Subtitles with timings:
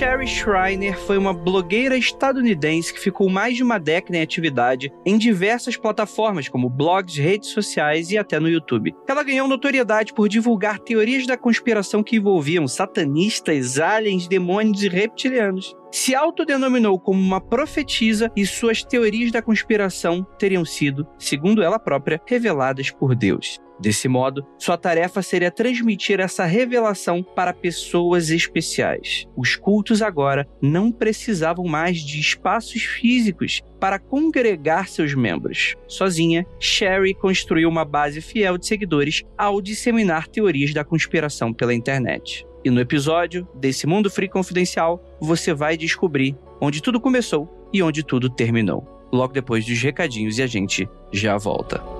[0.00, 5.18] Sherry Schreiner foi uma blogueira estadunidense que ficou mais de uma década em atividade em
[5.18, 8.94] diversas plataformas, como blogs, redes sociais e até no YouTube.
[9.06, 15.76] Ela ganhou notoriedade por divulgar teorias da conspiração que envolviam satanistas, aliens, demônios e reptilianos
[15.92, 22.22] se autodenominou como uma profetisa e suas teorias da conspiração teriam sido, segundo ela própria,
[22.26, 23.60] reveladas por Deus.
[23.80, 29.26] Desse modo, sua tarefa seria transmitir essa revelação para pessoas especiais.
[29.34, 35.74] Os cultos agora não precisavam mais de espaços físicos para congregar seus membros.
[35.88, 42.46] Sozinha, Sherry construiu uma base fiel de seguidores ao disseminar teorias da conspiração pela internet.
[42.62, 48.04] E no episódio desse Mundo Free Confidencial, você vai descobrir onde tudo começou e onde
[48.04, 48.86] tudo terminou.
[49.10, 51.99] Logo depois dos recadinhos e a gente já volta.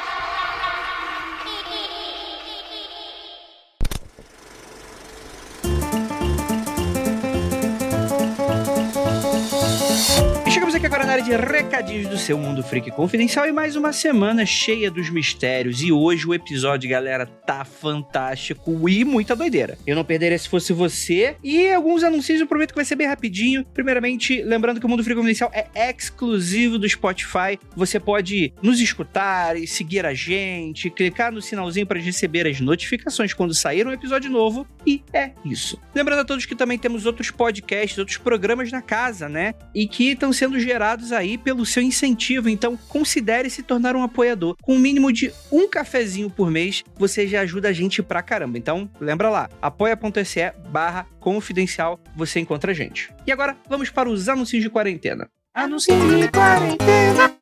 [11.37, 15.81] Recadinhos do seu Mundo Freak Confidencial e mais uma semana cheia dos mistérios.
[15.81, 19.77] E hoje o episódio, galera, tá fantástico e muita doideira.
[19.87, 21.37] Eu não perderia se fosse você.
[21.41, 23.65] E alguns anúncios eu prometo que vai ser bem rapidinho.
[23.73, 27.57] Primeiramente, lembrando que o Mundo Freak Confidencial é exclusivo do Spotify.
[27.75, 33.33] Você pode nos escutar e seguir a gente, clicar no sinalzinho para receber as notificações
[33.33, 34.67] quando sair um episódio novo.
[34.85, 35.79] E é isso.
[35.95, 39.53] Lembrando a todos que também temos outros podcasts, outros programas na casa, né?
[39.73, 44.55] E que estão sendo gerados aí pelo seu incentivo, então considere se tornar um apoiador.
[44.61, 48.21] Com o um mínimo de um cafezinho por mês, você já ajuda a gente pra
[48.21, 48.57] caramba.
[48.57, 53.13] Então, lembra lá, apoia.se barra confidencial, você encontra a gente.
[53.25, 55.27] E agora, vamos para os anúncios de quarentena.
[55.53, 57.40] Anúncios de quarentena.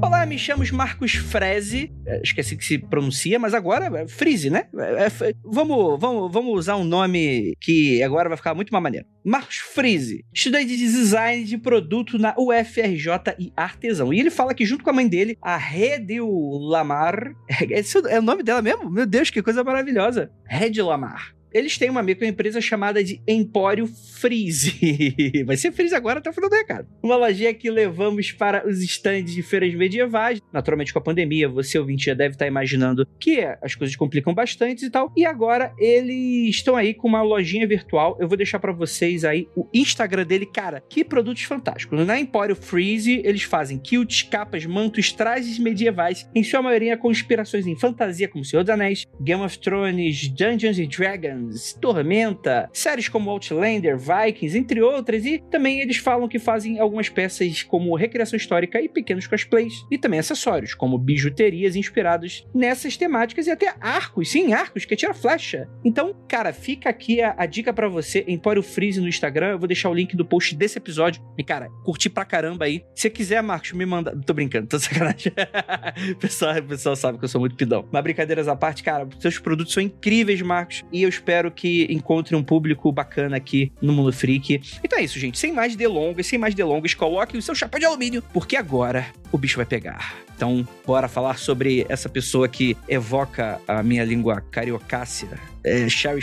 [0.00, 1.92] Olá, me chamo Marcos Freze.
[2.06, 4.68] É, esqueci que se pronuncia, mas agora é Frize, né?
[4.76, 9.06] É, é, vamos, vamos, vamos usar um nome que agora vai ficar muito mais maneiro.
[9.24, 14.14] Marcos Frize, estudante de design de produto na UFRJ e artesão.
[14.14, 16.28] E ele fala que junto com a mãe dele, a Redil
[16.60, 17.32] Lamar.
[17.68, 18.88] Esse é o nome dela mesmo?
[18.88, 20.30] Meu Deus, que coisa maravilhosa.
[20.46, 25.44] Red Lamar eles têm uma microempresa chamada de Empório Freeze.
[25.46, 26.86] Vai ser Freeze agora até o final do recado.
[27.02, 30.40] Uma lojinha que levamos para os estandes de feiras medievais.
[30.52, 34.84] Naturalmente, com a pandemia, você ouvinte já deve estar imaginando que as coisas complicam bastante
[34.84, 35.12] e tal.
[35.16, 38.16] E agora eles estão aí com uma lojinha virtual.
[38.20, 40.46] Eu vou deixar para vocês aí o Instagram dele.
[40.46, 42.06] Cara, que produtos fantásticos.
[42.06, 47.66] Na Empório Freeze, eles fazem quilts, capas, mantos, trajes medievais, em sua maioria com inspirações
[47.66, 51.37] em fantasia, como Senhor dos Anéis, Game of Thrones, Dungeons and Dragons
[51.80, 57.62] Tormenta, séries como Outlander, Vikings, entre outras, e também eles falam que fazem algumas peças
[57.62, 63.50] como recreação histórica e pequenos cosplays, e também acessórios, como bijuterias inspirados nessas temáticas e
[63.50, 65.68] até arcos, sim, arcos que tira flecha.
[65.84, 69.68] Então, cara, fica aqui a, a dica para você, Empório Freeze no Instagram, eu vou
[69.68, 72.84] deixar o link do post desse episódio, e cara, curti pra caramba aí.
[72.94, 74.18] Se quiser, Marcos, me manda...
[74.26, 75.32] Tô brincando, tô sacanagem.
[76.20, 77.88] pessoal, o pessoal sabe que eu sou muito pidão.
[77.92, 81.86] Mas brincadeiras à parte, cara, seus produtos são incríveis, Marcos, e eu espero espero que
[81.90, 84.62] encontre um público bacana aqui no Mundo Freak.
[84.82, 85.38] Então é isso, gente.
[85.38, 89.36] Sem mais delongas, sem mais delongas, coloque o seu chapéu de alumínio, porque agora o
[89.36, 90.14] bicho vai pegar.
[90.34, 95.28] Então, bora falar sobre essa pessoa que evoca a minha língua cariocácia.
[95.62, 96.22] É Sherry,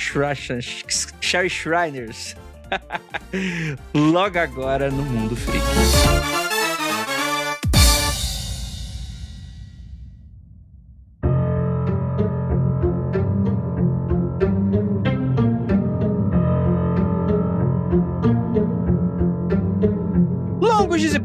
[1.50, 2.36] Shriners.
[3.94, 6.45] Logo agora no Mundo Freak.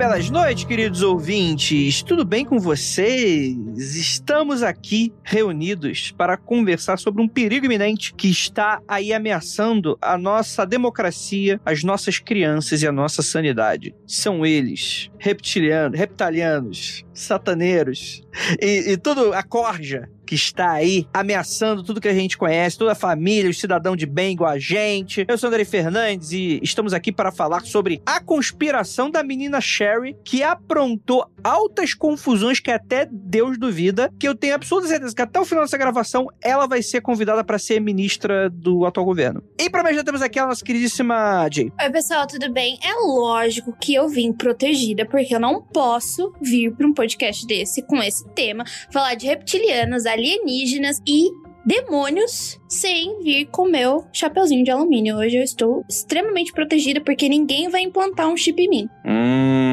[0.00, 2.00] Belas noites, queridos ouvintes.
[2.02, 3.54] Tudo bem com vocês?
[3.80, 10.66] Estamos aqui reunidos para conversar sobre um perigo iminente que está aí ameaçando a nossa
[10.66, 13.94] democracia, as nossas crianças e a nossa sanidade.
[14.06, 18.22] São eles, reptilianos, sataneiros
[18.60, 22.92] e, e tudo a corja que está aí ameaçando tudo que a gente conhece, toda
[22.92, 25.24] a família, os cidadãos de bem igual a gente.
[25.26, 30.16] Eu sou André Fernandes e estamos aqui para falar sobre a conspiração da menina Sherry,
[30.24, 35.40] que aprontou altas confusões que até Deus duvida, que eu tenho absoluta certeza que até
[35.40, 39.42] o final dessa gravação ela vai ser convidada para ser ministra do atual governo.
[39.58, 41.72] E para mais já temos aqui a nossa queridíssima Jay.
[41.80, 42.78] Oi, pessoal, tudo bem?
[42.82, 47.82] É lógico que eu vim protegida, porque eu não posso vir para um podcast desse
[47.82, 51.30] com esse tema, falar de reptilianos, alienígenas e
[51.64, 55.16] demônios sem vir com meu chapeuzinho de alumínio.
[55.16, 58.88] Hoje eu estou extremamente protegida porque ninguém vai implantar um chip em mim.
[59.04, 59.69] Hum,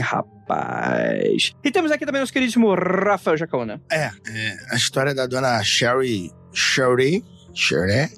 [0.00, 1.52] rapaz.
[1.62, 3.80] E temos aqui também nosso queridíssimo Rafael Jacaúna.
[3.90, 6.30] É, é, a história da dona Sherry.
[6.52, 7.24] Sherry.
[7.54, 7.92] Sherry.
[7.92, 8.10] É.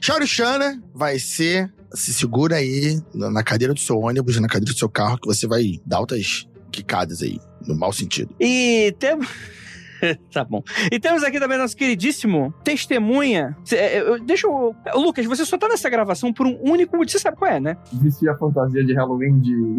[0.00, 1.72] Sherry Shana vai ser.
[1.92, 5.48] Se segura aí na cadeira do seu ônibus, na cadeira do seu carro, que você
[5.48, 8.32] vai dar altas quicadas aí, no mau sentido.
[8.38, 9.26] E temos.
[10.32, 10.62] tá bom.
[10.90, 13.56] E temos aqui também nosso queridíssimo testemunha.
[13.72, 14.74] É, deixa eu.
[14.94, 17.10] Lucas, você só tá nessa gravação por um único motivo.
[17.10, 17.76] Você sabe qual é, né?
[17.92, 19.76] Vestir a fantasia de Halloween de,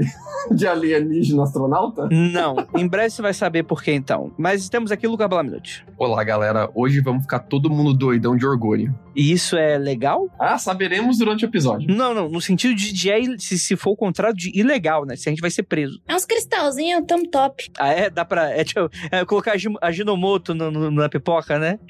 [0.56, 2.08] de alienígena astronauta?
[2.12, 2.56] Não.
[2.76, 4.32] em breve você vai saber por que então.
[4.38, 5.86] Mas temos aqui Lucas Balaminute.
[5.98, 6.70] Olá, galera.
[6.76, 8.94] Hoje vamos ficar todo mundo doidão de orgulho.
[9.16, 10.30] E isso é legal?
[10.40, 11.94] Ah, saberemos durante o episódio.
[11.94, 12.30] Não, não.
[12.30, 15.16] No sentido de, de é, se, se for o contrário de ilegal, né?
[15.16, 16.02] Se a gente vai ser preso.
[16.08, 17.70] É uns cristalzinhos tão top.
[17.78, 18.10] Ah, é?
[18.10, 18.50] Dá pra.
[18.50, 21.80] É, tipo, é, colocar a Ginomoto no, no, na pipoca, né?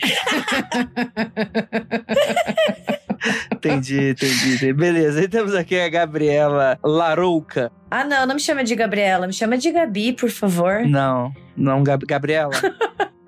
[3.53, 4.73] entendi, entendi, entendi.
[4.73, 5.23] Beleza.
[5.23, 7.71] E temos aqui a Gabriela Larouca.
[7.89, 10.85] Ah, não, não me chama de Gabriela, me chama de Gabi, por favor.
[10.85, 12.53] Não, não, Gab Gabriela.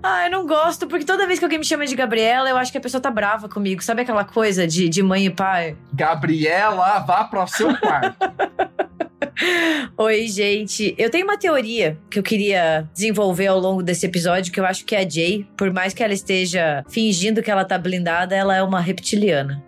[0.05, 2.69] Ah, eu não gosto, porque toda vez que alguém me chama de Gabriela, eu acho
[2.73, 3.81] que a pessoa tá brava comigo.
[3.81, 5.77] Sabe aquela coisa de, de mãe e pai?
[5.93, 8.17] Gabriela, vá pro seu quarto.
[9.97, 10.95] Oi, gente.
[10.97, 14.85] Eu tenho uma teoria que eu queria desenvolver ao longo desse episódio, que eu acho
[14.85, 18.55] que é a Jay, por mais que ela esteja fingindo que ela tá blindada, ela
[18.55, 19.63] é uma reptiliana.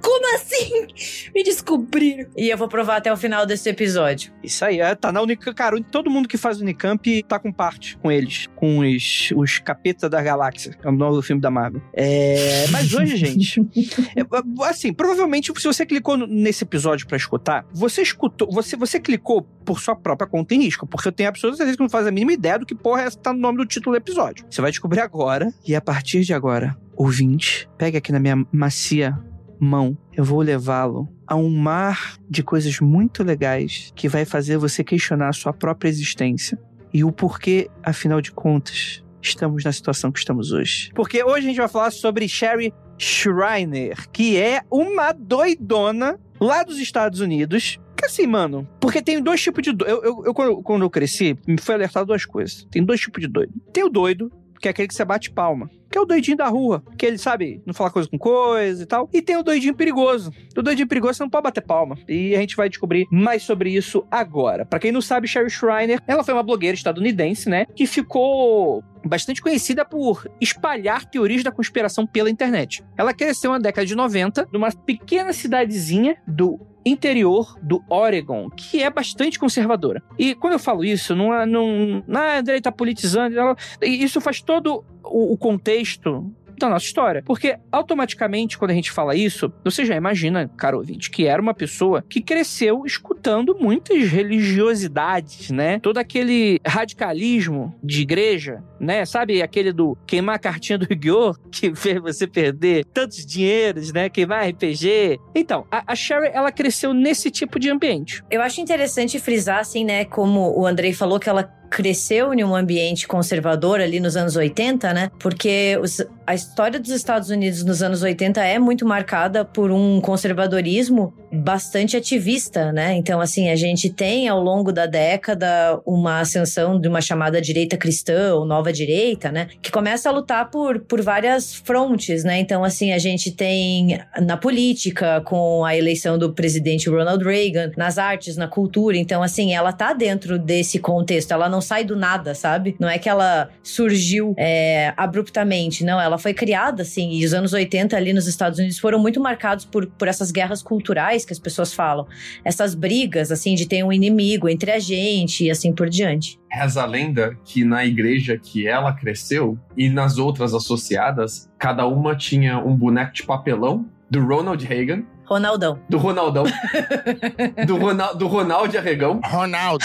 [0.00, 0.86] Como assim?
[1.34, 2.28] Me descobriram.
[2.36, 4.32] E eu vou provar até o final desse episódio.
[4.42, 5.56] Isso aí, é, tá na Unicamp.
[5.56, 8.48] Cara, todo mundo que faz Unicamp tá com parte com eles.
[8.54, 10.76] Com os, os Capetas da Galáxia.
[10.82, 11.82] É o novo filme da Marvel.
[11.92, 13.64] É, mas hoje, gente.
[14.16, 14.22] É,
[14.68, 18.50] assim, provavelmente, se você clicou nesse episódio para escutar, você escutou.
[18.52, 20.86] Você, você clicou por sua própria conta em risco.
[20.86, 23.06] Porque eu tenho absoluta certeza que não faz a mínima ideia do que porra é
[23.06, 24.44] essa tá no nome do título do episódio.
[24.48, 25.52] Você vai descobrir agora.
[25.66, 29.18] E a partir de agora, ouvinte, pegue aqui na minha macia
[29.64, 34.84] mão, eu vou levá-lo a um mar de coisas muito legais que vai fazer você
[34.84, 36.58] questionar a sua própria existência
[36.92, 40.90] e o porquê, afinal de contas, estamos na situação que estamos hoje.
[40.94, 46.78] Porque hoje a gente vai falar sobre Sherry Schreiner, que é uma doidona lá dos
[46.78, 47.78] Estados Unidos.
[47.96, 49.90] Que assim, mano, porque tem dois tipos de doido.
[49.90, 52.66] Eu, eu, eu, quando, eu cresci, me foi alertado duas coisas.
[52.70, 53.52] Tem dois tipos de doido.
[53.72, 54.30] Tem o doido,
[54.64, 55.70] que é aquele que você bate palma.
[55.90, 56.82] Que é o doidinho da rua.
[56.96, 59.10] Que ele, sabe, não fala coisa com coisa e tal.
[59.12, 60.32] E tem o doidinho perigoso.
[60.56, 61.98] O doidinho perigoso você não pode bater palma.
[62.08, 64.64] E a gente vai descobrir mais sobre isso agora.
[64.64, 67.66] Para quem não sabe, Sherry Schreiner, ela foi uma blogueira estadunidense, né?
[67.76, 72.82] Que ficou bastante conhecida por espalhar teorias da conspiração pela internet.
[72.96, 78.90] Ela cresceu na década de 90 numa pequena cidadezinha do interior do Oregon, que é
[78.90, 80.02] bastante conservadora.
[80.18, 83.36] E quando eu falo isso, não é, não, não é direita politizando,
[83.80, 87.22] isso faz todo o, o contexto da nossa história.
[87.24, 91.54] Porque automaticamente, quando a gente fala isso, você já imagina, caro ouvinte, que era uma
[91.54, 95.78] pessoa que cresceu escutando muitas religiosidades, né?
[95.80, 99.04] Todo aquele radicalismo de igreja, né?
[99.04, 101.34] Sabe aquele do queimar a cartinha do Yu-Gi-Oh!
[101.50, 104.08] que fez você perder tantos dinheiros, né?
[104.08, 105.18] Queimar RPG.
[105.34, 108.22] Então, a, a Sherry, ela cresceu nesse tipo de ambiente.
[108.30, 110.04] Eu acho interessante frisar, assim, né?
[110.04, 114.92] Como o Andrei falou, que ela cresceu em um ambiente conservador ali nos anos 80,
[114.92, 115.10] né?
[115.18, 120.00] Porque os, a história dos Estados Unidos nos anos 80 é muito marcada por um
[120.00, 122.94] conservadorismo bastante ativista, né?
[122.94, 127.76] Então, assim, a gente tem ao longo da década uma ascensão de uma chamada direita
[127.76, 129.48] cristã ou nova direita, né?
[129.60, 132.38] Que começa a lutar por, por várias frontes, né?
[132.38, 137.98] Então, assim, a gente tem na política, com a eleição do presidente Ronald Reagan, nas
[137.98, 138.96] artes, na cultura.
[138.96, 142.74] Então, assim, ela tá dentro desse contexto, ela não sai do nada, sabe?
[142.80, 146.00] Não é que ela surgiu é, abruptamente, não.
[146.00, 149.64] Ela foi criada, assim, e os anos 80 ali nos Estados Unidos foram muito marcados
[149.64, 152.06] por, por essas guerras culturais que as pessoas falam.
[152.44, 156.40] Essas brigas, assim, de ter um inimigo entre a gente e assim por diante.
[156.50, 162.16] Reza a lenda que na igreja que ela cresceu e nas outras associadas, cada uma
[162.16, 165.78] tinha um boneco de papelão do Ronald Reagan, Ronaldão.
[165.88, 166.44] do Ronaldão,
[167.66, 169.84] do, Ronal, do Ronald Arregão, Ronaldo.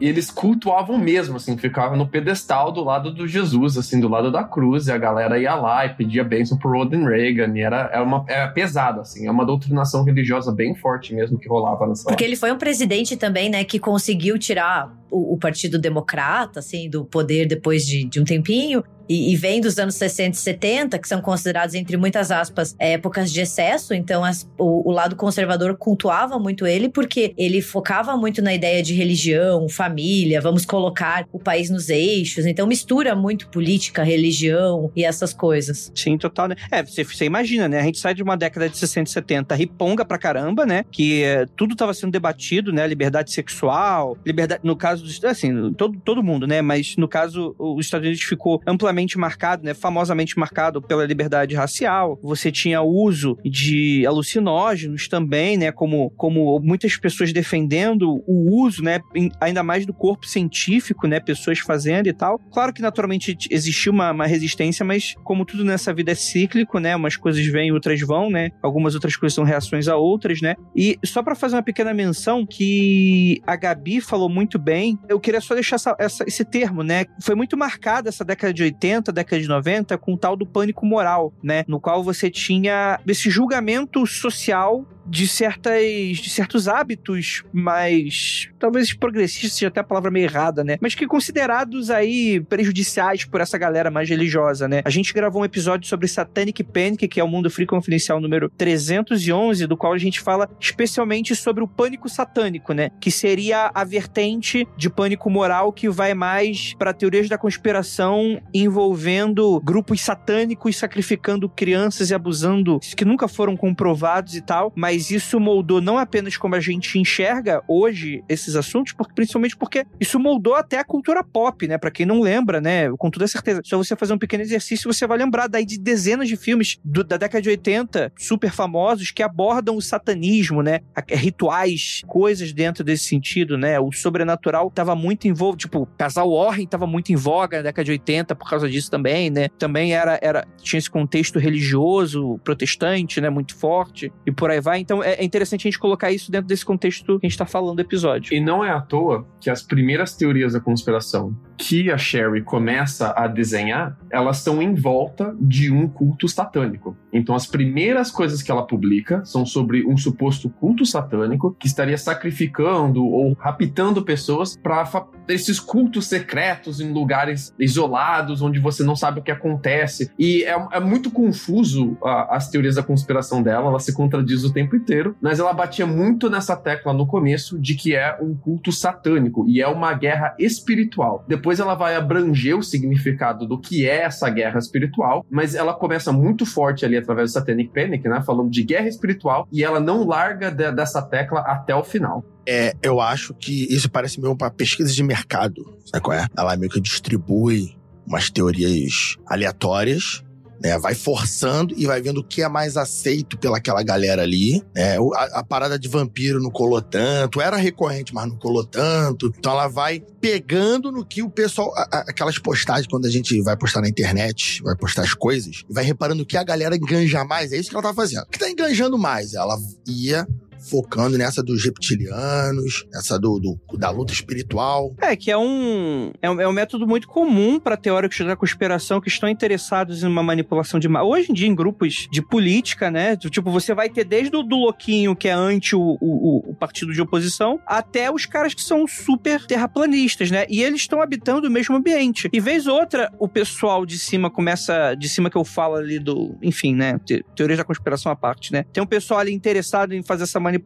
[0.00, 4.30] e eles cultuavam mesmo, assim, ficavam no pedestal do lado do Jesus, assim, do lado
[4.30, 7.90] da cruz, e a galera ia lá e pedia bênção pro Ronald Reagan, e era,
[7.92, 12.08] era, uma, era pesado, assim, é uma doutrinação religiosa bem forte mesmo que rolava nessa
[12.08, 16.88] Porque ele foi um presidente também, né, que conseguiu tirar o, o Partido Democrata, assim,
[16.88, 18.84] do poder depois de, de um tempinho.
[19.08, 23.32] E, e, vem dos anos 60 e 70, que são considerados, entre muitas aspas, épocas
[23.32, 23.94] de excesso.
[23.94, 28.82] Então, as, o, o, lado conservador cultuava muito ele, porque ele focava muito na ideia
[28.82, 32.44] de religião, família, vamos colocar o país nos eixos.
[32.44, 35.90] Então, mistura muito política, religião e essas coisas.
[35.94, 36.56] Sim, total, né?
[36.70, 37.80] É, você, você imagina, né?
[37.80, 40.84] A gente sai de uma década de 60 e 70 riponga pra caramba, né?
[40.90, 42.86] Que é, tudo estava sendo debatido, né?
[42.86, 46.60] Liberdade sexual, liberdade, no caso, assim, todo, todo mundo, né?
[46.60, 52.18] Mas no caso, os Estados Unidos ficou amplamente marcado, né, famosamente marcado pela liberdade racial.
[52.22, 59.00] Você tinha uso de alucinógenos também, né, como, como muitas pessoas defendendo o uso, né,
[59.40, 62.38] ainda mais do corpo científico, né, pessoas fazendo e tal.
[62.52, 66.96] Claro que naturalmente existiu uma, uma resistência, mas como tudo nessa vida é cíclico, né,
[66.96, 70.54] umas coisas vêm, outras vão, né, algumas outras coisas são reações a outras, né.
[70.74, 75.40] E só para fazer uma pequena menção que a Gabi falou muito bem, eu queria
[75.40, 79.12] só deixar essa, essa, esse termo, né, foi muito marcada essa década de 80 80,
[79.12, 81.64] década de 90, com o tal do pânico moral, né?
[81.68, 89.52] No qual você tinha esse julgamento social de certas de certos hábitos mais talvez progressistas
[89.52, 90.76] seja até a palavra meio errada, né?
[90.80, 94.82] Mas que considerados aí prejudiciais por essa galera mais religiosa, né?
[94.84, 98.50] A gente gravou um episódio sobre Satanic Panic, que é o Mundo Free Confidencial número
[98.50, 102.90] 311, do qual a gente fala especialmente sobre o pânico satânico, né?
[103.00, 109.60] Que seria a vertente de pânico moral que vai mais para teorias da conspiração envolvendo
[109.60, 115.38] grupos satânicos sacrificando crianças e abusando que nunca foram comprovados e tal, mas mas isso
[115.38, 120.56] moldou não apenas como a gente enxerga hoje esses assuntos, porque, principalmente porque isso moldou
[120.56, 121.78] até a cultura pop, né?
[121.78, 122.90] Pra quem não lembra, né?
[122.98, 123.60] Com toda certeza.
[123.64, 127.04] Só você fazer um pequeno exercício, você vai lembrar daí de dezenas de filmes do,
[127.04, 130.80] da década de 80, super famosos, que abordam o satanismo, né?
[131.08, 133.78] Rituais, coisas dentro desse sentido, né?
[133.78, 137.92] O sobrenatural tava muito envolvido, tipo, casal Warren tava muito em voga na década de
[137.92, 139.48] 80 por causa disso também, né?
[139.60, 143.30] Também era, era tinha esse contexto religioso, protestante, né?
[143.30, 144.87] Muito forte, e por aí vai.
[144.88, 147.76] Então é interessante a gente colocar isso dentro desse contexto que a gente tá falando
[147.76, 148.32] do episódio.
[148.32, 153.12] E não é à toa que as primeiras teorias da conspiração que a Sherry começa
[153.16, 156.96] a desenhar, elas estão em volta de um culto satânico.
[157.12, 161.98] Então as primeiras coisas que ela publica são sobre um suposto culto satânico que estaria
[161.98, 164.88] sacrificando ou raptando pessoas para
[165.28, 170.10] esses cultos secretos em lugares isolados onde você não sabe o que acontece.
[170.18, 174.52] E é, é muito confuso a, as teorias da conspiração dela, ela se contradiz o
[174.52, 178.70] tempo inteiro, mas ela batia muito nessa tecla no começo de que é um culto
[178.70, 181.24] satânico e é uma guerra espiritual.
[181.26, 186.12] Depois ela vai abranger o significado do que é essa guerra espiritual, mas ela começa
[186.12, 190.06] muito forte ali através do Satanic Panic, né, falando de guerra espiritual e ela não
[190.06, 192.24] larga de, dessa tecla até o final.
[192.46, 196.26] É, eu acho que isso parece meio uma pesquisa de mercado, sabe qual é?
[196.36, 197.76] Ela meio que distribui
[198.06, 200.22] umas teorias aleatórias
[200.60, 200.78] né?
[200.78, 204.62] Vai forçando e vai vendo o que é mais aceito pelaquela galera ali.
[204.74, 204.96] Né?
[205.14, 209.32] A, a, parada de vampiro não colou tanto, era recorrente, mas não colou tanto.
[209.38, 211.72] Então ela vai pegando no que o pessoal.
[211.76, 215.84] A, aquelas postagens, quando a gente vai postar na internet, vai postar as coisas, vai
[215.84, 217.52] reparando que a galera enganja mais.
[217.52, 218.22] É isso que ela tá fazendo.
[218.22, 219.34] O que tá enganjando mais?
[219.34, 220.26] Ela ia
[220.70, 224.94] focando nessa dos reptilianos, essa do, do, da luta espiritual.
[225.00, 229.00] É, que é um, é um, é um método muito comum para teóricos da conspiração
[229.00, 233.16] que estão interessados em uma manipulação de hoje em dia em grupos de política, né?
[233.16, 236.92] Tipo, você vai ter desde o do louquinho que é anti o, o, o partido
[236.92, 240.46] de oposição, até os caras que são super terraplanistas, né?
[240.48, 242.28] E eles estão habitando o mesmo ambiente.
[242.32, 246.36] E vez outra, o pessoal de cima começa, de cima que eu falo ali do,
[246.42, 246.98] enfim, né?
[247.34, 248.64] Teorias da conspiração à parte, né?
[248.72, 250.57] Tem um pessoal ali interessado em fazer essa manipulação,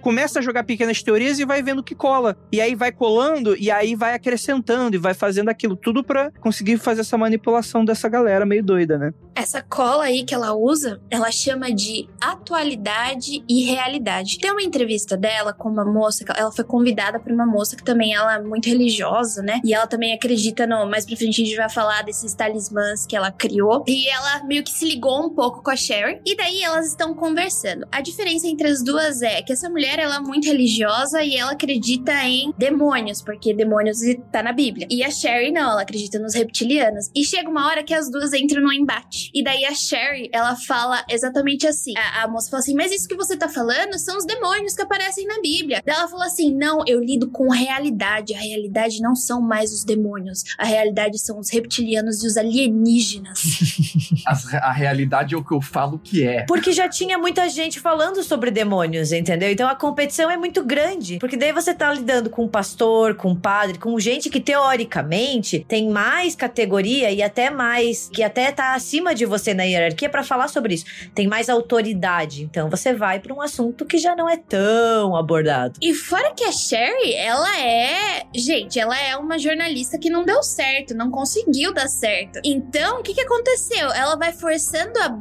[0.00, 2.36] começa a jogar pequenas teorias e vai vendo que cola.
[2.52, 6.78] E aí vai colando e aí vai acrescentando e vai fazendo aquilo tudo para conseguir
[6.78, 9.12] fazer essa manipulação dessa galera meio doida, né?
[9.34, 14.38] Essa cola aí que ela usa, ela chama de atualidade e realidade.
[14.38, 18.14] Tem uma entrevista dela com uma moça, ela foi convidada por uma moça que também
[18.14, 19.60] ela é muito religiosa, né?
[19.64, 23.16] E ela também acredita no, mais pra frente a gente vai falar desses talismãs que
[23.16, 23.84] ela criou.
[23.86, 26.20] E ela meio que se ligou um pouco com a Sherry.
[26.24, 27.86] E daí elas estão conversando.
[27.90, 31.52] A diferença entre as duas é que essa mulher, ela é muito religiosa e ela
[31.52, 33.98] acredita em demônios, porque demônios
[34.32, 34.86] tá na Bíblia.
[34.90, 37.10] E a Sherry não, ela acredita nos reptilianos.
[37.14, 39.30] E chega uma hora que as duas entram no embate.
[39.34, 41.94] E daí a Sherry, ela fala exatamente assim.
[41.96, 44.82] A, a moça fala assim: Mas isso que você tá falando são os demônios que
[44.82, 45.82] aparecem na Bíblia.
[45.84, 48.34] Daí ela falou assim: Não, eu lido com realidade.
[48.34, 50.44] A realidade não são mais os demônios.
[50.56, 53.42] A realidade são os reptilianos e os alienígenas.
[54.26, 56.44] a, a realidade é o que eu falo que é.
[56.46, 59.50] Porque já tinha muita gente falando sobre demônios, entendeu?
[59.50, 61.18] Então a competição é muito grande.
[61.18, 66.34] Porque daí você tá lidando com pastor, com padre, com gente que teoricamente tem mais
[66.34, 70.74] categoria e até mais, que até tá acima de você na hierarquia para falar sobre
[70.74, 70.84] isso.
[71.14, 72.42] Tem mais autoridade.
[72.42, 75.78] Então você vai para um assunto que já não é tão abordado.
[75.82, 78.22] E fora que a Sherry, ela é.
[78.34, 82.40] Gente, ela é uma jornalista que não deu certo, não conseguiu dar certo.
[82.44, 83.92] Então, o que que aconteceu?
[83.92, 85.18] Ela vai forçando a.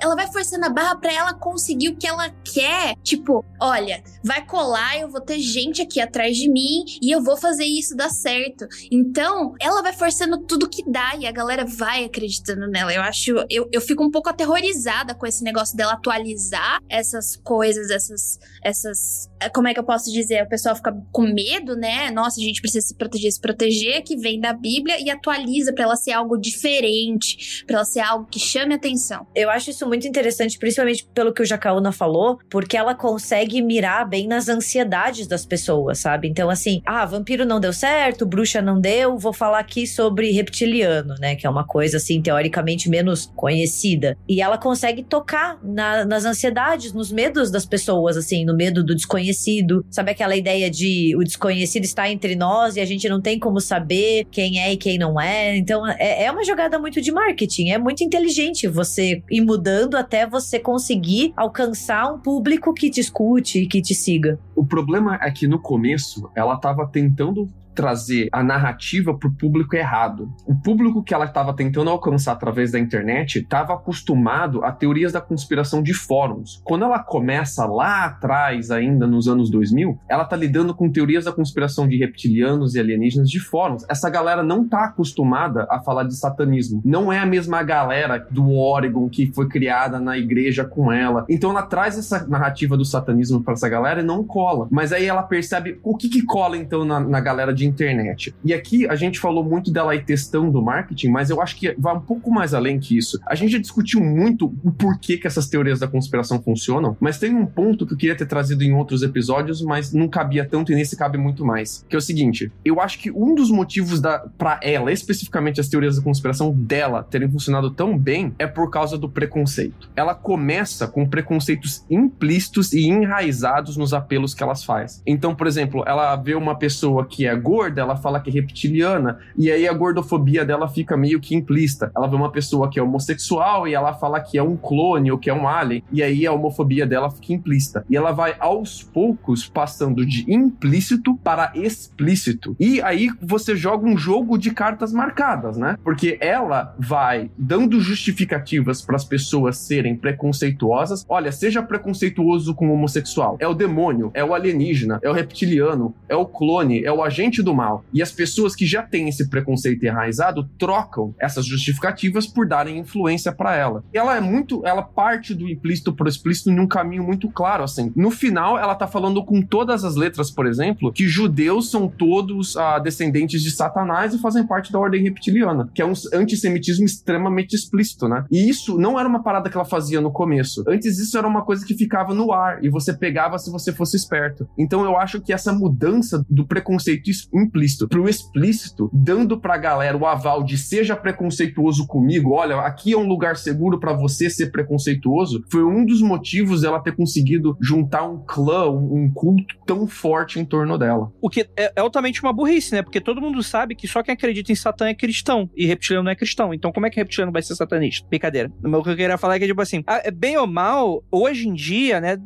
[0.00, 2.94] Ela vai forçando a barra pra ela conseguir o que ela quer.
[3.02, 7.36] Tipo, olha, vai colar, eu vou ter gente aqui atrás de mim e eu vou
[7.36, 8.66] fazer isso dar certo.
[8.90, 12.92] Então, ela vai forçando tudo que dá e a galera vai acreditando nela.
[12.92, 13.32] Eu acho.
[13.50, 18.38] Eu, eu fico um pouco aterrorizada com esse negócio dela atualizar essas coisas, essas.
[18.62, 19.30] essas.
[19.54, 20.42] Como é que eu posso dizer?
[20.42, 22.10] O pessoal fica com medo, né?
[22.10, 25.84] Nossa, a gente precisa se proteger, se proteger, que vem da Bíblia e atualiza para
[25.84, 29.26] ela ser algo diferente, para ela ser algo que chame atenção.
[29.34, 33.25] Eu acho isso muito interessante, principalmente pelo que o Jacaúna falou, porque ela consegue
[33.62, 36.28] mirar bem nas ansiedades das pessoas, sabe?
[36.28, 41.14] Então, assim, ah, vampiro não deu certo, bruxa não deu, vou falar aqui sobre reptiliano,
[41.18, 41.34] né?
[41.36, 44.16] Que é uma coisa, assim, teoricamente menos conhecida.
[44.28, 48.94] E ela consegue tocar na, nas ansiedades, nos medos das pessoas, assim, no medo do
[48.94, 49.84] desconhecido.
[49.90, 53.60] Sabe aquela ideia de o desconhecido está entre nós e a gente não tem como
[53.60, 55.56] saber quem é e quem não é?
[55.56, 60.26] Então, é, é uma jogada muito de marketing, é muito inteligente você ir mudando até
[60.26, 64.38] você conseguir alcançar um público que te escute e que te siga.
[64.54, 69.76] O problema é que no começo ela estava tentando trazer a narrativa para o público
[69.76, 70.32] errado.
[70.46, 75.20] O público que ela estava tentando alcançar através da internet estava acostumado a teorias da
[75.20, 76.60] conspiração de fóruns.
[76.64, 81.32] Quando ela começa lá atrás, ainda nos anos 2000, ela está lidando com teorias da
[81.32, 83.84] conspiração de reptilianos e alienígenas de fóruns.
[83.88, 86.80] Essa galera não está acostumada a falar de satanismo.
[86.84, 91.26] Não é a mesma galera do Oregon que foi criada na igreja com ela.
[91.28, 94.66] Então ela traz essa narrativa do satanismo para essa galera e não cola.
[94.70, 98.34] Mas aí ela percebe o que, que cola então na, na galera de internet.
[98.44, 101.94] E aqui a gente falou muito dela e testando marketing, mas eu acho que vai
[101.94, 103.18] um pouco mais além que isso.
[103.26, 107.34] A gente já discutiu muito o porquê que essas teorias da conspiração funcionam, mas tem
[107.34, 110.74] um ponto que eu queria ter trazido em outros episódios, mas não cabia tanto e
[110.74, 111.84] nesse cabe muito mais.
[111.88, 115.68] Que é o seguinte: eu acho que um dos motivos da para ela, especificamente as
[115.68, 119.90] teorias da conspiração dela terem funcionado tão bem é por causa do preconceito.
[119.94, 125.02] Ela começa com preconceitos implícitos e enraizados nos apelos que elas faz.
[125.06, 129.18] Então, por exemplo, ela vê uma pessoa que é gorda, ela fala que é reptiliana,
[129.36, 131.90] e aí a gordofobia dela fica meio que implícita.
[131.96, 135.16] Ela vê uma pessoa que é homossexual e ela fala que é um clone ou
[135.16, 137.84] que é um alien, e aí a homofobia dela fica implícita.
[137.88, 142.54] E ela vai aos poucos passando de implícito para explícito.
[142.60, 145.78] E aí você joga um jogo de cartas marcadas, né?
[145.82, 151.06] Porque ela vai dando justificativas para as pessoas serem preconceituosas.
[151.08, 153.38] Olha, seja preconceituoso com o homossexual.
[153.40, 157.45] É o demônio, é o alienígena, é o reptiliano, é o clone, é o agente
[157.54, 157.84] mal.
[157.92, 163.32] E as pessoas que já têm esse preconceito enraizado trocam essas justificativas por darem influência
[163.32, 163.84] para ela.
[163.92, 167.92] E ela é muito, ela parte do implícito pro explícito num caminho muito claro, assim.
[167.94, 172.56] No final, ela tá falando com todas as letras, por exemplo, que judeus são todos
[172.56, 177.54] ah, descendentes de Satanás e fazem parte da ordem reptiliana, que é um antissemitismo extremamente
[177.54, 178.24] explícito, né?
[178.30, 180.64] E isso não era uma parada que ela fazia no começo.
[180.68, 183.96] Antes isso era uma coisa que ficava no ar e você pegava se você fosse
[183.96, 184.48] esperto.
[184.58, 187.08] Então eu acho que essa mudança do preconceito
[187.40, 192.96] implícito, pro explícito, dando pra galera o aval de seja preconceituoso comigo, olha, aqui é
[192.96, 198.04] um lugar seguro para você ser preconceituoso, foi um dos motivos dela ter conseguido juntar
[198.04, 201.12] um clã, um, culto tão forte em torno dela.
[201.20, 202.82] O que é, é altamente uma burrice, né?
[202.82, 206.12] Porque todo mundo sabe que só quem acredita em Satã é cristão e reptiliano não
[206.12, 206.52] é cristão.
[206.52, 208.06] Então como é que reptiliano vai ser satanista?
[208.08, 208.50] Brincadeira.
[208.62, 211.54] O que eu queria falar é que, tipo assim, é bem ou mal, hoje em
[211.54, 212.16] dia, né?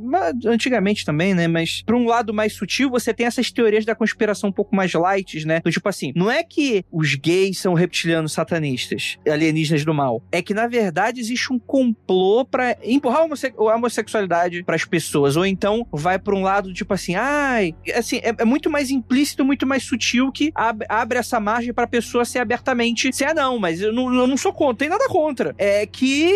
[0.47, 1.47] Antigamente também, né?
[1.47, 4.90] Mas pra um lado mais sutil, você tem essas teorias da conspiração um pouco mais
[4.95, 5.61] light, né?
[5.61, 10.23] Do tipo assim, não é que os gays são reptilianos satanistas, alienígenas do mal.
[10.33, 15.37] É que, na verdade, existe um complô para empurrar a homossexualidade para as pessoas.
[15.37, 19.45] Ou então vai para um lado, tipo assim, ai, assim, é, é, muito mais implícito,
[19.45, 23.59] muito mais sutil que ab abre essa margem pra pessoa ser abertamente ser ah, não,
[23.59, 25.55] mas eu não, eu não sou contra, tem nada contra.
[25.59, 26.31] É que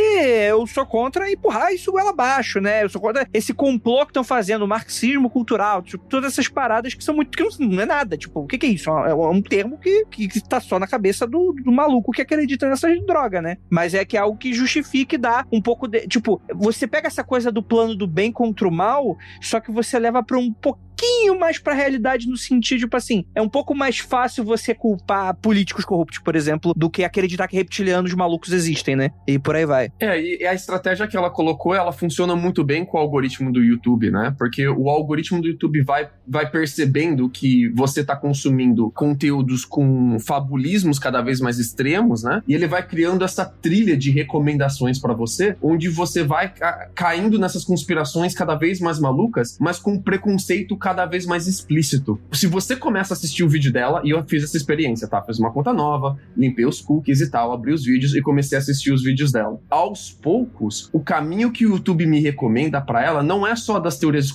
[0.48, 2.84] eu sou contra empurrar isso goela abaixo, né?
[2.84, 6.94] Eu sou contra esse complô que estão fazendo, o marxismo cultural, tipo, todas essas paradas
[6.94, 7.36] que são muito.
[7.36, 8.16] que não, não é nada.
[8.16, 8.90] Tipo, o que, que é isso?
[8.90, 12.68] É um, é termo que, que, tá só na cabeça do, do maluco que acredita
[12.68, 13.56] nessa droga, né?
[13.70, 16.06] Mas é que é algo que justifique dar um pouco de.
[16.06, 19.98] Tipo, você pega essa coisa do plano do bem contra o mal, só que você
[19.98, 23.74] leva pra um pouquinho pouquinho mais pra realidade no sentido, tipo assim, é um pouco
[23.74, 28.96] mais fácil você culpar políticos corruptos, por exemplo, do que acreditar que reptilianos malucos existem,
[28.96, 29.10] né?
[29.26, 29.90] E por aí vai.
[30.00, 33.62] É, e a estratégia que ela colocou, ela funciona muito bem com o algoritmo do
[33.62, 34.34] YouTube, né?
[34.38, 40.98] Porque o algoritmo do YouTube vai, vai percebendo que você tá consumindo conteúdos com fabulismos
[40.98, 42.42] cada vez mais extremos, né?
[42.46, 47.38] E ele vai criando essa trilha de recomendações para você, onde você vai ca caindo
[47.38, 52.20] nessas conspirações cada vez mais malucas, mas com preconceito cada vez mais explícito.
[52.30, 55.22] Se você começa a assistir o vídeo dela, e eu fiz essa experiência, tá?
[55.22, 58.60] Fiz uma conta nova, limpei os cookies e tal, abri os vídeos e comecei a
[58.60, 59.58] assistir os vídeos dela.
[59.70, 63.96] Aos poucos, o caminho que o YouTube me recomenda para ela não é só das
[63.96, 64.34] teorias de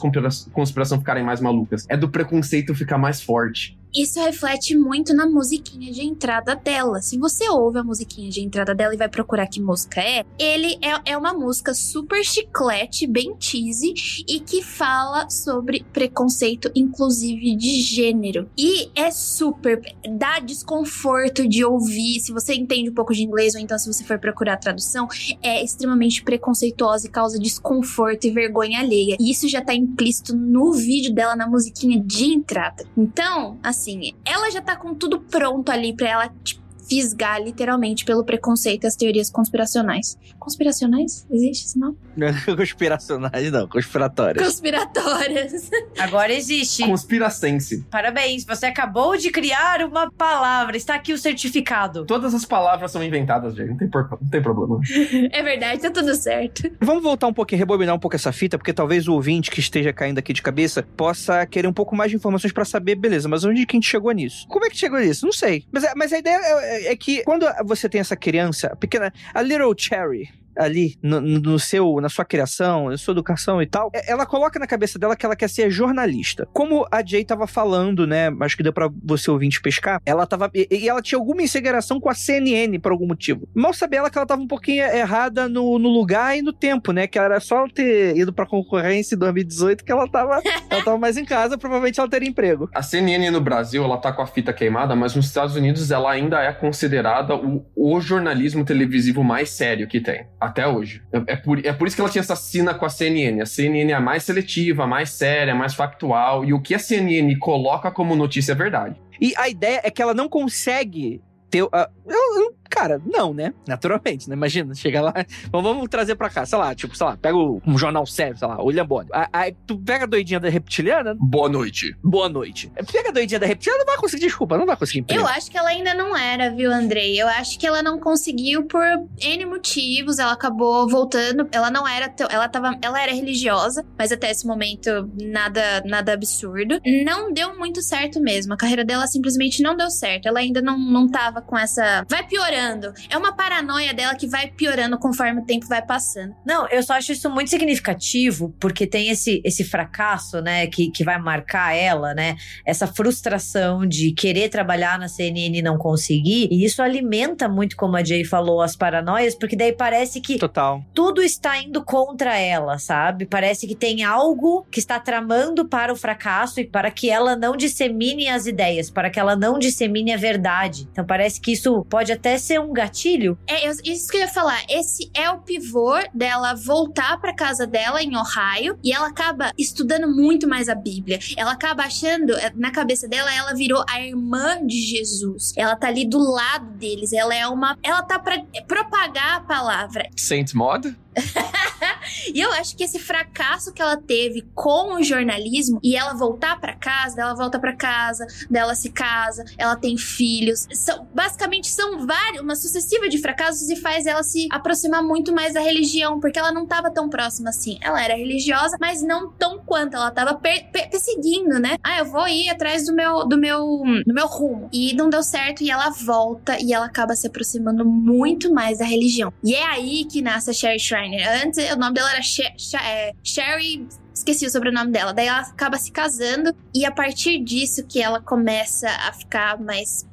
[0.51, 5.91] conspiração ficarem mais malucas, é do preconceito ficar mais forte isso reflete muito na musiquinha
[5.91, 7.01] de entrada dela.
[7.01, 10.77] Se você ouve a musiquinha de entrada dela e vai procurar que música é, ele
[10.81, 13.93] é, é uma música super chiclete, bem cheesy,
[14.27, 18.49] e que fala sobre preconceito, inclusive de gênero.
[18.57, 19.81] E é super.
[20.17, 22.19] dá desconforto de ouvir.
[22.19, 25.07] Se você entende um pouco de inglês, ou então se você for procurar a tradução,
[25.41, 29.17] é extremamente preconceituosa e causa desconforto e vergonha alheia.
[29.19, 32.85] E isso já tá implícito no vídeo dela, na musiquinha de entrada.
[32.95, 38.03] Então, assim assim, ela já tá com tudo pronto ali para ela, tipo, fisgar literalmente
[38.03, 40.17] pelo preconceito e as teorias conspiracionais.
[40.39, 41.27] Conspiracionais?
[41.29, 41.97] Existe esse nome?
[42.57, 44.45] conspiracionais não, conspiratórias.
[44.45, 45.69] Conspiratórias.
[45.99, 46.83] Agora existe.
[46.83, 47.85] Conspiracense.
[47.89, 50.75] Parabéns, você acabou de criar uma palavra.
[50.75, 52.05] Está aqui o certificado.
[52.05, 53.69] Todas as palavras são inventadas, gente.
[53.69, 54.09] Não tem, por...
[54.09, 54.79] não tem problema.
[55.31, 56.69] é verdade, tá tudo certo.
[56.81, 59.93] Vamos voltar um pouquinho, rebobinar um pouco essa fita, porque talvez o ouvinte que esteja
[59.93, 63.43] caindo aqui de cabeça possa querer um pouco mais de informações para saber, beleza, mas
[63.43, 64.47] onde que a gente chegou nisso?
[64.47, 65.25] Como é que chegou nisso?
[65.25, 65.65] Não sei.
[65.71, 69.73] Mas, mas a ideia é, é, que quando você tem essa criança pequena, a Little
[69.77, 74.25] Cherry, ali no, no, seu, na sua criação, na sua educação e tal, é, ela
[74.25, 76.47] coloca na cabeça dela que ela quer ser jornalista.
[76.53, 78.29] Como a Jay tava falando, né?
[78.41, 80.01] Acho que deu para você ouvinte pescar.
[80.05, 80.51] Ela tava.
[80.53, 83.47] E, e, ela tinha alguma integração com a CNN por algum motivo.
[83.55, 86.91] Mal sabia ela que ela tava um pouquinho errada no, no lugar e no tempo,
[86.91, 87.07] né?
[87.07, 91.17] Que era só ter ido pra concorrência em 2018 que ela tava, ela tava mais
[91.17, 92.69] em casa, provavelmente ela teria emprego.
[92.73, 96.11] A CNN no Brasil, ela tá com a fita queimada, mas nos Estados Unidos ela
[96.11, 100.25] ainda é considerada o, o jornalismo televisivo mais sério que tem.
[100.39, 101.01] A até hoje.
[101.27, 103.41] É, por, é por isso que ela tinha essa sina com a CNN.
[103.41, 106.43] A CNN é a mais seletiva, a mais séria, a mais factual.
[106.43, 108.95] E o que a CNN coloca como notícia é verdade.
[109.21, 111.63] E a ideia é que ela não consegue ter.
[111.63, 111.69] Uh,
[112.05, 113.53] eu, Cara, não, né?
[113.67, 114.35] Naturalmente, né?
[114.37, 115.13] Imagina, chega lá.
[115.49, 118.47] Bom, vamos trazer pra cá, sei lá, tipo, sei lá, pega um jornal sério, sei
[118.47, 119.09] lá, William Bonner.
[119.33, 121.13] Aí tu pega a doidinha da reptiliana.
[121.19, 121.93] Boa noite.
[122.01, 122.71] Boa noite.
[122.89, 125.21] Pega a doidinha da reptiliana, não vai conseguir, desculpa, não vai conseguir emprego.
[125.21, 127.21] Eu acho que ela ainda não era, viu, Andrei?
[127.21, 128.85] Eu acho que ela não conseguiu por
[129.19, 130.17] N motivos.
[130.17, 131.49] Ela acabou voltando.
[131.51, 132.09] Ela não era.
[132.29, 132.77] Ela tava.
[132.81, 134.89] Ela era religiosa, mas até esse momento
[135.21, 136.79] nada, nada absurdo.
[137.03, 138.53] Não deu muito certo mesmo.
[138.53, 140.27] A carreira dela simplesmente não deu certo.
[140.27, 142.05] Ela ainda não, não tava com essa.
[142.09, 142.93] Vai piorando piorando.
[143.09, 146.35] É uma paranoia dela que vai piorando conforme o tempo vai passando.
[146.45, 151.03] Não, eu só acho isso muito significativo, porque tem esse, esse fracasso, né, que, que
[151.03, 152.35] vai marcar ela, né?
[152.65, 156.47] Essa frustração de querer trabalhar na CNN e não conseguir.
[156.51, 160.83] E isso alimenta muito, como a Jay falou, as paranoias, porque daí parece que Total.
[160.93, 163.25] tudo está indo contra ela, sabe?
[163.25, 167.55] Parece que tem algo que está tramando para o fracasso e para que ela não
[167.55, 170.87] dissemine as ideias, para que ela não dissemine a verdade.
[170.91, 173.37] Então parece que isso pode até ser um gatilho?
[173.47, 174.61] É isso que eu ia falar.
[174.69, 180.07] Esse é o pivô dela voltar pra casa dela em Ohio e ela acaba estudando
[180.07, 181.19] muito mais a Bíblia.
[181.37, 185.53] Ela acaba achando, eh, na cabeça dela, ela virou a irmã de Jesus.
[185.55, 187.13] Ela tá ali do lado deles.
[187.13, 187.77] Ela é uma.
[187.83, 190.09] Ela tá pra propagar a palavra.
[190.15, 190.95] Saint Mod?
[192.33, 196.59] E eu acho que esse fracasso que ela teve com o jornalismo e ela voltar
[196.59, 202.05] pra casa, ela volta pra casa, dela se casa, ela tem filhos, são basicamente são
[202.05, 206.37] vários, uma sucessiva de fracassos e faz ela se aproximar muito mais da religião, porque
[206.39, 207.77] ela não tava tão próxima assim.
[207.81, 211.77] Ela era religiosa, mas não tão quanto ela tava per- per- perseguindo, né?
[211.83, 213.59] Ah, eu vou ir atrás do meu do meu
[214.05, 214.69] do meu rumo.
[214.73, 218.85] E não deu certo e ela volta e ela acaba se aproximando muito mais da
[218.85, 219.31] religião.
[219.43, 220.79] E é aí que nasce a Sherry
[221.09, 221.45] Shriner.
[221.45, 225.13] Antes o nome dela era She- She- é, Sherry Esqueci o sobrenome dela.
[225.13, 230.05] Daí ela acaba se casando e a partir disso que ela começa a ficar mais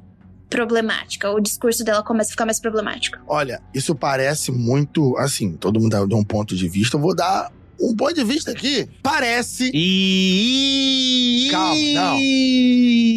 [0.49, 1.29] problemática.
[1.29, 3.17] O discurso dela começa a ficar mais problemático.
[3.27, 6.95] Olha, isso parece muito assim, todo mundo dá um ponto de vista.
[6.95, 8.87] Eu vou dar um ponto de vista aqui.
[9.03, 9.69] Parece.
[9.73, 11.49] E.
[11.51, 12.17] Calma, não.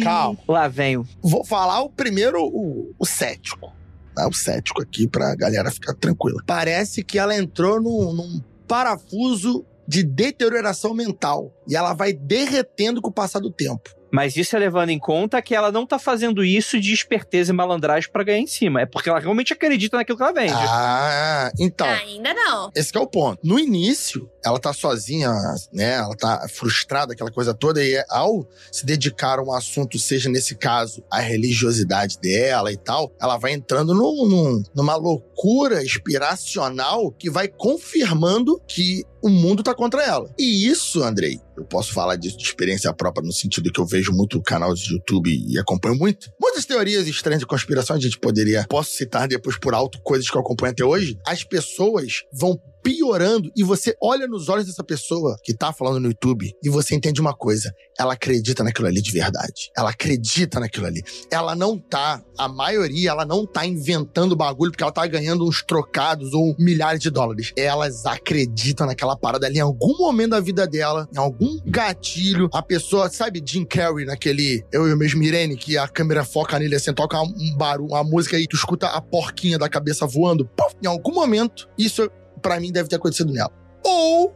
[0.03, 0.39] Calma.
[0.47, 1.05] Lá vem o.
[1.21, 3.71] Vou falar o primeiro, o, o cético.
[4.15, 4.27] Tá?
[4.27, 6.41] O cético aqui pra galera ficar tranquila.
[6.45, 11.53] Parece que ela entrou num, num parafuso de deterioração mental.
[11.67, 13.89] E ela vai derretendo com o passar do tempo.
[14.11, 17.55] Mas isso é levando em conta que ela não tá fazendo isso de esperteza e
[17.55, 18.81] malandragem pra ganhar em cima.
[18.81, 20.53] É porque ela realmente acredita naquilo que ela vende.
[20.53, 21.87] Ah, então.
[21.87, 22.71] Ainda não.
[22.75, 23.39] Esse que é o ponto.
[23.43, 25.31] No início, ela tá sozinha,
[25.71, 25.93] né?
[25.95, 30.55] Ela tá frustrada, aquela coisa toda, e ao se dedicar a um assunto, seja nesse
[30.55, 37.29] caso a religiosidade dela e tal, ela vai entrando num- num- numa loucura inspiracional que
[37.29, 40.29] vai confirmando que o mundo tá contra ela.
[40.37, 44.11] E isso, Andrei, eu posso falar disso de experiência própria, no sentido que eu vejo
[44.11, 46.31] muito canal de YouTube e acompanho muito.
[46.41, 48.65] Muitas teorias estranhas de conspiração, a gente poderia.
[48.69, 51.19] Posso citar depois por alto coisas que eu acompanho até hoje.
[51.25, 56.07] As pessoas vão piorando e você olha nos olhos dessa pessoa que tá falando no
[56.07, 57.73] YouTube e você entende uma coisa.
[57.97, 59.71] Ela acredita naquilo ali de verdade.
[59.77, 61.03] Ela acredita naquilo ali.
[61.29, 65.63] Ela não tá, a maioria, ela não tá inventando bagulho porque ela tá ganhando uns
[65.63, 67.53] trocados ou milhares de dólares.
[67.55, 72.49] Elas acreditam naquela parada ali em algum momento da vida dela, em algum gatilho.
[72.53, 76.57] A pessoa, sabe, Jim Carrey naquele Eu e o mesmo Irene, que a câmera foca
[76.57, 80.45] nele assim, toca um barulho, uma música e tu escuta a porquinha da cabeça voando.
[80.45, 82.09] Puf, em algum momento, isso
[82.41, 83.51] pra mim deve ter acontecido nela.
[83.83, 84.35] Ou,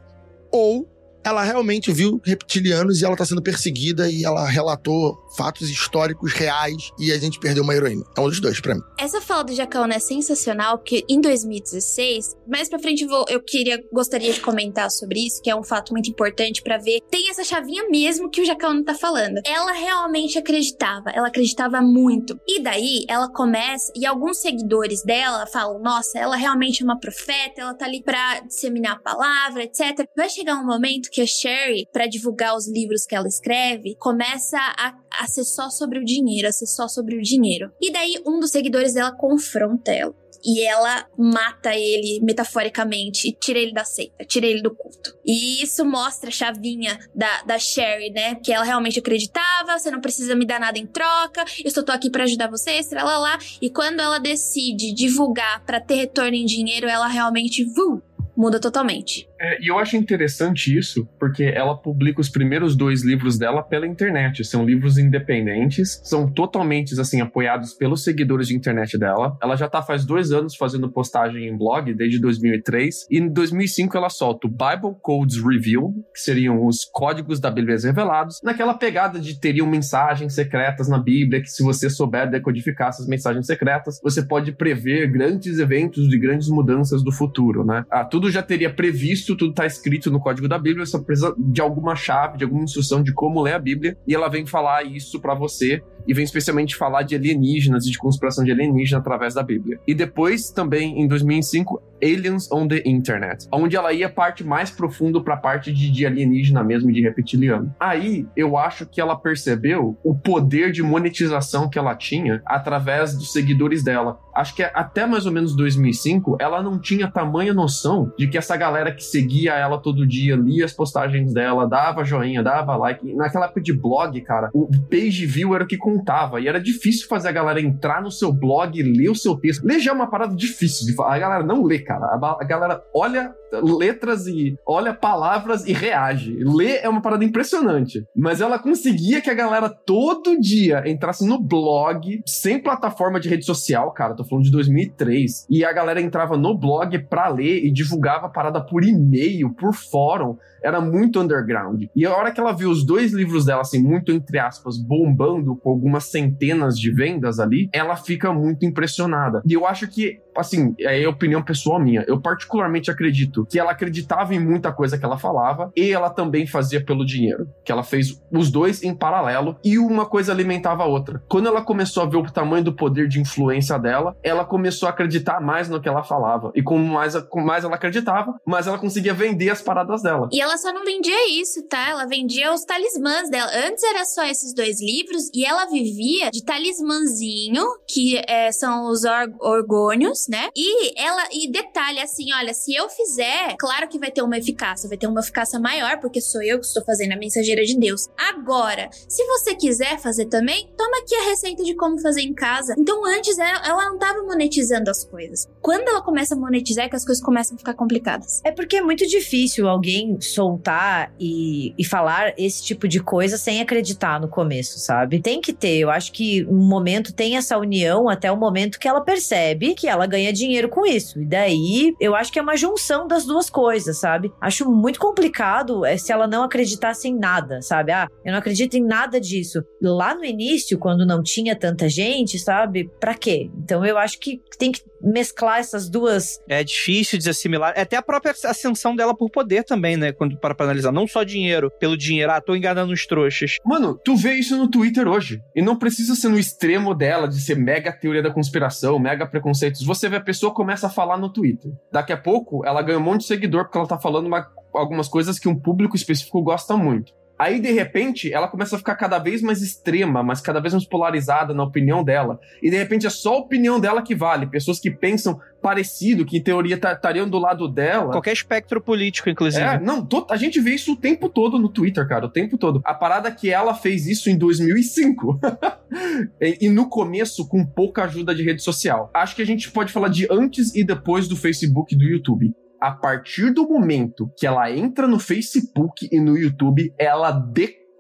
[0.51, 0.88] ou
[1.23, 6.91] ela realmente viu reptilianos e ela tá sendo perseguida e ela relatou fatos históricos reais
[7.00, 8.04] e a gente perdeu uma heroína.
[8.17, 8.82] É um dos dois pra mim.
[9.00, 13.41] Essa fala do Jacaúna é sensacional, porque em 2016, mais pra frente eu, vou, eu
[13.41, 17.02] queria, gostaria de comentar sobre isso, que é um fato muito importante pra ver.
[17.10, 19.39] Tem essa chavinha mesmo que o Jacaúna tá falando.
[19.45, 22.39] Ela realmente acreditava, ela acreditava muito.
[22.48, 27.62] E daí ela começa, e alguns seguidores dela falam: nossa, ela realmente é uma profeta,
[27.62, 30.08] ela tá ali pra disseminar a palavra, etc.
[30.15, 34.58] Vai chegar um momento que a Sherry, pra divulgar os livros que ela escreve, começa
[34.58, 37.71] a, a ser só sobre o dinheiro, a ser só sobre o dinheiro.
[37.81, 40.13] E daí um dos seguidores dela confronta ela.
[40.47, 45.17] E ela mata ele metaforicamente, e tira ele da seita, tira ele do culto.
[45.25, 48.35] E isso mostra a chavinha da, da Sherry, né?
[48.35, 51.91] Que ela realmente acreditava, você não precisa me dar nada em troca, eu só tô
[51.91, 53.39] aqui pra ajudar você, lá.
[53.59, 57.99] E quando ela decide divulgar pra ter retorno em dinheiro, ela realmente vum,
[58.38, 59.27] muda totalmente.
[59.45, 63.86] É, e eu acho interessante isso, porque ela publica os primeiros dois livros dela pela
[63.86, 64.43] internet.
[64.43, 69.38] São livros independentes, são totalmente, assim, apoiados pelos seguidores de internet dela.
[69.41, 73.05] Ela já tá faz dois anos fazendo postagem em blog, desde 2003.
[73.12, 77.75] E em 2005 ela solta o Bible Codes Revealed, que seriam os códigos da Bíblia
[77.84, 83.05] revelados, naquela pegada de teriam mensagens secretas na Bíblia, que se você souber decodificar essas
[83.08, 87.86] mensagens secretas, você pode prever grandes eventos de grandes mudanças do futuro, né?
[87.91, 91.62] Ah, tudo já teria previsto tudo tá escrito no código da Bíblia, só precisa de
[91.62, 95.19] alguma chave, de alguma instrução de como ler a Bíblia, e ela vem falar isso
[95.19, 99.41] para você e vem especialmente falar de alienígenas e de conspiração de alienígena através da
[99.41, 99.80] Bíblia.
[99.88, 105.23] E depois, também, em 2005, Aliens on the Internet, onde ela ia parte mais profundo
[105.23, 107.73] para a parte de, de alienígena mesmo, de reptiliano.
[107.79, 113.31] Aí, eu acho que ela percebeu o poder de monetização que ela tinha através dos
[113.31, 114.19] seguidores dela.
[114.34, 118.58] Acho que até mais ou menos 2005, ela não tinha tamanha noção de que essa
[118.58, 123.13] galera que seguia ela todo dia, lia as postagens dela, dava joinha, dava like.
[123.15, 126.41] Naquela época de blog, cara, o page view era o que contava.
[126.41, 129.65] E era difícil fazer a galera entrar no seu blog e ler o seu texto.
[129.65, 131.15] Ler já é uma parada difícil de falar.
[131.15, 131.94] A galera não lê, cara.
[131.99, 132.38] Cara.
[132.39, 136.38] A, galera olha letras e olha palavras e reage.
[136.43, 138.05] Ler é uma parada impressionante.
[138.15, 143.45] Mas ela conseguia que a galera todo dia entrasse no blog, sem plataforma de rede
[143.45, 144.15] social, cara.
[144.15, 145.47] Tô falando de 2003.
[145.49, 149.73] E a galera entrava no blog pra ler e divulgava a parada por e-mail, por
[149.73, 150.38] fórum.
[150.63, 151.84] Era muito underground.
[151.95, 155.55] E a hora que ela viu os dois livros dela, assim, muito entre aspas, bombando
[155.55, 159.43] com algumas centenas de vendas ali, ela fica muito impressionada.
[159.45, 162.03] E eu acho que, assim, é a opinião pessoal minha.
[162.07, 166.45] Eu particularmente acredito que ela acreditava em muita coisa que ela falava e ela também
[166.47, 167.47] fazia pelo dinheiro.
[167.63, 171.23] Que ela fez os dois em paralelo e uma coisa alimentava a outra.
[171.29, 174.89] Quando ela começou a ver o tamanho do poder de influência dela, ela começou a
[174.91, 176.51] acreditar mais no que ela falava.
[176.55, 180.29] E com mais, com mais ela acreditava, mais ela conseguia vender as paradas dela.
[180.31, 181.89] E ela só não vendia isso, tá?
[181.89, 183.49] Ela vendia os talismãs dela.
[183.67, 189.03] Antes era só esses dois livros e ela vivia de talismãzinho, que é, são os
[189.03, 190.49] or- orgônios, né?
[190.55, 194.88] E ela, e detalhe assim, olha, se eu fizer, claro que vai ter uma eficácia,
[194.88, 198.08] vai ter uma eficácia maior, porque sou eu que estou fazendo a mensageira de Deus.
[198.17, 202.75] Agora, se você quiser fazer também, toma aqui a receita de como fazer em casa.
[202.78, 205.47] Então, antes ela, ela não tava monetizando as coisas.
[205.62, 208.41] Quando ela começa a monetizar, é que as coisas começam a ficar complicadas.
[208.43, 213.62] É porque é muito difícil alguém soltar e, e falar esse tipo de coisa sem
[213.62, 215.21] acreditar no começo, sabe?
[215.21, 215.78] Tem que ter.
[215.78, 219.88] Eu acho que um momento tem essa união até o momento que ela percebe que
[219.88, 221.19] ela ganha dinheiro com isso.
[221.19, 221.54] E daí
[221.99, 224.31] eu acho que é uma junção das duas coisas, sabe?
[224.39, 227.91] Acho muito complicado é, se ela não acreditasse em nada, sabe?
[227.91, 229.63] Ah, eu não acredito em nada disso.
[229.81, 232.89] Lá no início, quando não tinha tanta gente, sabe?
[232.99, 233.49] Pra quê?
[233.57, 237.73] Então eu acho que tem que mesclar essas duas É difícil de assimilar.
[237.75, 240.11] É Até a própria ascensão dela por poder também, né?
[240.11, 240.91] Quando para pra analisar.
[240.91, 242.31] Não só dinheiro, pelo dinheiro.
[242.31, 243.57] Ah, tô enganando os trouxas.
[243.63, 245.39] Mano, tu vê isso no Twitter hoje.
[245.55, 249.83] E não precisa ser no extremo dela, de ser mega teoria da conspiração, mega preconceitos.
[249.85, 251.44] Você vê a pessoa começa a falar no Twitter.
[251.91, 255.08] Daqui a pouco, ela ganha um monte de seguidor porque ela tá falando uma- algumas
[255.08, 257.13] coisas que um público específico gosta muito.
[257.38, 260.86] Aí, de repente, ela começa a ficar cada vez mais extrema, mas cada vez mais
[260.86, 262.39] polarizada na opinião dela.
[262.62, 264.48] E, de repente, é só a opinião dela que vale.
[264.48, 268.12] Pessoas que pensam parecido, que em teoria ta- estariam do lado dela.
[268.12, 269.63] Qualquer espectro político, inclusive.
[269.63, 272.82] É, não, a gente vê isso o tempo todo no Twitter, cara, o tempo todo.
[272.86, 275.39] A parada é que ela fez isso em 2005.
[276.39, 279.10] e, e no começo, com pouca ajuda de rede social.
[279.13, 282.54] Acho que a gente pode falar de antes e depois do Facebook e do YouTube.
[282.79, 287.31] A partir do momento que ela entra no Facebook e no YouTube, ela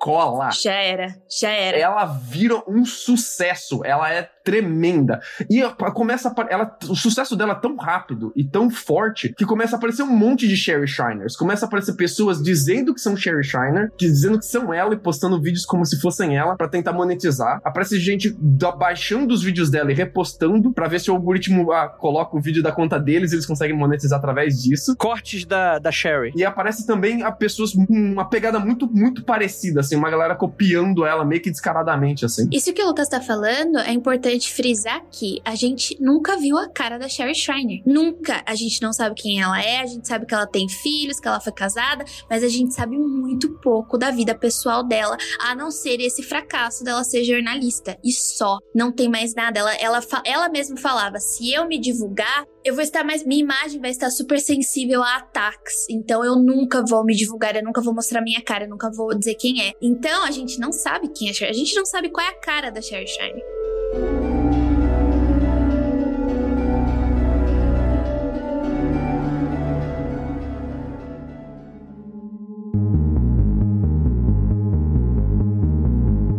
[0.05, 0.49] decola.
[0.51, 1.77] Já era, já era.
[1.77, 3.83] Ela vira um sucesso.
[3.83, 5.19] Ela é tremenda.
[5.49, 5.61] E
[5.93, 9.77] começa a, ela, o sucesso dela é tão rápido e tão forte que começa a
[9.79, 11.35] aparecer um monte de Sherry Shiners.
[11.35, 14.97] Começa a aparecer pessoas dizendo que são Sherry Shiner, que dizendo que são ela e
[14.97, 17.59] postando vídeos como se fossem ela pra tentar monetizar.
[17.63, 21.89] Aparece gente da- baixando os vídeos dela e repostando pra ver se o algoritmo ah,
[21.89, 24.95] coloca o vídeo da conta deles e eles conseguem monetizar através disso.
[24.95, 26.31] Cortes da, da Sherry.
[26.35, 31.05] E aparece também a pessoas com uma pegada muito, muito parecida, assim, uma galera copiando
[31.05, 32.47] ela meio que descaradamente, assim.
[32.51, 36.69] Isso que o Lucas tá falando é importante frisar que a gente nunca viu a
[36.69, 37.81] cara da Sherry Shriner.
[37.85, 38.43] Nunca.
[38.45, 41.27] A gente não sabe quem ela é, a gente sabe que ela tem filhos, que
[41.27, 45.71] ela foi casada, mas a gente sabe muito pouco da vida pessoal dela, a não
[45.71, 47.97] ser esse fracasso dela ser jornalista.
[48.03, 48.59] E só.
[48.73, 49.59] Não tem mais nada.
[49.59, 53.25] Ela, ela, ela mesma falava: se eu me divulgar, eu vou estar mais.
[53.25, 55.85] Minha imagem vai estar super sensível a ataques.
[55.89, 59.17] Então eu nunca vou me divulgar, eu nunca vou mostrar minha cara, eu nunca vou
[59.17, 59.73] dizer quem é.
[59.85, 61.51] Então a gente não sabe quem é Sherry.
[61.51, 64.24] A gente não sabe qual é a cara da Sherry Shine.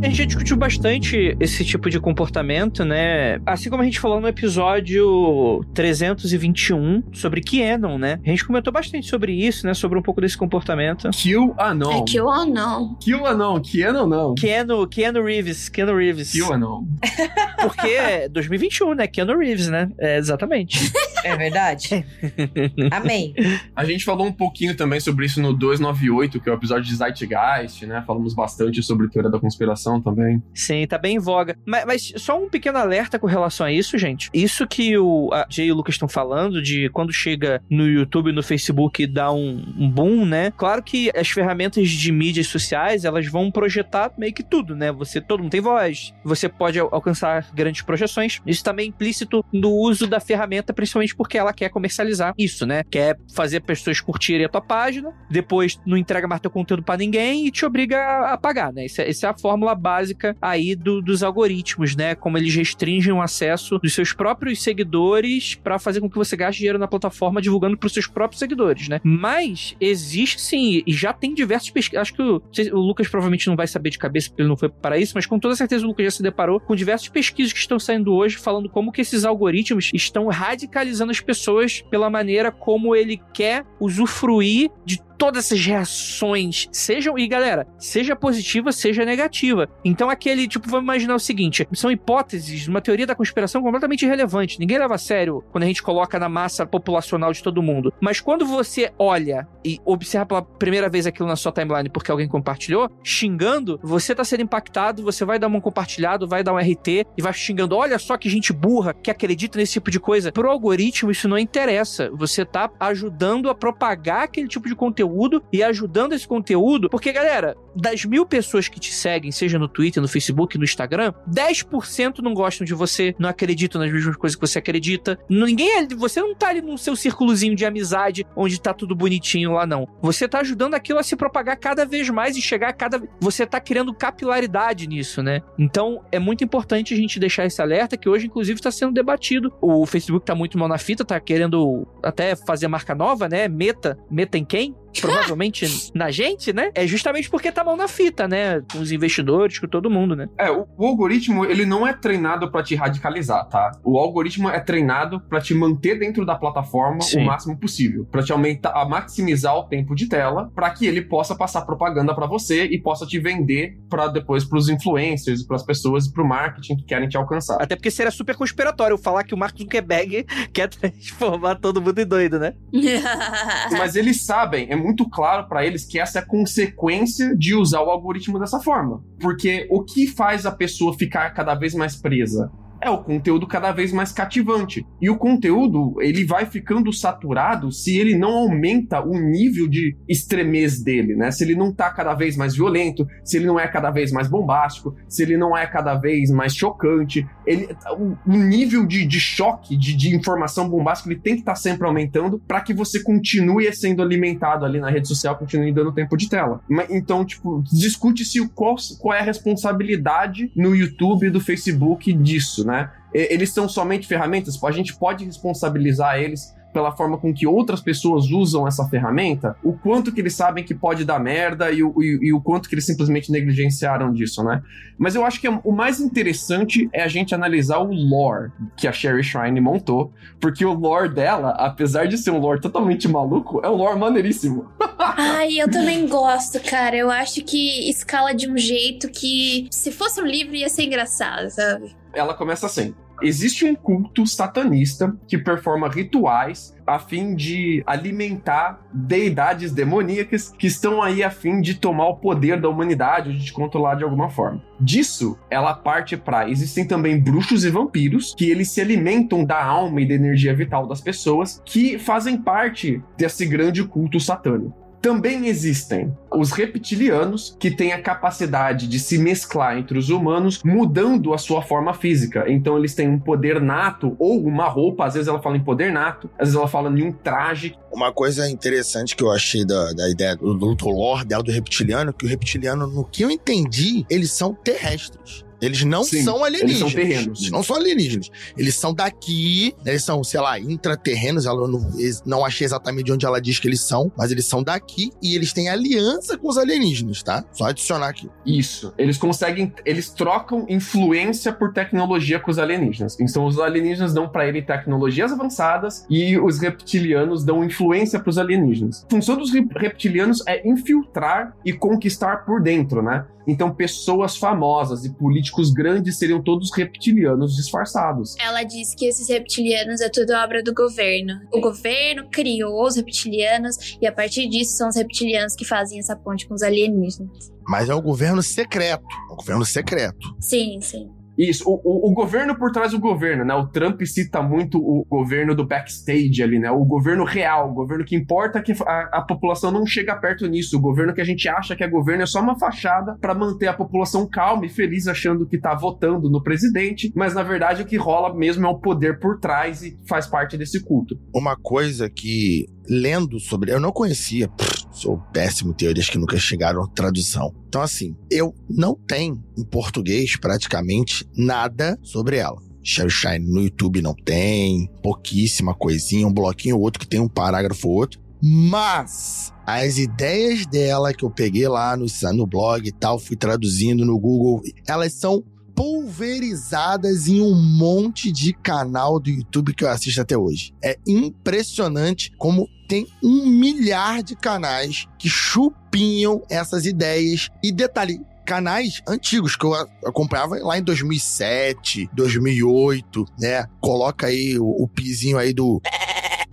[0.07, 3.41] A gente já discutiu bastante esse tipo de comportamento, né?
[3.45, 8.21] Assim como a gente falou no episódio 321 sobre Kenon, né?
[8.25, 9.75] A gente comentou bastante sobre isso, né?
[9.75, 11.11] Sobre um pouco desse comportamento.
[11.11, 11.91] Kill Anon.
[11.91, 12.05] É não.
[12.05, 13.61] Kill Anon.
[13.61, 14.35] Keanu não.
[14.37, 16.31] Keanu, Keanu Reeves, Keanu Reeves.
[16.31, 16.85] Kill Anon.
[17.61, 19.09] Porque é 2021, né?
[19.09, 19.91] Keanu Reeves, né?
[19.99, 20.89] É, exatamente.
[21.25, 22.07] É verdade?
[22.93, 23.35] Amém.
[23.75, 26.95] A gente falou um pouquinho também sobre isso no 298, que é o episódio de
[26.95, 28.05] Zeitgeist, né?
[28.07, 30.43] Falamos bastante sobre teoria da conspiração também.
[30.55, 31.57] Sim, tá bem em voga.
[31.67, 34.31] Mas, mas só um pequeno alerta com relação a isso, gente.
[34.33, 38.43] Isso que o Jay e o Lucas estão falando, de quando chega no YouTube no
[38.43, 40.53] Facebook dá um, um boom, né?
[40.57, 44.91] Claro que as ferramentas de mídias sociais, elas vão projetar meio que tudo, né?
[44.93, 48.41] Você, todo mundo tem voz, você pode al- alcançar grandes projeções.
[48.47, 52.83] Isso também é implícito no uso da ferramenta, principalmente porque ela quer comercializar isso, né?
[52.91, 57.47] Quer fazer pessoas curtirem a tua página, depois não entrega mais teu conteúdo pra ninguém
[57.47, 58.85] e te obriga a- pagar, né?
[58.85, 62.17] Essa, essa é a fórmula básica aí do, dos algoritmos, né?
[62.17, 66.59] Como eles restringem o acesso dos seus próprios seguidores para fazer com que você gaste
[66.59, 69.01] dinheiro na plataforma divulgando para os seus próprios seguidores, né?
[69.05, 72.03] Mas existe sim, e já tem diversos pesquisas.
[72.03, 74.69] Acho que o, o, Lucas provavelmente não vai saber de cabeça porque ele não foi
[74.69, 77.61] para isso, mas com toda certeza o Lucas já se deparou com diversas pesquisas que
[77.61, 82.97] estão saindo hoje falando como que esses algoritmos estão radicalizando as pessoas pela maneira como
[82.97, 89.69] ele quer usufruir de todas essas reações sejam, e galera, seja positiva, seja negativa.
[89.85, 94.59] Então aquele, tipo, vamos imaginar o seguinte, são hipóteses, uma teoria da conspiração completamente irrelevante.
[94.61, 97.93] Ninguém leva a sério quando a gente coloca na massa populacional de todo mundo.
[98.01, 102.29] Mas quando você olha e observa pela primeira vez aquilo na sua timeline porque alguém
[102.29, 107.07] compartilhou, xingando, você tá sendo impactado, você vai dar um compartilhado, vai dar um RT
[107.17, 110.31] e vai xingando, olha só que gente burra que acredita nesse tipo de coisa.
[110.31, 112.11] Pro algoritmo isso não interessa.
[112.13, 117.13] Você tá ajudando a propagar aquele tipo de conteúdo conteúdo e ajudando esse conteúdo, porque,
[117.13, 122.19] galera, das mil pessoas que te seguem, seja no Twitter, no Facebook, no Instagram, 10%
[122.19, 125.19] não gostam de você, não acreditam nas mesmas coisas que você acredita.
[125.29, 129.67] Ninguém você não tá ali no seu círculozinho de amizade onde tá tudo bonitinho lá,
[129.67, 129.87] não.
[130.03, 133.03] Você tá ajudando aquilo a se propagar cada vez mais e chegar a cada.
[133.21, 135.43] Você tá criando capilaridade nisso, né?
[135.59, 139.53] Então é muito importante a gente deixar esse alerta que hoje, inclusive, está sendo debatido.
[139.61, 143.49] O Facebook tá muito mal na fita, tá querendo até fazer marca nova, né?
[143.49, 143.99] Meta.
[144.11, 144.75] Meta em quem?
[145.03, 146.71] provavelmente na gente, né?
[146.75, 148.61] É justamente porque tá mal na fita, né?
[148.73, 150.29] Com os investidores, com todo mundo, né?
[150.39, 153.73] É, o, o algoritmo, ele não é treinado para te radicalizar, tá?
[153.85, 157.23] O algoritmo é treinado para te manter dentro da plataforma Sim.
[157.23, 161.03] o máximo possível, para te aumentar, a maximizar o tempo de tela, para que ele
[161.03, 165.63] possa passar propaganda para você e possa te vender para depois pros influencers, para as
[165.63, 167.61] pessoas e pro marketing que querem te alcançar.
[167.61, 172.07] Até porque seria super conspiratório falar que o Mark Zuckerberg quer transformar todo mundo em
[172.07, 172.55] doido, né?
[173.73, 177.83] Mas eles sabem, é muito claro para eles que essa é a consequência de usar
[177.83, 179.03] o algoritmo dessa forma.
[179.21, 182.51] Porque o que faz a pessoa ficar cada vez mais presa?
[182.81, 184.87] É o conteúdo cada vez mais cativante.
[185.01, 190.83] E o conteúdo, ele vai ficando saturado se ele não aumenta o nível de extremez
[190.83, 191.31] dele, né?
[191.31, 194.29] Se ele não tá cada vez mais violento, se ele não é cada vez mais
[194.29, 197.27] bombástico, se ele não é cada vez mais chocante.
[197.47, 197.69] Ele,
[197.99, 201.57] o, o nível de, de choque, de, de, informação bombástica, ele tem que estar tá
[201.57, 206.17] sempre aumentando para que você continue sendo alimentado ali na rede social, continue dando tempo
[206.17, 206.61] de tela.
[206.91, 212.91] Então, tipo, discute-se qual, qual é a responsabilidade no YouTube e do Facebook disso, né?
[213.15, 218.31] Eles são somente ferramentas, a gente pode responsabilizar eles pela forma com que outras pessoas
[218.31, 222.29] usam essa ferramenta, o quanto que eles sabem que pode dar merda e o, e,
[222.29, 224.61] e o quanto que eles simplesmente negligenciaram disso, né?
[224.99, 228.93] Mas eu acho que o mais interessante é a gente analisar o lore que a
[228.93, 233.71] Sherry Shrine montou, porque o lore dela, apesar de ser um lore totalmente maluco, é
[233.71, 234.69] um lore maneiríssimo.
[234.99, 236.95] Ai, eu também gosto, cara.
[236.95, 241.49] Eu acho que escala de um jeito que, se fosse um livro, ia ser engraçado,
[241.49, 241.97] sabe?
[242.13, 242.95] Ela começa assim.
[243.23, 251.03] Existe um culto satanista que performa rituais a fim de alimentar deidades demoníacas que estão
[251.03, 254.63] aí a fim de tomar o poder da humanidade, de controlar de alguma forma.
[254.81, 260.01] Disso, ela parte para existem também bruxos e vampiros que eles se alimentam da alma
[260.01, 264.86] e da energia vital das pessoas que fazem parte desse grande culto satânico.
[265.01, 271.33] Também existem os reptilianos, que têm a capacidade de se mesclar entre os humanos, mudando
[271.33, 272.45] a sua forma física.
[272.47, 275.93] Então eles têm um poder nato, ou uma roupa, às vezes ela fala em poder
[275.93, 277.75] nato, às vezes ela fala em um traje.
[277.93, 282.13] Uma coisa interessante que eu achei da, da ideia do, do lore dela do reptiliano,
[282.13, 285.46] que o reptiliano, no que eu entendi, eles são terrestres.
[285.67, 286.71] Eles não Sim, são alienígenas.
[286.71, 287.41] Eles são terrenos.
[287.41, 288.31] Eles não são alienígenas.
[288.57, 291.47] Eles são daqui, eles são, sei lá, intraterrenos.
[291.47, 291.91] Ela não,
[292.25, 295.35] não achei exatamente de onde ela diz que eles são, mas eles são daqui e
[295.35, 297.45] eles têm aliança com os alienígenas, tá?
[297.53, 298.29] Só adicionar aqui.
[298.45, 298.93] Isso.
[298.97, 303.19] Eles conseguem, eles trocam influência por tecnologia com os alienígenas.
[303.21, 308.39] Então os alienígenas dão para ele tecnologias avançadas e os reptilianos dão influência para os
[308.39, 309.05] alienígenas.
[309.05, 313.25] A função dos reptilianos é infiltrar e conquistar por dentro, né?
[313.47, 318.35] Então pessoas famosas e políticos grandes seriam todos reptilianos disfarçados.
[318.39, 321.41] Ela diz que esses reptilianos é tudo obra do governo.
[321.53, 326.17] O governo criou os reptilianos e a partir disso são os reptilianos que fazem essa
[326.17, 327.53] ponte com os alienígenas.
[327.69, 329.07] Mas é o governo secreto.
[329.31, 330.35] É o governo secreto.
[330.41, 331.11] Sim, sim.
[331.39, 333.55] Isso, o, o, o, governo por trás do governo, né?
[333.55, 336.71] O Trump cita muito o governo do backstage ali, né?
[336.71, 340.77] O governo real, o governo que importa que a, a população não chega perto nisso.
[340.77, 343.67] O governo que a gente acha que é governo é só uma fachada para manter
[343.67, 347.87] a população calma e feliz, achando que tá votando no presidente, mas na verdade o
[347.87, 351.19] que rola mesmo é o poder por trás e faz parte desse culto.
[351.35, 353.73] Uma coisa que, lendo sobre.
[353.73, 354.49] Eu não conhecia.
[354.49, 357.55] Pff, Sou péssimo em teorias que nunca chegaram à tradução.
[357.69, 362.57] Então, assim, eu não tenho em português praticamente nada sobre ela.
[362.83, 367.29] Sherry Shine no YouTube não tem, pouquíssima coisinha, um bloquinho ou outro que tem um
[367.29, 368.23] parágrafo ou outro.
[368.43, 374.03] Mas as ideias dela que eu peguei lá no, no blog e tal, fui traduzindo
[374.03, 380.23] no Google, elas são pulverizadas em um monte de canal do YouTube que eu assisto
[380.23, 380.73] até hoje.
[380.83, 387.49] É impressionante como tem um milhar de canais que chupinham essas ideias.
[387.63, 389.75] E detalhe, canais antigos que eu
[390.05, 393.67] acompanhava lá em 2007, 2008, né?
[393.81, 395.81] Coloca aí o, o pizinho aí do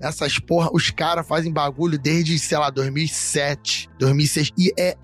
[0.03, 4.51] essas porra, os caras fazem bagulho desde, sei lá, 2007, 2006.
[4.57, 4.97] E é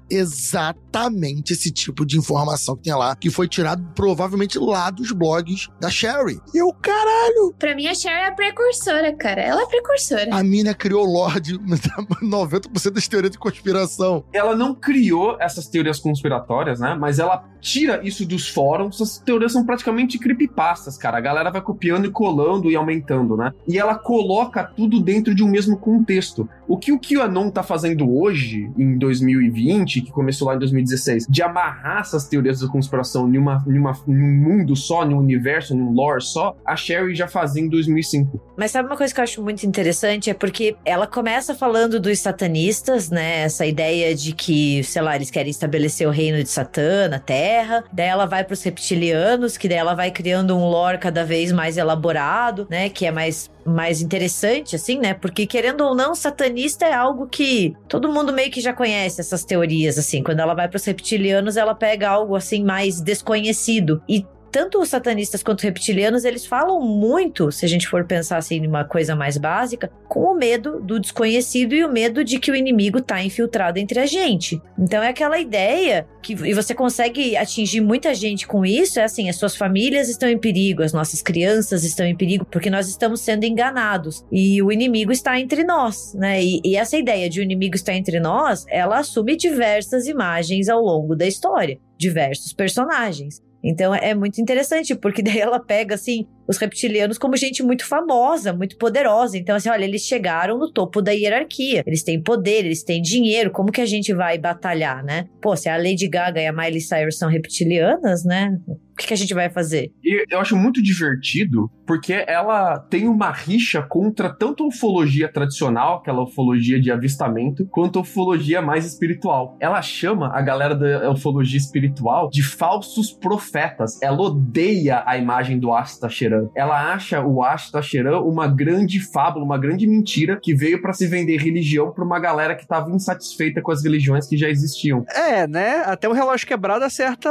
[0.90, 5.70] exatamente esse tipo de informação que tem lá, que foi tirado provavelmente lá dos blogs
[5.80, 6.40] da Sherry.
[6.54, 7.54] E eu, caralho!
[7.58, 9.42] Pra mim, a Sherry é a precursora, cara.
[9.42, 10.28] Ela é precursora.
[10.32, 11.58] A mina criou Lorde
[12.22, 14.24] 90% das teorias de conspiração.
[14.34, 16.96] Ela não criou essas teorias conspiratórias, né?
[17.00, 19.02] Mas ela tira isso dos fóruns.
[19.02, 21.18] As teorias são praticamente creepypastas, cara.
[21.18, 23.54] A galera vai copiando e colando e aumentando, né?
[23.68, 26.48] E ela coloca tudo dentro de um mesmo contexto.
[26.68, 31.42] O que o QAnon tá fazendo hoje, em 2020, que começou lá em 2016, de
[31.42, 35.18] amarrar essas teorias da conspiração em, uma, em, uma, em um mundo só, em um
[35.18, 38.40] universo, em um lore só, a Sherry já fazia em 2005.
[38.58, 40.30] Mas sabe uma coisa que eu acho muito interessante?
[40.30, 43.42] É porque ela começa falando dos satanistas, né?
[43.42, 47.84] Essa ideia de que, sei lá, eles querem estabelecer o reino de Satã na Terra.
[47.92, 51.78] Daí ela vai pros reptilianos, que daí ela vai criando um lore cada vez mais
[51.78, 52.90] elaborado, né?
[52.90, 55.14] Que é mais mais interessante, assim, né?
[55.14, 59.44] Porque, querendo ou não, satanista é algo que todo mundo meio que já conhece essas
[59.44, 60.24] teorias, assim.
[60.24, 64.02] Quando ela vai para os reptilianos, ela pega algo, assim, mais desconhecido.
[64.08, 68.38] E tanto os satanistas quanto os reptilianos, eles falam muito, se a gente for pensar
[68.38, 72.52] assim numa coisa mais básica, com o medo do desconhecido e o medo de que
[72.52, 74.62] o inimigo tá infiltrado entre a gente.
[74.78, 79.30] Então é aquela ideia que e você consegue atingir muita gente com isso, é assim,
[79.30, 83.22] as suas famílias estão em perigo, as nossas crianças estão em perigo, porque nós estamos
[83.22, 86.44] sendo enganados e o inimigo está entre nós, né?
[86.44, 90.82] E, e essa ideia de o inimigo estar entre nós, ela assume diversas imagens ao
[90.82, 93.42] longo da história, diversos personagens.
[93.64, 98.52] Então é muito interessante, porque daí ela pega assim os reptilianos como gente muito famosa,
[98.52, 99.38] muito poderosa.
[99.38, 101.84] Então, assim, olha, eles chegaram no topo da hierarquia.
[101.86, 103.52] Eles têm poder, eles têm dinheiro.
[103.52, 105.28] Como que a gente vai batalhar, né?
[105.40, 108.58] Pô, se a Lady Gaga e a Miley Cyrus são reptilianas, né?
[109.00, 109.94] O que, que a gente vai fazer?
[110.04, 116.00] E eu acho muito divertido, porque ela tem uma rixa contra tanto a ufologia tradicional,
[116.00, 119.58] aquela ufologia de avistamento, quanto a ufologia mais espiritual.
[119.62, 124.02] Ela chama a galera da ufologia espiritual de falsos profetas.
[124.02, 129.46] Ela odeia a imagem do Asta Sheran ela acha o Ashta Sheran uma grande fábula,
[129.46, 133.62] uma grande mentira que veio para se vender religião para uma galera que estava insatisfeita
[133.62, 135.06] com as religiões que já existiam.
[135.08, 135.84] É, né?
[135.86, 137.30] Até o relógio quebrado acerta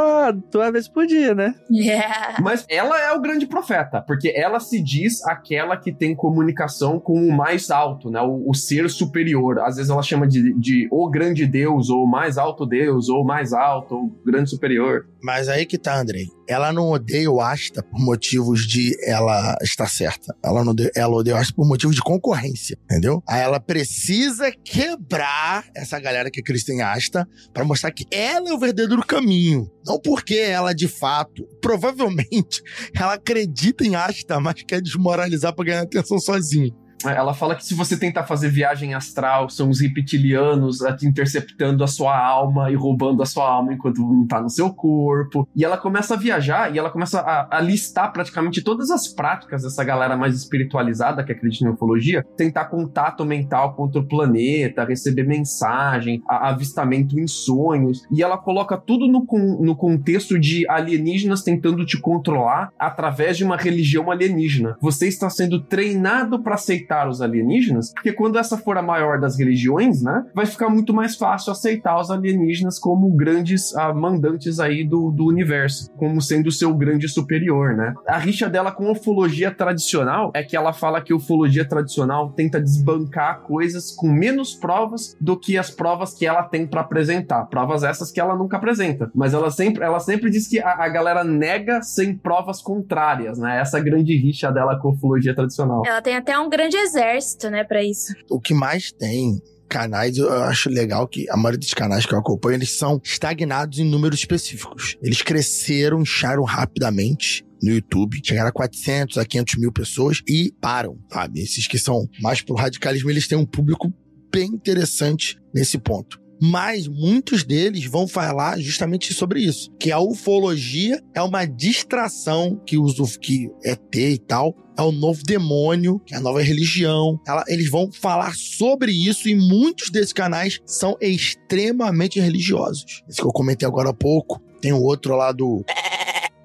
[0.51, 1.55] duas vezes por dia, né?
[1.71, 2.37] Yeah.
[2.41, 7.27] Mas ela é o grande profeta, porque ela se diz aquela que tem comunicação com
[7.27, 8.21] o mais alto, né?
[8.21, 9.59] O, o ser superior.
[9.61, 13.23] Às vezes ela chama de, de o grande Deus, ou o mais alto Deus, ou
[13.23, 15.07] o mais alto, ou o grande superior.
[15.23, 16.27] Mas aí que tá, Andrei.
[16.49, 20.35] Ela não odeia o Asta por motivos de ela estar certa.
[20.43, 23.23] Ela, não odeia, ela odeia o Asta por motivos de concorrência, entendeu?
[23.29, 28.53] Aí ela precisa quebrar essa galera que acredita em Asta para mostrar que ela é
[28.53, 29.71] o verdadeiro caminho.
[29.87, 32.63] Não porque ela, de fato, provavelmente,
[32.95, 36.73] ela acredita em Asta, mas quer desmoralizar pra ganhar atenção sozinha.
[37.05, 42.19] Ela fala que se você tentar fazer viagem astral, são os reptilianos interceptando a sua
[42.19, 45.49] alma e roubando a sua alma enquanto não tá no seu corpo.
[45.55, 49.63] E ela começa a viajar e ela começa a, a listar praticamente todas as práticas
[49.63, 55.25] dessa galera mais espiritualizada que acredita em ufologia, tentar contato mental com outro planeta, receber
[55.25, 58.05] mensagem, a, avistamento em sonhos.
[58.11, 59.27] E ela coloca tudo no,
[59.61, 64.77] no contexto de alienígenas tentando te controlar através de uma religião alienígena.
[64.81, 69.21] Você está sendo treinado para aceitar aceitar os alienígenas, porque quando essa for a maior
[69.21, 74.59] das religiões, né, vai ficar muito mais fácil aceitar os alienígenas como grandes ah, mandantes
[74.59, 77.95] aí do, do universo, como sendo o seu grande superior, né?
[78.07, 83.41] A rixa dela com ufologia tradicional é que ela fala que ufologia tradicional tenta desbancar
[83.43, 87.45] coisas com menos provas do que as provas que ela tem para apresentar.
[87.47, 90.89] Provas essas que ela nunca apresenta, mas ela sempre, ela sempre diz que a, a
[90.89, 93.61] galera nega sem provas contrárias, né?
[93.61, 95.83] Essa grande rixa dela com ufologia tradicional.
[95.85, 98.15] Ela tem até um grande exército, né, para isso.
[98.31, 102.19] O que mais tem canais, eu acho legal que a maioria dos canais que eu
[102.19, 104.97] acompanho, eles são estagnados em números específicos.
[105.03, 110.99] Eles cresceram, incharam rapidamente no YouTube, chegaram a 400, a 500 mil pessoas e param,
[111.13, 111.41] sabe?
[111.41, 113.93] Esses que são mais pro radicalismo, eles têm um público
[114.33, 116.19] bem interessante nesse ponto.
[116.41, 122.79] Mas muitos deles vão falar justamente sobre isso, que a ufologia é uma distração que
[122.79, 127.19] os que ET e tal é o novo demônio, que é a nova religião.
[127.27, 133.03] Ela, eles vão falar sobre isso e muitos desses canais são extremamente religiosos.
[133.09, 134.41] Esse que eu comentei agora há pouco.
[134.61, 135.65] Tem o outro lá do.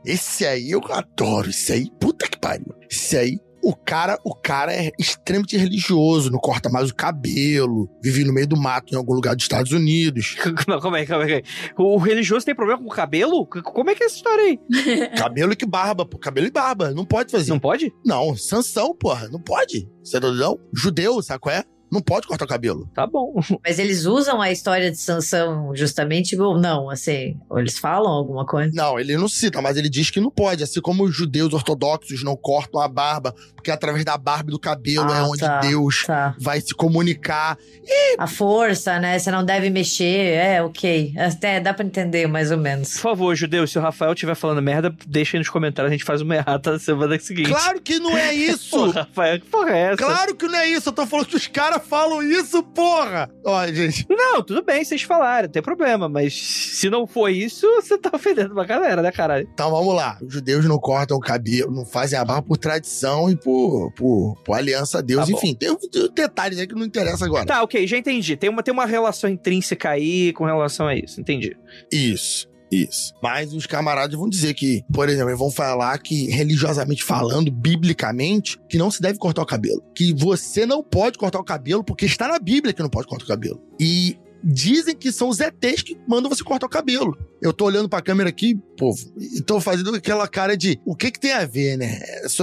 [0.04, 1.52] Esse aí eu adoro.
[1.52, 2.74] Esse aí, puta que pariu.
[2.90, 8.26] Esse aí o cara, o cara é extremamente religioso, não corta mais o cabelo, vive
[8.26, 10.36] no meio do mato em algum lugar dos Estados Unidos.
[10.68, 11.44] Não, calma aí, calma aí.
[11.78, 13.46] O religioso tem problema com o cabelo?
[13.46, 14.60] Como é que é essa história aí?
[15.18, 16.18] cabelo que barba, pô.
[16.18, 16.92] Cabelo e barba.
[16.92, 17.50] Não pode fazer.
[17.50, 17.94] Não pode?
[18.06, 19.30] Não, sanção, porra.
[19.30, 19.88] Não pode.
[20.04, 20.60] Você não?
[20.74, 21.64] Judeu, sabe qual é?
[21.94, 22.90] Não pode cortar o cabelo.
[22.94, 23.34] Tá bom.
[23.64, 27.40] Mas eles usam a história de Sansão justamente ou não, assim?
[27.50, 28.72] Ou eles falam alguma coisa?
[28.74, 30.64] Não, ele não cita, mas ele diz que não pode.
[30.64, 34.60] Assim como os judeus ortodoxos não cortam a barba, porque através da barba e do
[34.60, 36.36] cabelo é ah, é onde tá, Deus tá.
[36.40, 37.58] vai se comunicar.
[37.86, 38.16] E...
[38.18, 39.20] A força, né?
[39.20, 40.34] Você não deve mexer.
[40.34, 41.14] É, ok.
[41.18, 42.94] Até dá pra entender, mais ou menos.
[42.94, 46.04] Por favor, judeu, se o Rafael estiver falando merda, deixa aí nos comentários, a gente
[46.04, 47.50] faz uma errata na semana seguinte.
[47.50, 48.70] Claro que não é isso!
[48.76, 49.98] Pô, Rafael, que porra é essa?
[49.98, 50.90] Claro que não é isso!
[50.90, 53.30] Eu tô falando que os caras falam isso, porra!
[53.46, 54.06] Ó, gente.
[54.10, 58.12] Não, tudo bem, vocês falaram, não tem problema, mas se não for isso, você tá
[58.14, 59.48] ofendendo uma galera, né, caralho?
[59.54, 60.18] Então vamos lá.
[60.22, 64.36] Os judeus não cortam o cabelo, não fazem a barba por tradição e por, por,
[64.44, 65.28] por aliança a Deus.
[65.28, 67.46] Tá Enfim, tem, tem detalhes aí que não interessa agora.
[67.46, 68.36] Tá, ok, já entendi.
[68.36, 71.56] Tem uma, tem uma relação intrínseca aí com relação a isso, entendi.
[71.92, 72.53] Isso.
[72.74, 73.14] Isso.
[73.22, 78.60] Mas os camaradas vão dizer que, por exemplo, eles vão falar que, religiosamente falando, biblicamente,
[78.68, 79.84] que não se deve cortar o cabelo.
[79.96, 83.26] Que você não pode cortar o cabelo porque está na Bíblia que não pode cortar
[83.26, 83.62] o cabelo.
[83.80, 87.18] E dizem que são os ETs que mandam você cortar o cabelo.
[87.44, 91.12] Eu tô olhando pra câmera aqui, povo, e tô fazendo aquela cara de o que
[91.12, 92.00] que tem a ver, né?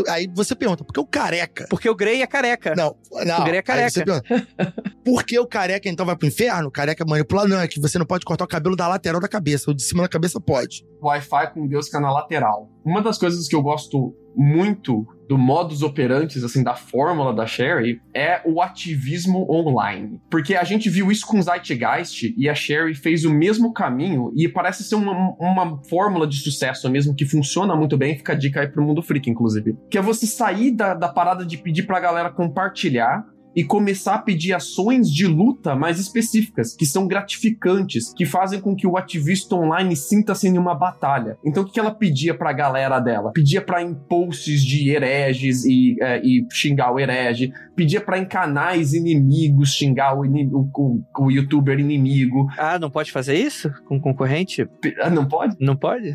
[0.08, 1.66] Aí você pergunta, por que o careca?
[1.70, 2.74] Porque o Grey é careca.
[2.76, 2.94] Não,
[3.24, 3.40] não.
[3.40, 4.04] O Grey é careca.
[4.04, 4.46] Pergunta,
[5.02, 6.68] por que o careca então vai pro inferno?
[6.68, 7.48] O careca manipulado?
[7.48, 9.82] Não, é que você não pode cortar o cabelo da lateral da cabeça, o de
[9.82, 10.84] cima da cabeça pode.
[11.02, 12.68] Wi-Fi com Deus que é na lateral.
[12.84, 18.00] Uma das coisas que eu gosto muito do modus operantes, assim, da fórmula da Sherry,
[18.14, 20.20] é o ativismo online.
[20.30, 24.48] Porque a gente viu isso com Zeitgeist e a Sherry fez o mesmo caminho e
[24.48, 28.16] parece ser uma, uma fórmula de sucesso mesmo que funciona muito bem.
[28.16, 29.76] Fica a dica aí pro Mundo Freak, inclusive.
[29.90, 33.24] Que é você sair da, da parada de pedir pra galera compartilhar
[33.54, 38.74] e começar a pedir ações de luta mais específicas, que são gratificantes, que fazem com
[38.74, 41.36] que o ativista online sinta-se em uma batalha.
[41.44, 43.32] Então, o que ela pedia pra galera dela?
[43.32, 48.92] Pedia para impulsos de hereges e, é, e xingar o herege, pedia para em canais
[48.92, 52.46] inimigos xingar o, o, o, youtuber inimigo.
[52.58, 54.68] Ah, não pode fazer isso com concorrente?
[55.00, 55.56] Ah, não pode?
[55.58, 56.14] Não pode?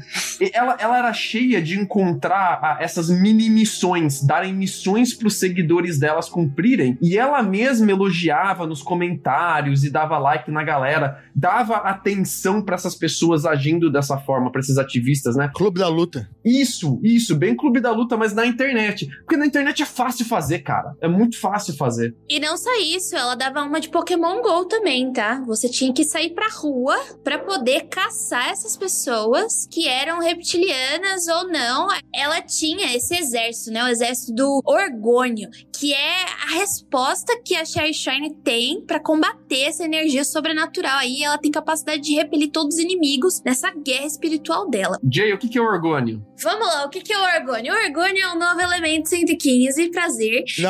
[0.54, 6.30] Ela, ela era cheia de encontrar ah, essas mini missões, darem missões pros seguidores delas
[6.30, 12.62] cumprirem, e ela ela mesma elogiava nos comentários e dava like na galera, dava atenção
[12.62, 15.52] para essas pessoas agindo dessa forma, para esses ativistas, né?
[15.54, 16.30] Clube da luta.
[16.44, 19.08] Isso, isso, bem clube da luta, mas na internet.
[19.20, 20.96] Porque na internet é fácil fazer, cara.
[21.02, 22.16] É muito fácil fazer.
[22.30, 25.42] E não só isso, ela dava uma de Pokémon Go também, tá?
[25.48, 31.48] Você tinha que sair pra rua para poder caçar essas pessoas que eram reptilianas ou
[31.48, 31.88] não.
[32.14, 33.84] Ela tinha esse exército, né?
[33.84, 39.00] O exército do orgônio, que é a resposta resposta que a Sherry Shine tem para
[39.00, 41.24] combater essa energia sobrenatural aí.
[41.24, 45.00] Ela tem capacidade de repelir todos os inimigos nessa guerra espiritual dela.
[45.10, 46.22] Jay, o que, que é o orgônio?
[46.44, 47.74] Vamos lá, o que, que é o orgônio?
[47.74, 50.44] O orgônio é o novo elemento 115, prazer.
[50.60, 50.70] Não,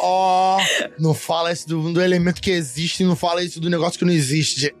[0.00, 0.58] ó,
[0.98, 4.12] não fala isso do, do elemento que existe, não fala isso do negócio que não
[4.12, 4.74] existe.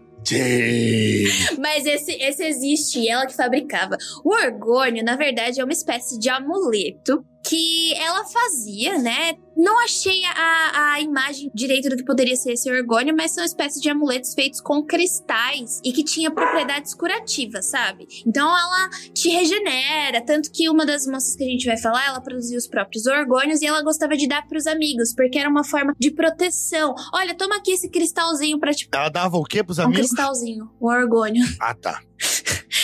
[1.58, 3.98] Mas esse, esse existe, ela que fabricava.
[4.24, 9.36] O orgônio, na verdade, é uma espécie de amuleto que ela fazia, né?
[9.56, 13.80] Não achei a, a imagem direito do que poderia ser esse orgônio, mas são espécies
[13.80, 18.06] de amuletos feitos com cristais e que tinha propriedades curativas, sabe?
[18.26, 22.20] Então ela te regenera, tanto que uma das moças que a gente vai falar, ela
[22.20, 25.62] produzia os próprios orgônios e ela gostava de dar para os amigos, porque era uma
[25.62, 26.94] forma de proteção.
[27.12, 30.06] Olha, toma aqui esse cristalzinho para te Ela dava o quê pros um amigos?
[30.06, 31.44] Um cristalzinho, o orgônio.
[31.60, 32.00] Ah, tá.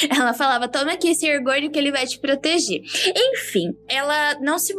[0.10, 2.82] Ela falava: toma aqui esse orgulho que ele vai te proteger.
[3.32, 4.74] Enfim, ela não se,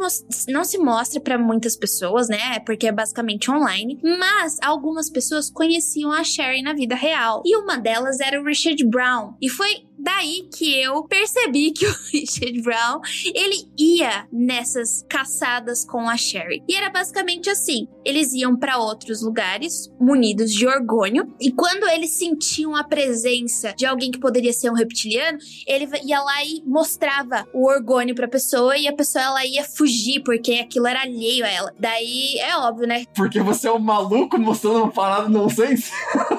[0.48, 2.58] não se mostra para muitas pessoas, né?
[2.60, 3.98] Porque é basicamente online.
[4.02, 7.42] Mas algumas pessoas conheciam a Sherry na vida real.
[7.44, 9.34] E uma delas era o Richard Brown.
[9.40, 13.00] E foi Daí que eu percebi que o Richard Brown,
[13.32, 16.62] ele ia nessas caçadas com a Sherry.
[16.68, 22.18] E era basicamente assim, eles iam para outros lugares munidos de orgônio e quando eles
[22.18, 27.46] sentiam a presença de alguém que poderia ser um reptiliano, ele ia lá e mostrava
[27.54, 31.48] o orgônio pra pessoa e a pessoa ela ia fugir porque aquilo era alheio a
[31.48, 31.72] ela.
[31.78, 33.04] Daí é óbvio, né?
[33.14, 35.92] Porque você é um maluco mostrando uma parada nonsense?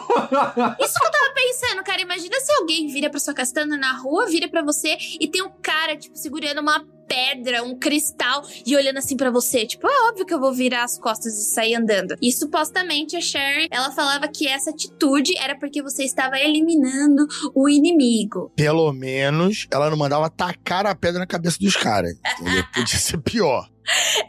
[0.80, 2.02] Isso que eu tava pensando, cara.
[2.02, 5.52] Imagina se alguém vira pra sua castana na rua, vira pra você e tem um
[5.62, 9.66] cara, tipo, segurando uma pedra, um cristal e olhando assim para você.
[9.66, 12.16] Tipo, é óbvio que eu vou virar as costas e sair andando.
[12.22, 17.70] E supostamente a Sherry, ela falava que essa atitude era porque você estava eliminando o
[17.70, 18.52] inimigo.
[18.56, 22.14] Pelo menos ela não mandava tacar a pedra na cabeça dos caras.
[22.74, 23.73] Podia ser pior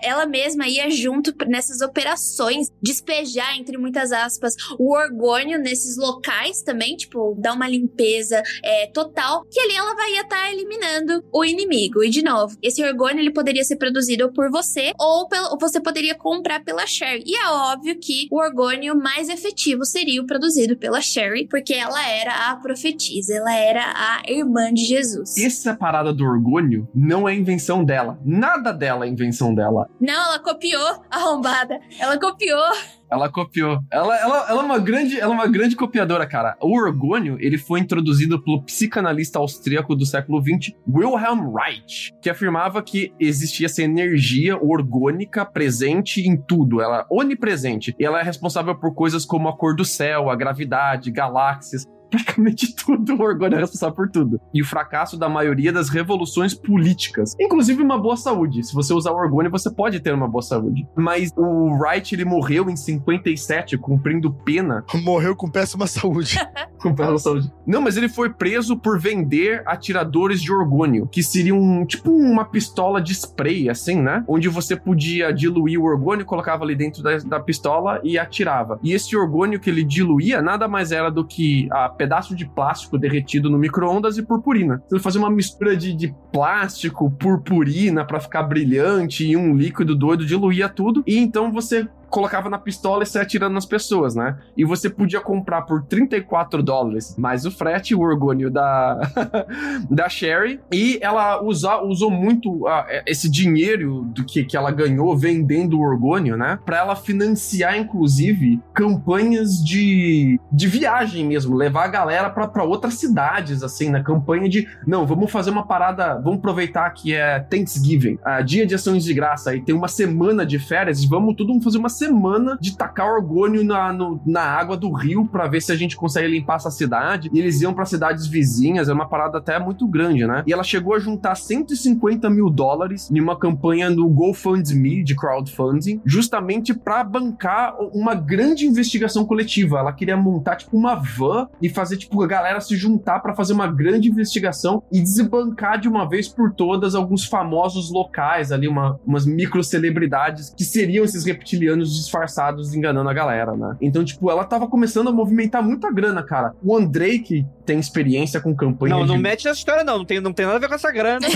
[0.02, 6.96] ela mesma ia junto nessas operações, despejar, entre muitas aspas, o orgônio nesses locais também,
[6.96, 12.02] tipo, dar uma limpeza é, total, que ali ela vai estar tá eliminando o inimigo.
[12.02, 16.14] E de novo, esse orgônio ele poderia ser produzido por você ou, pelo, você poderia
[16.14, 17.22] comprar pela Sherry.
[17.26, 22.06] E é óbvio que o orgônio mais efetivo seria o produzido pela Sherry, porque ela
[22.08, 25.36] era a profetisa, ela era a irmã de Jesus.
[25.36, 28.18] Essa parada do orgônio não é invenção dela.
[28.24, 29.88] Nada dela é invenção dela.
[30.00, 31.80] Não, ela copiou, arrombada.
[31.98, 32.62] Ela copiou.
[33.10, 33.78] Ela copiou.
[33.90, 36.56] Ela, ela, ela, é uma grande, ela é uma grande copiadora, cara.
[36.60, 42.82] O orgônio, ele foi introduzido pelo psicanalista austríaco do século XX, Wilhelm Reich, que afirmava
[42.82, 46.80] que existia essa energia orgânica presente em tudo.
[46.80, 47.94] Ela é onipresente.
[47.98, 51.84] E ela é responsável por coisas como a cor do céu, a gravidade, galáxias
[52.14, 54.40] praticamente tudo, o orgônio é responsável por tudo.
[54.52, 58.62] E o fracasso da maioria das revoluções políticas, inclusive uma boa saúde.
[58.62, 60.86] Se você usar o orgônio, você pode ter uma boa saúde.
[60.96, 64.84] Mas o Wright, ele morreu em 57, cumprindo pena.
[65.04, 66.38] Morreu com péssima saúde.
[66.80, 67.52] com péssima saúde.
[67.66, 73.00] Não, mas ele foi preso por vender atiradores de orgônio, que seriam tipo uma pistola
[73.00, 74.24] de spray, assim, né?
[74.26, 78.78] Onde você podia diluir o orgônio, colocava ali dentro da, da pistola e atirava.
[78.82, 82.98] E esse orgônio que ele diluía nada mais era do que a pedaço de plástico
[82.98, 84.82] derretido no micro-ondas e purpurina.
[84.90, 90.26] Você fazer uma mistura de, de plástico, purpurina para ficar brilhante e um líquido doido,
[90.26, 91.02] diluía tudo.
[91.06, 94.38] E então você colocava na pistola e saia atirando nas pessoas, né?
[94.56, 99.00] E você podia comprar por 34 dólares, mais o frete, o orgônio da,
[99.90, 100.60] da Sherry.
[100.72, 105.82] E ela usa, usou muito uh, esse dinheiro do que, que ela ganhou vendendo o
[105.82, 106.56] orgônio, né?
[106.64, 113.60] Pra ela financiar, inclusive, campanhas de, de viagem mesmo, levar a galera para outras cidades,
[113.64, 118.44] assim, na campanha de, não, vamos fazer uma parada, vamos aproveitar que é Thanksgiving, uh,
[118.44, 121.88] dia de ações de graça, aí tem uma semana de férias, vamos tudo fazer uma
[121.88, 125.76] semana semana de tacar orgônio na, no, na água do rio para ver se a
[125.76, 127.30] gente consegue limpar essa cidade.
[127.32, 130.42] E eles iam para cidades vizinhas, é uma parada até muito grande, né?
[130.46, 136.00] E ela chegou a juntar 150 mil dólares em uma campanha no GoFundMe de crowdfunding,
[136.04, 139.78] justamente para bancar uma grande investigação coletiva.
[139.78, 143.52] Ela queria montar tipo uma van e fazer tipo a galera se juntar para fazer
[143.52, 148.98] uma grande investigação e desbancar de uma vez por todas alguns famosos locais ali, uma,
[149.06, 153.76] umas micro celebridades que seriam esses reptilianos disfarçados enganando a galera, né?
[153.80, 156.54] Então, tipo, ela tava começando a movimentar muita grana, cara.
[156.62, 158.94] O Andrei, que tem experiência com campanha.
[158.94, 159.08] Não, de...
[159.08, 159.98] não mete nessa história, não.
[159.98, 161.26] Não tem, não tem nada a ver com essa grana.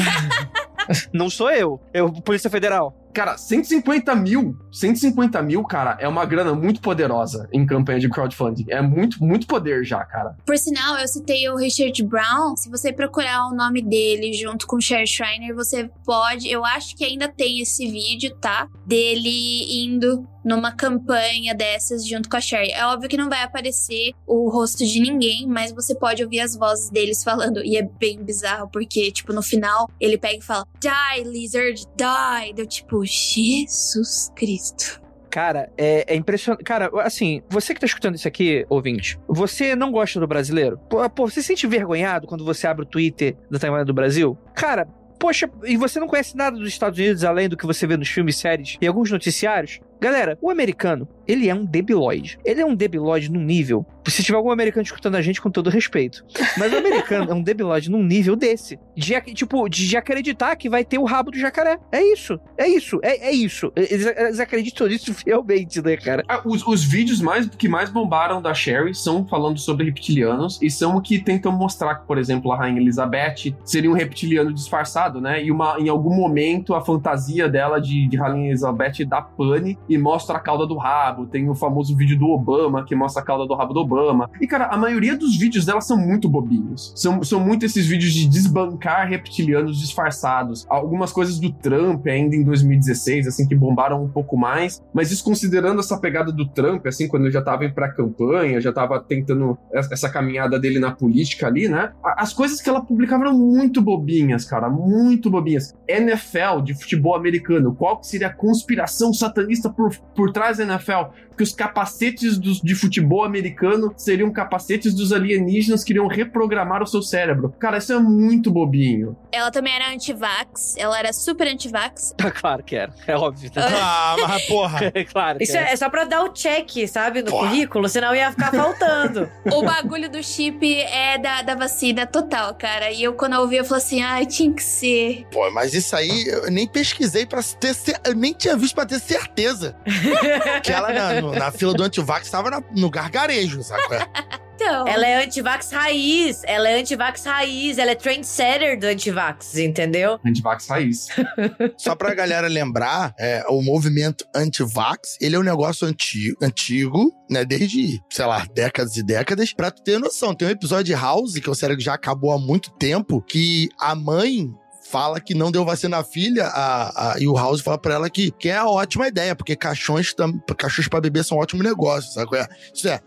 [1.13, 1.81] não sou eu.
[1.93, 2.95] Eu, Polícia Federal.
[3.19, 8.67] Cara, 150 mil, 150 mil, cara, é uma grana muito poderosa em campanha de crowdfunding.
[8.69, 10.37] É muito, muito poder já, cara.
[10.47, 12.57] Por sinal, eu citei o Richard Brown.
[12.57, 16.49] Se você procurar o nome dele junto com o Cher Schreiner, você pode.
[16.49, 18.69] Eu acho que ainda tem esse vídeo, tá?
[18.87, 22.71] Dele indo numa campanha dessas junto com a Sherry.
[22.71, 26.57] É óbvio que não vai aparecer o rosto de ninguém, mas você pode ouvir as
[26.57, 27.63] vozes deles falando.
[27.63, 32.55] E é bem bizarro, porque, tipo, no final ele pega e fala: Die, lizard, die.
[32.55, 35.01] Deu tipo, Jesus Cristo.
[35.31, 36.65] Cara, é, é, impressionante.
[36.65, 40.79] Cara, assim, você que tá escutando isso aqui, ouvinte, você não gosta do brasileiro?
[40.89, 44.39] Pô, pô você se sente envergonhado quando você abre o Twitter da Tamanho do Brasil?
[44.55, 44.87] Cara,
[45.19, 48.09] poxa, e você não conhece nada dos Estados Unidos além do que você vê nos
[48.09, 49.81] filmes, séries e alguns noticiários?
[50.01, 52.39] Galera, o americano, ele é um debilóide.
[52.45, 53.85] Ele é um debilóide num nível.
[54.07, 56.25] Se tiver algum americano escutando a gente, com todo respeito.
[56.57, 58.79] Mas o americano é um debilóide num nível desse.
[58.97, 61.79] De, tipo, de, acreditar que vai ter o rabo do jacaré.
[61.93, 62.41] É isso.
[62.57, 62.99] É isso.
[63.03, 63.71] É, é isso.
[63.77, 66.25] Eles, eles, acreditam nisso fielmente, né, cara?
[66.27, 70.71] Ah, os, os vídeos mais, que mais bombaram da Sherry são falando sobre reptilianos e
[70.71, 75.21] são o que tentam mostrar que, por exemplo, a Rainha Elizabeth seria um reptiliano disfarçado,
[75.21, 75.45] né?
[75.45, 79.99] E uma, em algum momento a fantasia dela de, de Rainha Elizabeth dá pane e
[79.99, 81.27] mostra a cauda do rabo.
[81.27, 84.31] Tem o famoso vídeo do Obama que mostra a cauda do rabo do Obama.
[84.41, 86.93] E, cara, a maioria dos vídeos dela são muito bobinhos.
[86.95, 90.67] São, são muito esses vídeos de desbancar reptilianos disfarçados.
[90.69, 94.83] Algumas coisas do Trump ainda em 2016, assim, que bombaram um pouco mais.
[94.93, 98.73] Mas isso considerando essa pegada do Trump, assim, quando ele já tava em pré-campanha, já
[98.73, 101.93] tava tentando essa caminhada dele na política ali, né?
[102.03, 104.69] As coisas que ela publicava eram muito bobinhas, cara.
[104.69, 105.75] Muito bobinhas.
[105.87, 107.75] NFL de futebol americano.
[107.75, 111.15] Qual que seria a conspiração satanista por, por trás da NFL?
[111.39, 116.87] que os capacetes dos, de futebol americano seriam capacetes dos alienígenas que iriam reprogramar o
[116.87, 117.55] seu cérebro.
[117.61, 119.17] Cara, isso é muito bobinho.
[119.31, 122.15] Ela também era anti-vax, ela era super anti-vax.
[122.41, 123.51] claro que era, é óbvio.
[123.55, 123.63] Né?
[123.65, 124.91] Ah, mas porra.
[124.93, 125.39] É claro.
[125.41, 127.49] Isso é, é, só pra dar o check, sabe, no Porra.
[127.49, 129.31] currículo, senão ia ficar faltando.
[129.55, 132.91] o bagulho do chip é da, da vacina total, cara.
[132.91, 135.25] E eu, quando eu ouvi, eu falei assim, ai, tinha que ser.
[135.31, 138.99] Pô, mas isso aí eu nem pesquisei pra ter Eu nem tinha visto pra ter
[138.99, 139.68] certeza.
[140.63, 143.83] que ela na, na fila do antivax tava na- no gargarejo, sabe?
[143.95, 144.49] é?
[144.61, 144.89] Então.
[144.89, 150.19] ela é antivax raiz, ela é antivax raiz, ela é trendsetter do antivax, entendeu?
[150.27, 151.07] Antivax raiz.
[151.79, 157.45] Só pra galera lembrar, é, o movimento anti-vax, ele é um negócio antigo, antigo, né?
[157.45, 159.53] Desde, sei lá, décadas e décadas.
[159.53, 161.95] Pra tu ter noção, tem um episódio de House, que é uma série que já
[161.95, 164.51] acabou há muito tempo, que a mãe
[164.91, 168.09] fala que não deu vacina à filha a, a- e o House fala pra ela
[168.11, 171.63] que, que é a ótima ideia, porque caixões, tam- caixões pra bebê são um ótimo
[171.63, 172.37] negócio, sabe?
[172.37, 172.47] é?
[172.73, 173.01] Isso é,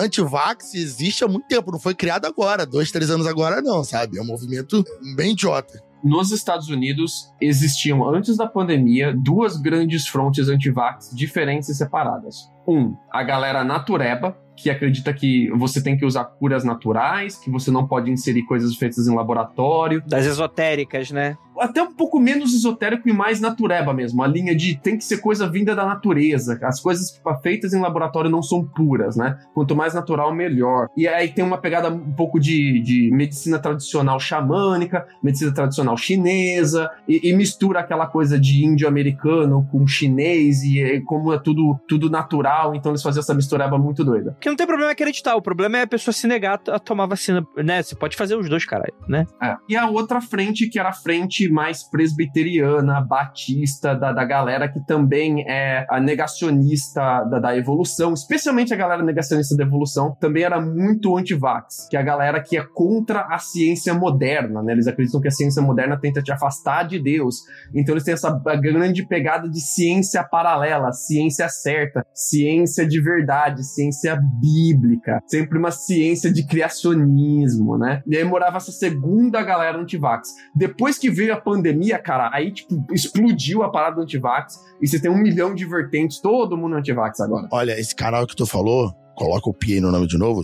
[0.00, 4.18] antivax existe há muito tempo, não foi criado agora, dois, três anos agora não, sabe?
[4.18, 4.84] É um movimento
[5.16, 5.80] bem idiota.
[6.04, 12.48] Nos Estados Unidos existiam, antes da pandemia, duas grandes frontes antivax diferentes e separadas.
[12.68, 17.70] Um, a galera natureba, que acredita que você tem que usar curas naturais, que você
[17.70, 20.02] não pode inserir coisas feitas em laboratório.
[20.06, 21.36] Das esotéricas, né?
[21.58, 24.22] Até um pouco menos esotérico e mais natureba mesmo.
[24.22, 26.58] A linha de tem que ser coisa vinda da natureza.
[26.62, 29.38] As coisas feitas em laboratório não são puras, né?
[29.54, 30.88] Quanto mais natural, melhor.
[30.96, 36.90] E aí tem uma pegada um pouco de, de medicina tradicional xamânica, medicina tradicional chinesa,
[37.08, 42.10] e, e mistura aquela coisa de índio-americano com chinês, e, e como é tudo, tudo
[42.10, 44.32] natural, então eles faziam essa mistureba muito doida.
[44.32, 47.46] Porque não tem problema acreditar, o problema é a pessoa se negar a tomar vacina,
[47.56, 47.82] né?
[47.82, 49.26] Você pode fazer os dois, caralho, né?
[49.42, 49.56] É.
[49.68, 54.80] E a outra frente, que era a frente mais presbiteriana, batista, da, da galera que
[54.80, 60.60] também é a negacionista da, da evolução, especialmente a galera negacionista da evolução, também era
[60.60, 64.72] muito anti-vax, que é a galera que é contra a ciência moderna, né?
[64.72, 67.36] Eles acreditam que a ciência moderna tenta te afastar de Deus.
[67.74, 68.30] Então eles têm essa
[68.60, 76.32] grande pegada de ciência paralela, ciência certa, ciência de verdade, ciência bíblica, sempre uma ciência
[76.32, 78.02] de criacionismo, né?
[78.06, 80.28] E aí morava essa segunda galera antivax.
[80.54, 85.00] Depois que veio a pandemia, cara, aí tipo explodiu a parada do antivax e você
[85.00, 87.48] tem um milhão de vertentes, todo mundo antivax agora.
[87.52, 90.42] Olha, esse canal que tu falou, coloca o pi aí no nome de novo.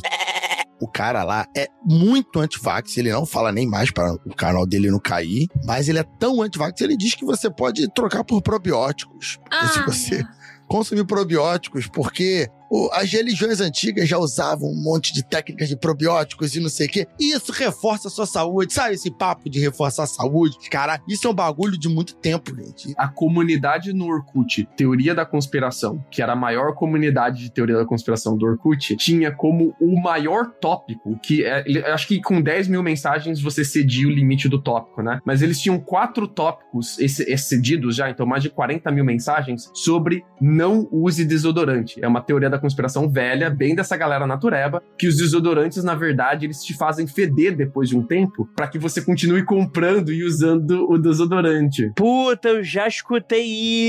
[0.81, 4.91] O cara lá é muito antivax, ele não fala nem mais para o canal dele
[4.91, 9.39] não cair, mas ele é tão antivax, ele diz que você pode trocar por probióticos.
[9.73, 9.85] Se Ah.
[9.87, 10.25] você
[10.67, 12.49] consumir probióticos, porque
[12.93, 16.91] as religiões antigas já usavam um monte de técnicas de probióticos e não sei o
[16.91, 17.07] quê.
[17.19, 18.73] E isso reforça a sua saúde.
[18.73, 20.57] Sabe esse papo de reforçar a saúde?
[20.71, 22.93] Cara, isso é um bagulho de muito tempo, gente.
[22.97, 27.85] A comunidade no Orkut, Teoria da Conspiração, que era a maior comunidade de teoria da
[27.85, 32.83] conspiração do Orkut, tinha como o maior tópico, que é, acho que com 10 mil
[32.83, 35.21] mensagens você cedia o limite do tópico, né?
[35.25, 40.25] Mas eles tinham quatro tópicos ex- excedidos já, então mais de 40 mil mensagens, sobre
[40.41, 42.03] não use desodorante.
[42.03, 46.47] É uma teoria da conspiração velha, bem dessa galera natureba, que os desodorantes, na verdade,
[46.47, 50.91] eles te fazem feder depois de um tempo, para que você continue comprando e usando
[50.91, 51.93] o desodorante.
[51.95, 53.45] Puta, eu já escutei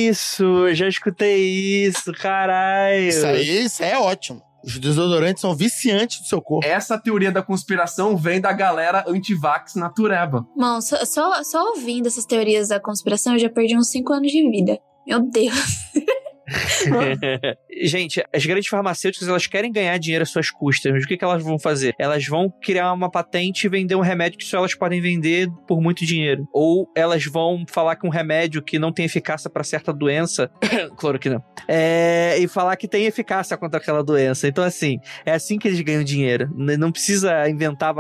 [0.10, 3.08] isso, eu já escutei isso, caralho.
[3.08, 4.42] Isso aí, isso aí é ótimo.
[4.64, 6.66] Os desodorantes são viciantes do seu corpo.
[6.66, 10.48] Essa teoria da conspiração vem da galera anti-vax natureba.
[10.56, 14.32] Mano, só, só, só ouvindo essas teorias da conspiração, eu já perdi uns 5 anos
[14.32, 14.80] de vida.
[15.06, 15.54] Meu Deus.
[17.84, 21.24] Gente, as grandes farmacêuticas, elas querem ganhar dinheiro às suas custas, mas o que, que
[21.24, 21.94] elas vão fazer?
[22.00, 25.82] Elas vão criar uma patente e vender um remédio que só elas podem vender por
[25.82, 26.48] muito dinheiro.
[26.54, 30.50] Ou elas vão falar que um remédio que não tem eficácia para certa doença,
[31.30, 34.48] não, é, e falar que tem eficácia contra aquela doença.
[34.48, 36.50] Então, assim, é assim que eles ganham dinheiro.
[36.56, 37.94] Não precisa inventar.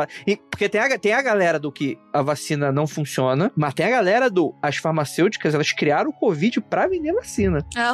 [0.50, 3.90] Porque tem a, tem a galera do que a vacina não funciona, mas tem a
[3.90, 4.54] galera do.
[4.62, 7.60] As farmacêuticas, elas criaram o Covid pra vender vacina.
[7.76, 7.94] Ah,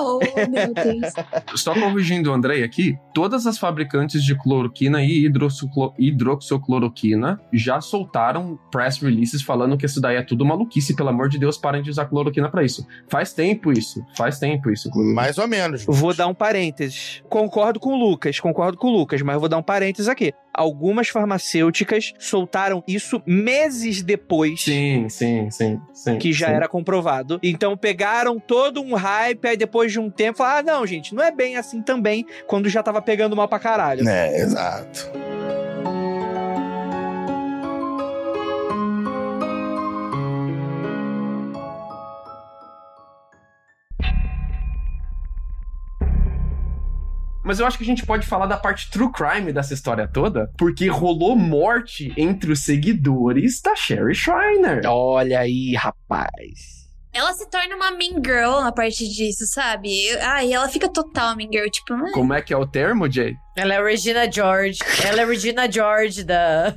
[0.50, 1.14] meu Deus.
[1.56, 8.58] Só corrigindo o Andrei aqui, todas as fabricantes de cloroquina e hidroxiclo- hidroxocloroquina já soltaram
[8.72, 11.90] press releases falando que isso daí é tudo maluquice, pelo amor de Deus, parem de
[11.90, 12.86] usar cloroquina pra isso.
[13.08, 14.90] Faz tempo isso, faz tempo isso.
[14.96, 15.86] Mais ou menos.
[15.86, 17.22] Vou dar um parênteses.
[17.30, 20.34] Concordo com o Lucas, concordo com o Lucas, mas eu vou dar um parênteses aqui.
[20.60, 24.62] Algumas farmacêuticas soltaram isso meses depois.
[24.62, 26.18] Sim, sim, sim, sim.
[26.18, 26.54] Que já sim.
[26.54, 27.40] era comprovado.
[27.42, 31.24] Então pegaram todo um hype, aí depois de um tempo falaram: ah, não, gente, não
[31.24, 34.06] é bem assim também, quando já tava pegando mal pra caralho.
[34.10, 35.10] É, exato.
[47.50, 50.52] Mas eu acho que a gente pode falar da parte true crime dessa história toda,
[50.56, 54.84] porque rolou morte entre os seguidores da Sherry Shriner.
[54.86, 56.78] Olha aí, rapaz.
[57.12, 60.16] Ela se torna uma mean girl a partir disso, sabe?
[60.20, 61.92] Ai, ela fica total mean girl, tipo...
[61.96, 63.36] ah, Como é que é o termo, Jay?
[63.58, 64.78] Ela é a Regina George.
[65.04, 66.70] Ela é a Regina George da.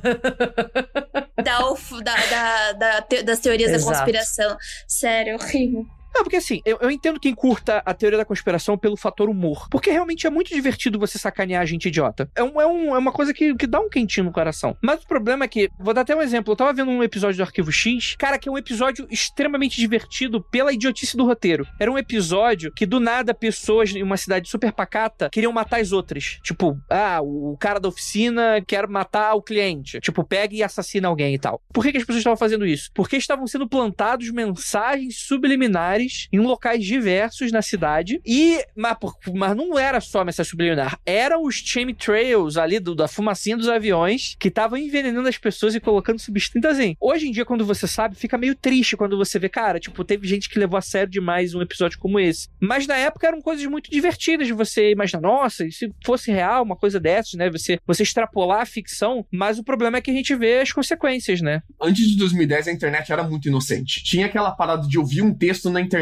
[1.37, 1.59] Da,
[2.01, 3.91] da, da- da te- das teorias Exato.
[3.91, 4.57] da conspiração.
[4.87, 5.85] Sério, horrível.
[6.13, 9.67] Não, porque assim, eu, eu entendo quem curta a teoria da conspiração pelo fator humor.
[9.69, 12.29] Porque realmente é muito divertido você sacanear a gente idiota.
[12.35, 14.77] É, um, é, um- é uma coisa que, que dá um quentinho no coração.
[14.81, 16.51] Mas o problema é que, vou dar até um exemplo.
[16.51, 20.41] Eu tava vendo um episódio do Arquivo X, cara, que é um episódio extremamente divertido
[20.41, 21.65] pela idiotice do roteiro.
[21.79, 25.91] Era um episódio que do nada pessoas em uma cidade super pacata queriam matar as
[25.91, 26.39] outras.
[26.43, 29.99] Tipo, ah, o cara da oficina quer matar o cliente.
[29.99, 31.61] Tipo, pega e assassina alguém e tal.
[31.73, 32.89] Por que, que as pessoas estavam fazendo isso?
[32.93, 38.21] Porque estavam sendo plantados mensagens subliminares em locais diversos na cidade.
[38.25, 38.97] E, mas,
[39.33, 40.99] mas não era só mensagem subliminar.
[41.05, 45.79] Eram os chemtrails ali do, da fumacinha dos aviões que estavam envenenando as pessoas e
[45.79, 46.57] colocando substâncias.
[46.57, 49.79] Então, assim, hoje em dia, quando você sabe, fica meio triste quando você vê, cara,
[49.79, 52.47] tipo, teve gente que levou a sério demais um episódio como esse.
[52.59, 56.75] Mas na época eram coisas muito divertidas de você imaginar, nossa, se fosse real uma
[56.75, 57.49] coisa dessas, né?
[57.49, 61.41] Você, você extrapolar a ficção, mas o problema é que a gente vê as consequências,
[61.41, 61.61] né?
[61.81, 64.03] Antes de 2010, a internet era muito inocente.
[64.03, 65.92] Tinha aquela parada de ouvir um texto na internet,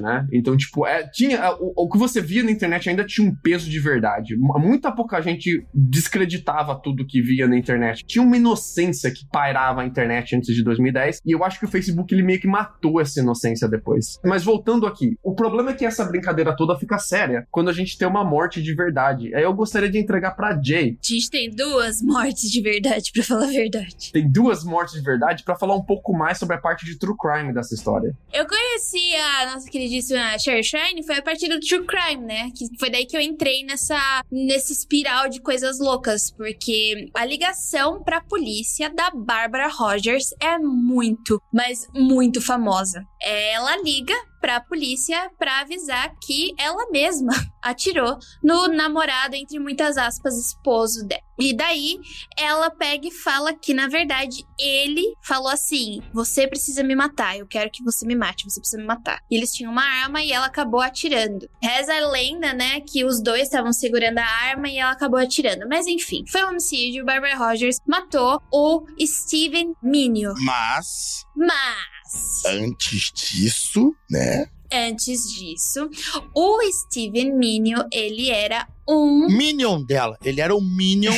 [0.00, 0.26] né?
[0.32, 3.68] Então, tipo, é, tinha o, o que você via na internet ainda tinha um peso
[3.68, 4.36] de verdade.
[4.36, 8.04] Muita pouca gente descreditava tudo que via na internet.
[8.06, 11.68] Tinha uma inocência que pairava a internet antes de 2010, e eu acho que o
[11.68, 14.18] Facebook ele meio que matou essa inocência depois.
[14.24, 17.96] Mas voltando aqui, o problema é que essa brincadeira toda fica séria quando a gente
[17.96, 19.34] tem uma morte de verdade.
[19.34, 20.98] Aí eu gostaria de entregar pra Jay.
[21.02, 24.12] A gente tem duas mortes de verdade, pra falar a verdade.
[24.12, 27.16] Tem duas mortes de verdade pra falar um pouco mais sobre a parte de true
[27.16, 28.14] crime dessa história.
[28.32, 32.50] Eu conheci a nossa queridíssima Sherry Shine, foi a partir do True Crime, né?
[32.56, 33.98] Que foi daí que eu entrei nessa
[34.30, 41.40] nesse espiral de coisas loucas, porque a ligação pra polícia da Barbara Rogers é muito,
[41.52, 43.04] mas muito famosa.
[43.22, 47.32] Ela liga pra polícia pra avisar que ela mesma
[47.62, 51.27] atirou no namorado, entre muitas aspas, esposo dela.
[51.38, 51.98] E daí
[52.36, 57.46] ela pega e fala que, na verdade, ele falou assim: Você precisa me matar, eu
[57.46, 59.20] quero que você me mate, você precisa me matar.
[59.30, 61.48] E eles tinham uma arma e ela acabou atirando.
[61.62, 65.68] Reza a lenda, né, que os dois estavam segurando a arma e ela acabou atirando.
[65.68, 67.04] Mas enfim, foi um homicídio.
[67.04, 70.34] Barbara Rogers matou o Steven Minio.
[70.44, 72.44] Mas, Mas.
[72.46, 74.46] antes disso, né?
[74.72, 75.88] Antes disso,
[76.34, 79.26] o Steven Minio, ele era um.
[79.28, 80.18] Minion dela.
[80.22, 81.14] Ele era o Minion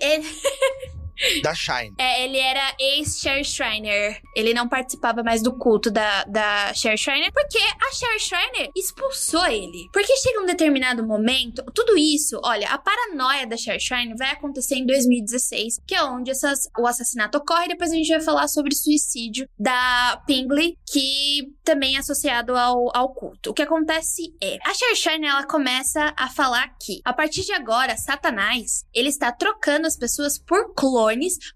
[0.00, 0.26] Ele,
[1.42, 1.94] da Shine.
[1.98, 4.20] é, ele era ex-Sher Shriner.
[4.34, 9.46] Ele não participava mais do culto da, da Sher Shriner, porque a Sher Shriner expulsou
[9.46, 9.88] ele.
[9.92, 14.76] Porque chega um determinado momento, tudo isso, olha, a paranoia da Sher Shriner vai acontecer
[14.76, 17.68] em 2016, que é onde essas, o assassinato ocorre.
[17.68, 22.94] Depois a gente vai falar sobre o suicídio da Pingley, que também é associado ao,
[22.94, 23.50] ao culto.
[23.50, 27.52] O que acontece é, a Sher Shriner, ela começa a falar que, a partir de
[27.52, 31.05] agora, Satanás, ele está trocando as pessoas por clones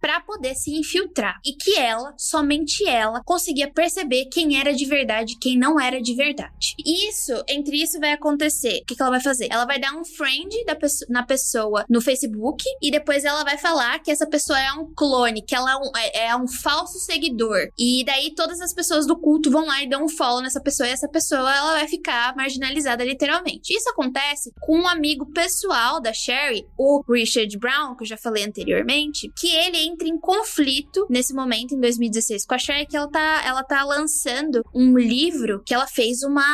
[0.01, 1.39] para poder se infiltrar.
[1.45, 6.01] E que ela, somente ela, conseguia perceber quem era de verdade e quem não era
[6.01, 6.75] de verdade.
[6.85, 8.81] Isso, entre isso vai acontecer.
[8.83, 9.49] O que, que ela vai fazer?
[9.51, 10.49] Ela vai dar um friend
[10.79, 14.93] pesso- na pessoa no Facebook e depois ela vai falar que essa pessoa é um
[14.95, 17.69] clone, que ela é um, é- é um falso seguidor.
[17.79, 20.89] E daí todas as pessoas do culto vão lá e dão um follow nessa pessoa
[20.89, 23.75] e essa pessoa ela vai ficar marginalizada literalmente.
[23.75, 28.45] Isso acontece com um amigo pessoal da Sherry, o Richard Brown, que eu já falei
[28.45, 33.09] anteriormente, que ele entra em conflito nesse momento, em 2016, com a Cher, que ela
[33.09, 36.45] tá, ela tá lançando um livro que ela fez uma.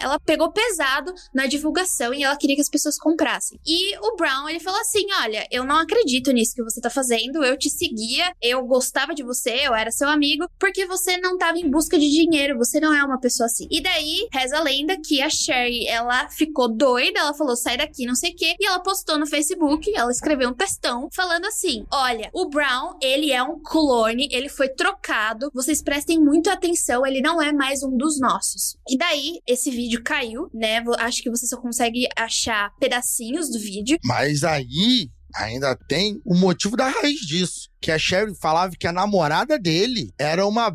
[0.00, 3.60] Ela pegou pesado na divulgação e ela queria que as pessoas comprassem.
[3.66, 7.44] E o Brown, ele falou assim: Olha, eu não acredito nisso que você tá fazendo,
[7.44, 11.58] eu te seguia, eu gostava de você, eu era seu amigo, porque você não tava
[11.58, 13.68] em busca de dinheiro, você não é uma pessoa assim.
[13.70, 18.06] E daí, reza a lenda que a Sherry, ela ficou doida, ela falou: sai daqui,
[18.06, 21.84] não sei o quê, e ela postou no Facebook, ela escreveu um textão falando assim:
[21.92, 27.20] Olha, o Brown, ele é um clone, ele foi trocado, vocês prestem muita atenção, ele
[27.20, 28.76] não é mais um dos nossos.
[28.88, 30.82] E daí, esse vídeo caiu, né?
[30.98, 33.98] Acho que você só consegue achar pedacinhos do vídeo.
[34.04, 37.68] Mas aí ainda tem o motivo da raiz disso.
[37.80, 40.70] Que a Sherry falava que a namorada dele era uma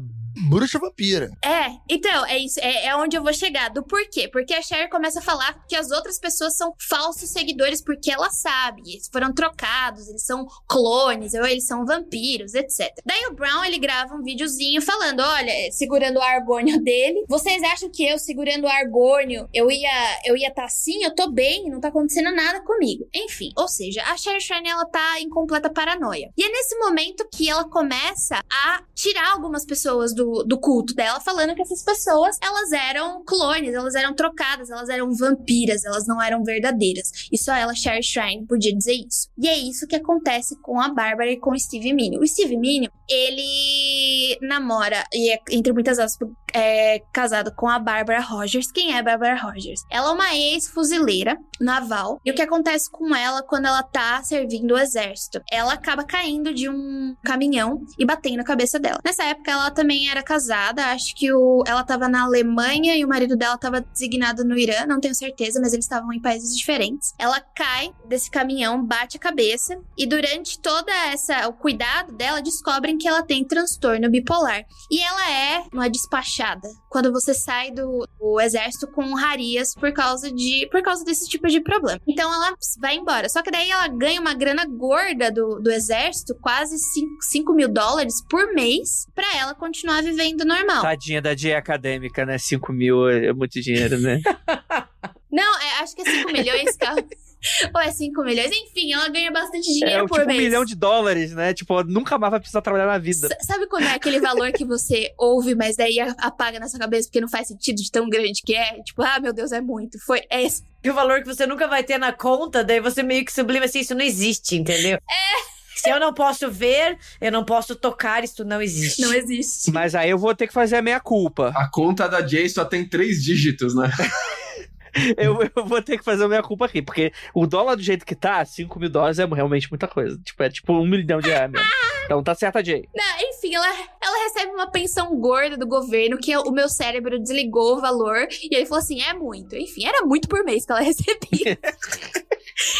[0.48, 1.30] bruxa vampira.
[1.44, 2.60] É, então, é isso.
[2.60, 3.70] É, é, onde eu vou chegar.
[3.70, 4.28] Do porquê?
[4.28, 8.30] Porque a Cher começa a falar que as outras pessoas são falsos seguidores porque ela
[8.30, 8.82] sabe.
[8.86, 12.90] Eles foram trocados, eles são clones, ou eles são vampiros, etc.
[13.06, 17.26] Daí o Brown, ele grava um videozinho falando, olha, segurando o argônio dele.
[17.28, 21.04] Vocês acham que eu segurando o argônio, eu ia eu ia tá assim?
[21.04, 23.08] Eu tô bem, não tá acontecendo nada comigo.
[23.14, 26.32] Enfim, ou seja, a Cher Shine, ela tá em completa paranoia.
[26.38, 31.20] E é nesse momento que ela começa a tirar algumas pessoas do do, culto dela,
[31.20, 36.22] falando que essas pessoas, elas eram clones, elas eram trocadas, elas eram vampiras, elas não
[36.22, 37.12] eram verdadeiras.
[37.32, 39.30] E só ela, Sherry Shrine, podia dizer isso.
[39.38, 42.22] E é isso que acontece com a Bárbara e com o Steve Minion.
[42.22, 48.22] O Steve Minion, ele namora, e é, entre muitas aspas, é casado com a Barbara
[48.22, 48.72] Rogers.
[48.72, 49.82] Quem é a Barbara Rogers?
[49.89, 52.20] Ela é uma ex-fuzileira naval.
[52.26, 55.41] E o que acontece com ela quando ela tá servindo o exército?
[55.51, 58.99] Ela acaba caindo de um caminhão e batendo a cabeça dela.
[59.03, 60.88] Nessa época, ela também era casada.
[60.88, 64.86] Acho que o, ela tava na Alemanha e o marido dela tava designado no Irã.
[64.88, 67.14] Não tenho certeza, mas eles estavam em países diferentes.
[67.18, 69.80] Ela cai desse caminhão, bate a cabeça.
[69.97, 74.64] E durante toda essa o cuidado dela, descobrem que ela tem transtorno bipolar.
[74.91, 80.32] E ela é uma despachada quando você sai do, do exército com rarias por causa
[80.32, 82.00] de por causa desse tipo de problema.
[82.08, 83.30] Então ela vai embora.
[83.30, 86.76] Só que daí ela ganha uma grana gorda do, do exército, quase
[87.22, 90.82] 5 mil dólares por mês, para ela continuar vivendo normal.
[90.82, 92.38] Tadinha da dia acadêmica, né?
[92.38, 94.22] 5 mil é muito dinheiro, né?
[95.32, 97.06] Não, é, acho que é 5 milhões, cara.
[97.74, 98.52] Ou é 5 milhões?
[98.52, 100.40] Enfim, ela ganha bastante dinheiro é, por tipo mês.
[100.40, 101.54] um milhão de dólares, né?
[101.54, 103.28] Tipo, nunca mais vai precisar trabalhar na vida.
[103.28, 107.08] S sabe quando é aquele valor que você ouve, mas daí apaga na sua cabeça
[107.08, 108.82] porque não faz sentido de tão grande que é?
[108.84, 109.98] Tipo, ah, meu Deus, é muito.
[110.00, 110.64] Foi esse.
[110.84, 113.66] E o valor que você nunca vai ter na conta, daí você meio que sublima
[113.66, 114.98] assim, isso não existe, entendeu?
[114.98, 115.60] É.
[115.76, 119.02] Se eu não posso ver, eu não posso tocar, isso não existe.
[119.02, 119.72] Não existe.
[119.72, 121.54] Mas aí eu vou ter que fazer a meia culpa.
[121.56, 123.90] A conta da Jay só tem três dígitos, né?
[125.18, 128.06] eu, eu vou ter que fazer a minha culpa aqui, porque o dólar do jeito
[128.06, 130.20] que tá, 5 mil dólares é realmente muita coisa.
[130.24, 131.68] Tipo, é tipo um milhão de reais mesmo.
[132.06, 132.90] Então tá certa, Jay.
[132.96, 133.68] Não, enfim, ela,
[134.02, 138.56] ela recebe uma pensão gorda do governo, que o meu cérebro desligou o valor, e
[138.56, 139.56] ele falou assim: é muito.
[139.56, 141.60] Enfim, era muito por mês que ela recebia.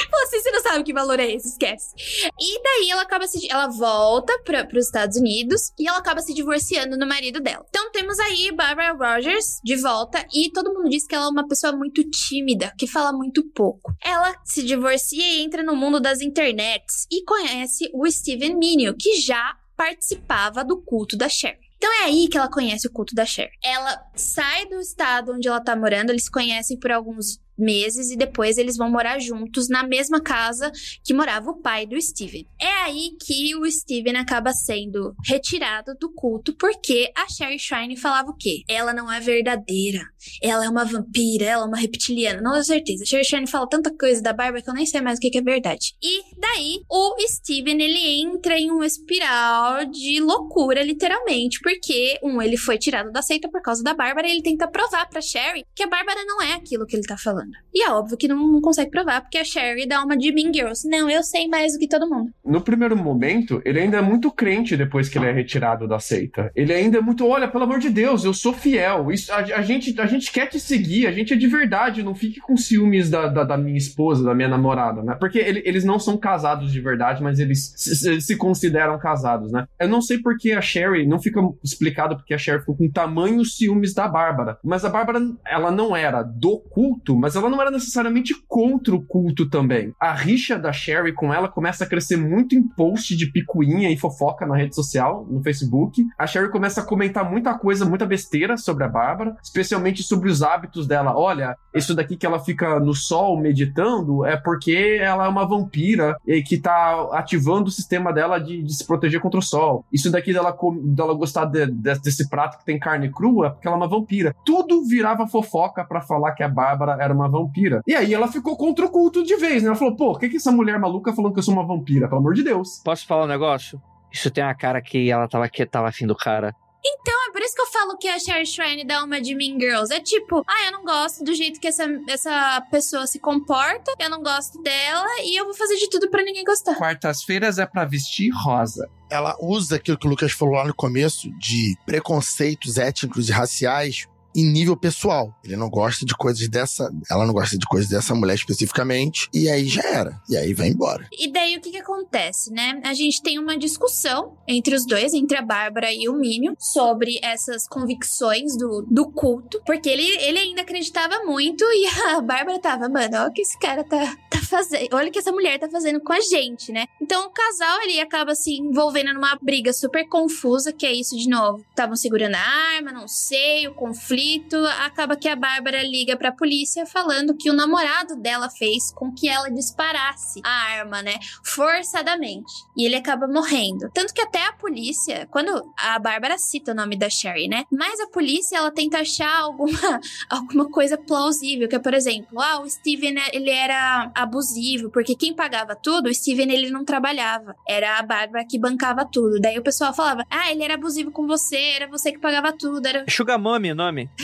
[0.10, 1.94] Falou assim, você não sabe que valor é esse, esquece.
[2.40, 3.50] E daí ela acaba se.
[3.50, 7.66] Ela volta para os Estados Unidos e ela acaba se divorciando do marido dela.
[7.70, 11.48] Então temos aí Barbara Rogers de volta e todo mundo diz que ela é uma
[11.48, 13.94] pessoa muito tímida, que fala muito pouco.
[14.04, 19.20] Ela se divorcia e entra no mundo das internets e conhece o Steven Minion, que
[19.22, 21.58] já participava do culto da Cher.
[21.78, 23.50] Então é aí que ela conhece o culto da Cher.
[23.64, 28.16] Ela sai do estado onde ela tá morando, eles se conhecem por alguns meses e
[28.16, 30.72] depois eles vão morar juntos na mesma casa
[31.04, 32.48] que morava o pai do Steven.
[32.60, 38.32] É aí que o Steven acaba sendo retirado do culto porque a Sherry Shrine falava
[38.32, 38.64] o quê?
[38.68, 40.02] Ela não é verdadeira.
[40.42, 42.42] Ela é uma vampira, ela é uma reptiliana.
[42.42, 43.04] Não tenho certeza.
[43.04, 45.38] A Sherry Shrine fala tanta coisa da Barbara que eu nem sei mais o que
[45.38, 45.96] é verdade.
[46.02, 52.58] E daí o Steven ele entra em uma espiral de loucura, literalmente, porque um, ele
[52.58, 55.84] foi tirado da seita por causa da Bárbara e ele tenta provar pra Sherry que
[55.84, 57.49] a Bárbara não é aquilo que ele tá falando.
[57.74, 60.52] E é óbvio que não, não consegue provar, porque a Sherry dá uma de Mean
[60.54, 60.88] Girls.
[60.88, 62.32] Não, eu sei mais do que todo mundo.
[62.44, 66.52] No primeiro momento, ele ainda é muito crente depois que ele é retirado da seita.
[66.56, 69.12] Ele ainda é muito, olha, pelo amor de Deus, eu sou fiel.
[69.12, 72.16] Isso, a, a gente, a gente quer te seguir, a gente é de verdade, não
[72.16, 75.16] fique com ciúmes da, da, da minha esposa, da minha namorada, né?
[75.20, 79.68] Porque ele, eles não são casados de verdade, mas eles se, se, consideram casados, né?
[79.80, 83.46] Eu não sei porque a Sherry, não fica explicado porque a Sherry ficou com tamanho
[83.46, 84.58] ciúmes da Bárbara.
[84.64, 89.02] Mas a Bárbara, ela não era do culto, mas ela não era necessariamente contra o
[89.02, 89.94] culto também.
[90.00, 93.98] A rixa da Sherry com ela começa a crescer muito em post de picuinha e
[93.98, 96.04] fofoca na rede social, no Facebook.
[96.18, 100.42] A Sherry começa a comentar muita coisa, muita besteira sobre a Bárbara, especialmente sobre os
[100.42, 101.16] hábitos dela.
[101.16, 106.18] Olha, isso daqui que ela fica no sol meditando é porque ela é uma vampira
[106.26, 109.86] e que tá ativando o sistema dela de, de se proteger contra o sol.
[109.94, 113.78] Isso daqui dela, dela gostar de, de, desse prato que tem carne crua, porque ela
[113.78, 114.36] é uma vampira.
[114.46, 117.82] Tudo virava fofoca para falar que a Bárbara era uma vampira.
[117.88, 119.70] E aí ela ficou contra o culto de vez, né?
[119.70, 122.08] Ela falou, pô, o que que essa mulher maluca falando que eu sou uma vampira?
[122.08, 122.82] Pelo amor de Deus.
[122.84, 123.82] Posso falar um negócio?
[124.12, 126.56] Isso tem a cara que ela tava, que tava afim do cara.
[126.84, 129.60] Então, é por isso que eu falo que a Sherry Shrine dá uma de Mean
[129.60, 129.94] Girls.
[129.94, 134.10] É tipo, ah, eu não gosto do jeito que essa, essa pessoa se comporta, eu
[134.10, 136.76] não gosto dela e eu vou fazer de tudo para ninguém gostar.
[136.76, 138.90] Quartas-feiras é para vestir rosa.
[139.10, 144.08] Ela usa aquilo que o Lucas falou lá no começo de preconceitos étnicos e raciais
[144.40, 145.38] em nível pessoal.
[145.44, 146.92] Ele não gosta de coisas dessa.
[147.10, 149.30] Ela não gosta de coisas dessa mulher especificamente.
[149.34, 150.20] E aí já era.
[150.30, 151.08] E aí vai embora.
[151.12, 152.82] E daí o que, que acontece, né?
[152.84, 157.20] A gente tem uma discussão entre os dois, entre a Bárbara e o Minion, sobre
[157.22, 159.62] essas convicções do, do culto.
[159.66, 163.84] Porque ele, ele ainda acreditava muito e a Bárbara tava, mano, o que esse cara
[163.84, 164.18] tá
[164.50, 164.90] fazendo.
[164.94, 166.88] Olha o que essa mulher tá fazendo com a gente, né?
[167.02, 171.30] Então o casal ele acaba se envolvendo numa briga super confusa, que é isso de
[171.30, 171.64] novo.
[171.70, 172.40] Estavam segurando a
[172.76, 177.54] arma, não sei, o conflito acaba que a Bárbara liga pra polícia falando que o
[177.54, 181.20] namorado dela fez com que ela disparasse a arma, né?
[181.44, 182.52] Forçadamente.
[182.76, 183.90] E ele acaba morrendo.
[183.94, 187.66] Tanto que até a polícia, quando a Bárbara cita o nome da Sherry, né?
[187.72, 192.62] Mas a polícia, ela tenta achar alguma, alguma coisa plausível, que é, por exemplo, ah,
[192.62, 197.56] o Steven, ele era abusivo, porque quem pagava tudo, o Steven, ele não trabalhava.
[197.68, 199.40] Era a Bárbara que bancava tudo.
[199.40, 202.86] Daí o pessoal falava, ah, ele era abusivo com você, era você que pagava tudo,
[202.88, 203.06] era...
[203.10, 204.10] Sugar Mommy, o nome?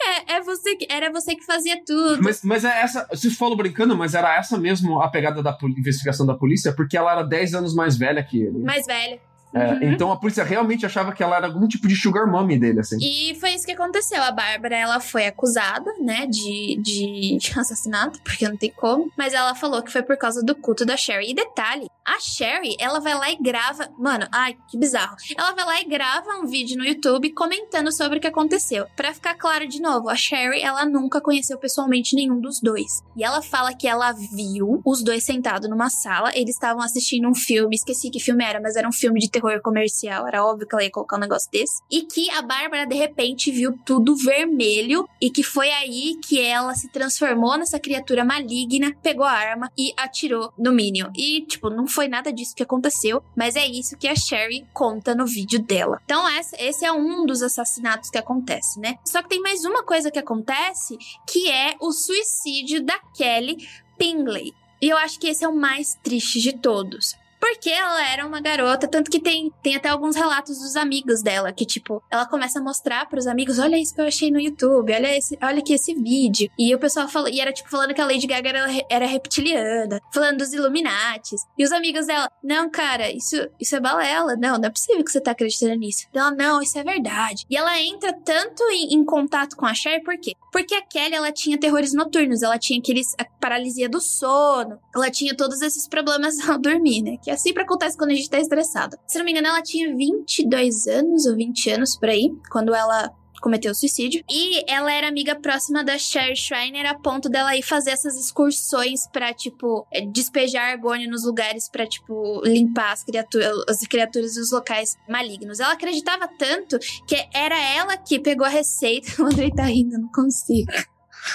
[0.00, 2.22] é, é você que, era você que fazia tudo.
[2.22, 3.06] Mas, mas é essa.
[3.10, 7.12] Vocês falam brincando, mas era essa mesmo a pegada da investigação da polícia, porque ela
[7.12, 8.58] era 10 anos mais velha que ele.
[8.58, 9.20] Mais velha.
[9.52, 9.92] É, uhum.
[9.92, 12.96] Então a polícia realmente achava que ela era algum tipo de sugar mommy dele, assim.
[13.00, 14.22] E foi isso que aconteceu.
[14.22, 19.10] A Bárbara, ela foi acusada, né, de, de, de assassinato, porque não tem como.
[19.16, 21.30] Mas ela falou que foi por causa do culto da Sherry.
[21.30, 23.88] E detalhe, a Sherry, ela vai lá e grava.
[23.98, 25.16] Mano, ai, que bizarro.
[25.36, 28.86] Ela vai lá e grava um vídeo no YouTube comentando sobre o que aconteceu.
[28.96, 33.02] Para ficar claro de novo, a Sherry, ela nunca conheceu pessoalmente nenhum dos dois.
[33.16, 36.30] E ela fala que ela viu os dois sentados numa sala.
[36.34, 39.39] Eles estavam assistindo um filme, esqueci que filme era, mas era um filme de terror
[39.40, 41.82] terror comercial, era óbvio que ela ia colocar um negócio desse.
[41.90, 46.74] E que a Bárbara, de repente, viu tudo vermelho e que foi aí que ela
[46.74, 51.10] se transformou nessa criatura maligna, pegou a arma e atirou no Minion.
[51.16, 55.14] E, tipo, não foi nada disso que aconteceu, mas é isso que a Sherry conta
[55.14, 56.00] no vídeo dela.
[56.04, 56.22] Então,
[56.58, 58.96] esse é um dos assassinatos que acontece, né?
[59.04, 63.56] Só que tem mais uma coisa que acontece, que é o suicídio da Kelly
[63.98, 64.52] Pingley.
[64.82, 67.14] E eu acho que esse é o mais triste de todos.
[67.40, 71.52] Porque ela era uma garota, tanto que tem, tem até alguns relatos dos amigos dela,
[71.52, 74.92] que, tipo, ela começa a mostrar pros amigos: olha isso que eu achei no YouTube,
[74.92, 76.50] olha, esse, olha aqui esse vídeo.
[76.58, 80.00] E o pessoal falou, e era tipo falando que a Lady Gaga era, era reptiliana,
[80.12, 81.46] falando dos Illuminates.
[81.56, 84.36] E os amigos dela, não, cara, isso, isso é balela.
[84.36, 86.06] Não, não é possível que você tá acreditando nisso.
[86.14, 87.46] Ela, não, isso é verdade.
[87.48, 90.34] E ela entra tanto em, em contato com a Cher, por quê?
[90.52, 95.10] Porque a Kelly, ela tinha terrores noturnos, ela tinha aqueles, a paralisia do sono, ela
[95.10, 97.16] tinha todos esses problemas ao dormir, né?
[97.22, 98.96] Que que sempre acontece quando a gente tá estressado.
[99.06, 103.10] Se não me engano, ela tinha 22 anos ou 20 anos por aí, quando ela
[103.40, 104.22] cometeu suicídio.
[104.30, 109.06] E ela era amiga próxima da Sherry Schreiner a ponto dela ir fazer essas excursões
[109.12, 114.96] para tipo, despejar argônio nos lugares para tipo, limpar as criaturas, as criaturas dos locais
[115.08, 115.60] malignos.
[115.60, 119.10] Ela acreditava tanto que era ela que pegou a receita.
[119.20, 120.72] O Andrei tá rindo, não consigo.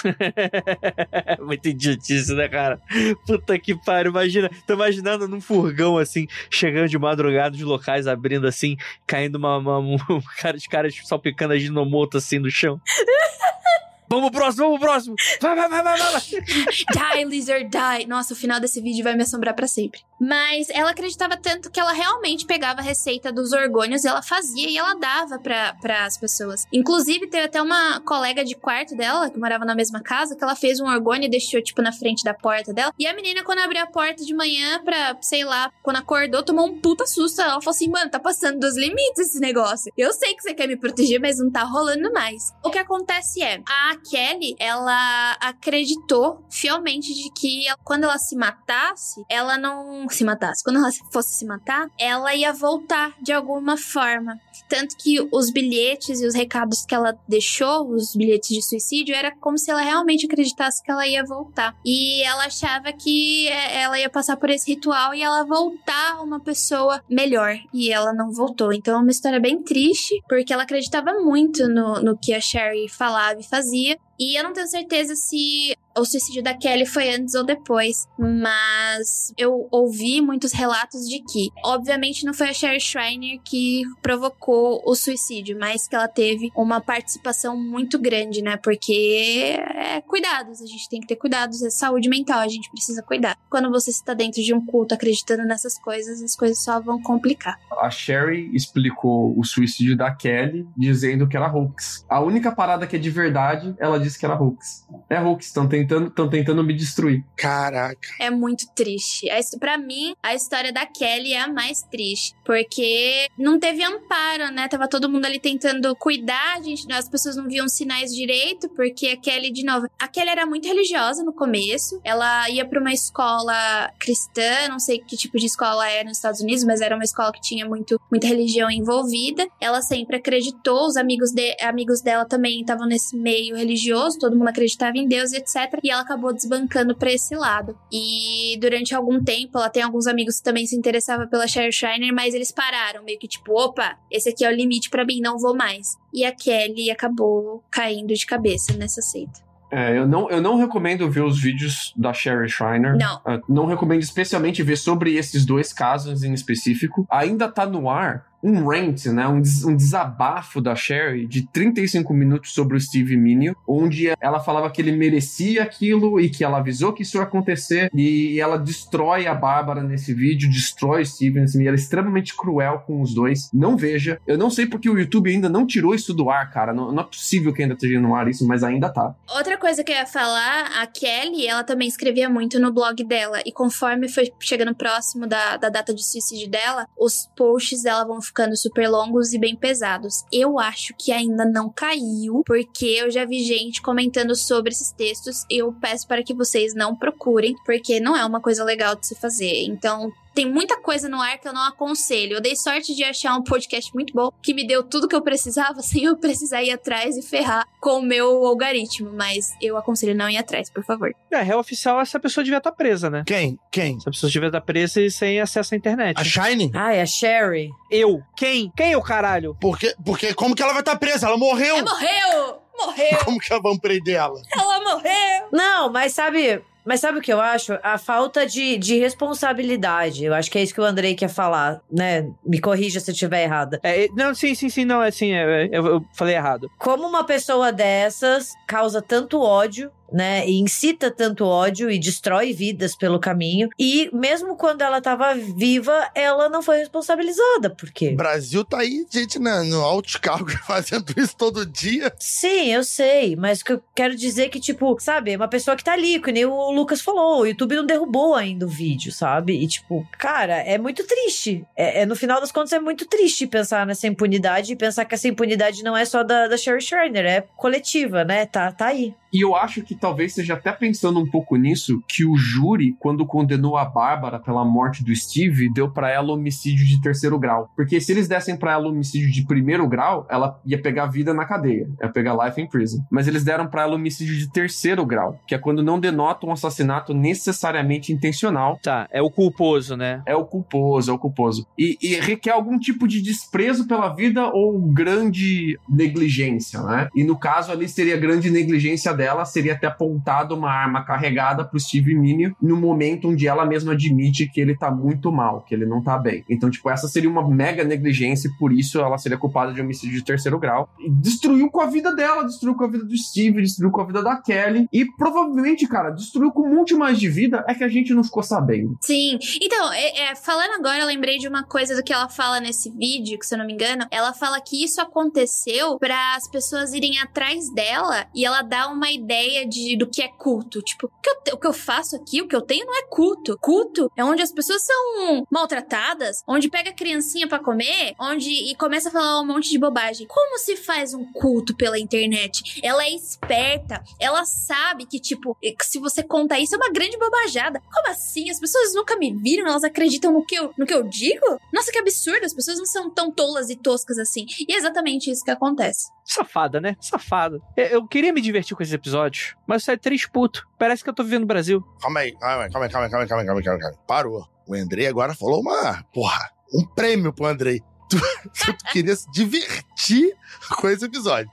[1.40, 2.80] Muito idiotice, né, cara?
[3.26, 4.10] Puta que pariu.
[4.10, 8.76] Imagina, tô imaginando num furgão assim, chegando de madrugada de locais, abrindo assim,
[9.06, 9.98] caindo uma, uma, um
[10.38, 12.80] cara de caras salpicando a ginomoto assim no chão.
[14.08, 15.14] Vamos pro próximo, vamos pro próximo.
[15.40, 16.20] Vai, vai, vai, vai, vai.
[16.20, 18.06] die, lizard, die.
[18.06, 20.00] Nossa, o final desse vídeo vai me assombrar para sempre.
[20.20, 24.68] Mas ela acreditava tanto que ela realmente pegava a receita dos orgônios e ela fazia
[24.68, 26.64] e ela dava para as pessoas.
[26.72, 30.56] Inclusive, teve até uma colega de quarto dela, que morava na mesma casa, que ela
[30.56, 32.92] fez um orgônio e deixou, tipo, na frente da porta dela.
[32.98, 36.66] E a menina, quando abriu a porta de manhã pra, sei lá, quando acordou, tomou
[36.66, 37.40] um puta susto.
[37.42, 39.92] Ela falou assim, mano, tá passando dos limites esse negócio.
[39.96, 42.54] Eu sei que você quer me proteger, mas não tá rolando mais.
[42.64, 49.24] O que acontece é, a Kelly, ela acreditou fielmente de que quando ela se matasse,
[49.28, 50.62] ela não se matasse.
[50.64, 54.38] Quando ela fosse se matar, ela ia voltar de alguma forma.
[54.68, 59.34] Tanto que os bilhetes e os recados que ela deixou, os bilhetes de suicídio, era
[59.36, 61.76] como se ela realmente acreditasse que ela ia voltar.
[61.84, 66.40] E ela achava que é, ela ia passar por esse ritual e ela voltar uma
[66.40, 67.56] pessoa melhor.
[67.72, 68.72] E ela não voltou.
[68.72, 72.88] Então é uma história bem triste, porque ela acreditava muito no, no que a Sherry
[72.88, 73.96] falava e fazia.
[74.18, 79.32] E eu não tenho certeza se o suicídio da Kelly foi antes ou depois, mas
[79.36, 84.94] eu ouvi muitos relatos de que, obviamente, não foi a Sherry Schreiner que provocou o
[84.94, 88.56] suicídio, mas que ela teve uma participação muito grande, né?
[88.58, 93.02] Porque é cuidados, a gente tem que ter cuidados, é saúde mental, a gente precisa
[93.02, 93.36] cuidar.
[93.48, 97.58] Quando você está dentro de um culto acreditando nessas coisas, as coisas só vão complicar.
[97.80, 102.04] A Sherry explicou o suicídio da Kelly dizendo que era hoax.
[102.08, 104.86] A única parada que é de verdade, ela disse que era hoax.
[105.08, 107.24] É hoax, estão tentando, tão tentando me destruir.
[107.36, 108.08] Caraca.
[108.20, 109.26] É muito triste.
[109.58, 114.68] Para mim, a história da Kelly é a mais triste, porque não teve amparo, né?
[114.68, 119.16] Tava todo mundo ali tentando cuidar, gente, as pessoas não viam sinais direito, porque a
[119.16, 122.00] Kelly, de novo, a Kelly era muito religiosa no começo.
[122.04, 126.40] Ela ia para uma escola cristã, não sei que tipo de escola é nos Estados
[126.40, 129.46] Unidos, mas era uma escola que tinha muito, muita religião envolvida.
[129.60, 134.48] Ela sempre acreditou, os amigos, de, amigos dela também estavam nesse meio religioso, todo mundo
[134.48, 135.78] acreditava em Deus, etc.
[135.82, 137.76] E ela acabou desbancando para esse lado.
[137.92, 142.12] E durante algum tempo, ela tem alguns amigos que também se interessavam pela Sherry Shiner,
[142.14, 145.38] mas eles pararam, meio que tipo, opa, esse aqui é o limite para mim, não
[145.38, 145.96] vou mais.
[146.12, 149.46] E a Kelly acabou caindo de cabeça nessa seita.
[149.70, 152.96] É, eu não, eu não recomendo ver os vídeos da Sherry Schreiner.
[152.96, 153.16] Não.
[153.16, 157.06] Uh, não recomendo especialmente ver sobre esses dois casos em específico.
[157.10, 162.12] Ainda tá no ar um rant, né, um, des um, desabafo da Sherry de 35
[162.14, 166.58] minutos sobre o Steve Minio, onde ela falava que ele merecia aquilo e que ela
[166.58, 171.44] avisou que isso ia acontecer e ela destrói a Bárbara nesse vídeo, destrói o Steven,
[171.44, 173.50] assim, ela é extremamente cruel com os dois.
[173.52, 174.20] Não veja.
[174.26, 176.72] Eu não sei porque o YouTube ainda não tirou isso do ar, cara.
[176.72, 179.14] Não, não é possível que ainda esteja no ar isso, mas ainda tá.
[179.34, 183.40] Outra coisa que eu ia falar, a Kelly, ela também escrevia muito no blog dela
[183.44, 188.20] e conforme foi chegando próximo da, da data de suicídio dela, os posts dela vão
[188.26, 190.24] ficando super longos e bem pesados.
[190.32, 195.44] Eu acho que ainda não caiu, porque eu já vi gente comentando sobre esses textos.
[195.50, 199.14] Eu peço para que vocês não procurem, porque não é uma coisa legal de se
[199.14, 199.64] fazer.
[199.64, 202.34] Então, tem muita coisa no ar que eu não aconselho.
[202.34, 205.22] Eu dei sorte de achar um podcast muito bom que me deu tudo que eu
[205.22, 209.10] precisava sem eu precisar ir atrás e ferrar com o meu algoritmo.
[209.14, 211.10] Mas eu aconselho não ir atrás, por favor.
[211.30, 213.24] É, real oficial, essa pessoa devia estar presa, né?
[213.26, 213.58] Quem?
[213.72, 213.96] Quem?
[213.96, 216.20] Essa pessoa devia estar presa e sem acesso à internet.
[216.20, 216.70] A Shine?
[216.74, 217.70] Ah, é a Sherry.
[217.90, 218.20] Eu?
[218.36, 218.70] Quem?
[218.76, 219.56] Quem é o caralho?
[219.58, 221.28] Porque, porque como que ela vai estar presa?
[221.28, 221.76] Ela morreu!
[221.76, 222.62] Ela morreu!
[222.78, 223.18] Morreu!
[223.24, 224.38] Como que vão prender ela?
[224.54, 225.48] Ela morreu!
[225.50, 227.78] Não, mas sabe, mas sabe o que eu acho?
[227.82, 230.24] A falta de, de responsabilidade.
[230.24, 232.30] Eu acho que é isso que o Andrei quer falar, né?
[232.44, 233.80] Me corrija se eu estiver errada.
[233.82, 236.70] É, não, sim, sim, sim, não, é assim, é, eu, eu falei errado.
[236.78, 240.46] Como uma pessoa dessas causa tanto ódio né?
[240.46, 243.68] E incita tanto ódio e destrói vidas pelo caminho.
[243.78, 247.70] E mesmo quando ela estava viva, ela não foi responsabilizada.
[247.70, 248.10] Por quê?
[248.10, 252.12] O Brasil tá aí, gente, né, no alto cargo fazendo isso todo dia.
[252.18, 253.36] Sim, eu sei.
[253.36, 256.20] Mas o que eu quero dizer é que, tipo, sabe, uma pessoa que tá ali,
[256.20, 259.62] que nem o Lucas falou, o YouTube não derrubou ainda o vídeo, sabe?
[259.62, 261.64] E, tipo, cara, é muito triste.
[261.76, 265.14] É, é no final das contas, é muito triste pensar nessa impunidade e pensar que
[265.14, 268.46] essa impunidade não é só da, da Sherry Schreiner, é coletiva, né?
[268.46, 269.14] Tá, tá aí.
[269.36, 273.26] E eu acho que talvez seja até pensando um pouco nisso, que o júri, quando
[273.26, 277.68] condenou a Bárbara pela morte do Steve, deu para ela homicídio de terceiro grau.
[277.76, 281.44] Porque se eles dessem para ela homicídio de primeiro grau, ela ia pegar vida na
[281.44, 283.04] cadeia, ia pegar life in prison.
[283.10, 286.52] Mas eles deram para ela homicídio de terceiro grau, que é quando não denota um
[286.52, 288.80] assassinato necessariamente intencional.
[288.82, 290.22] Tá, é o culposo, né?
[290.24, 291.66] É o culposo, é o culposo.
[291.78, 297.10] E, e requer algum tipo de desprezo pela vida ou grande negligência, né?
[297.14, 301.80] E no caso ali seria grande negligência dela, seria ter apontado uma arma carregada pro
[301.80, 305.86] Steve Minio no momento onde ela mesma admite que ele tá muito mal, que ele
[305.86, 306.44] não tá bem.
[306.48, 310.16] Então, tipo, essa seria uma mega negligência e por isso ela seria culpada de homicídio
[310.16, 310.88] de terceiro grau.
[310.98, 314.06] E destruiu com a vida dela, destruiu com a vida do Steve, destruiu com a
[314.06, 317.84] vida da Kelly e provavelmente, cara, destruiu com um monte mais de vida, é que
[317.84, 318.96] a gente não ficou sabendo.
[319.00, 319.38] Sim.
[319.60, 322.90] Então, é, é, falando agora, eu lembrei de uma coisa do que ela fala nesse
[322.90, 326.92] vídeo, que se eu não me engano, ela fala que isso aconteceu para as pessoas
[326.92, 330.82] irem atrás dela e ela dá uma ideia de, do que é culto.
[330.82, 333.02] Tipo, o que, eu, o que eu faço aqui, o que eu tenho não é
[333.08, 333.56] culto.
[333.60, 338.74] Culto é onde as pessoas são maltratadas, onde pega a criancinha para comer, onde e
[338.76, 340.26] começa a falar um monte de bobagem.
[340.26, 342.80] Como se faz um culto pela internet?
[342.82, 347.80] Ela é esperta, ela sabe que, tipo, se você conta isso é uma grande bobajada.
[347.92, 348.50] Como assim?
[348.50, 351.60] As pessoas nunca me viram, elas acreditam no que eu, no que eu digo?
[351.72, 354.46] Nossa, que absurdo, as pessoas não são tão tolas e toscas assim.
[354.68, 356.10] E é exatamente isso que acontece.
[356.26, 356.96] Safada, né?
[357.00, 357.60] Safada.
[357.76, 360.66] Eu, eu queria me divertir com esses episódios, mas sai três puto.
[360.78, 361.80] Parece que eu tô vivendo no Brasil.
[362.00, 363.88] Calma aí, calma aí, calma aí, calma aí, calma aí, calma aí, calma aí, calma
[363.88, 364.06] aí.
[364.06, 364.48] Parou.
[364.66, 367.80] O Andrei agora falou uma, porra, um prêmio pro Andrei.
[368.08, 370.32] Tu, tu queria se divertir
[370.80, 371.50] com esse episódio.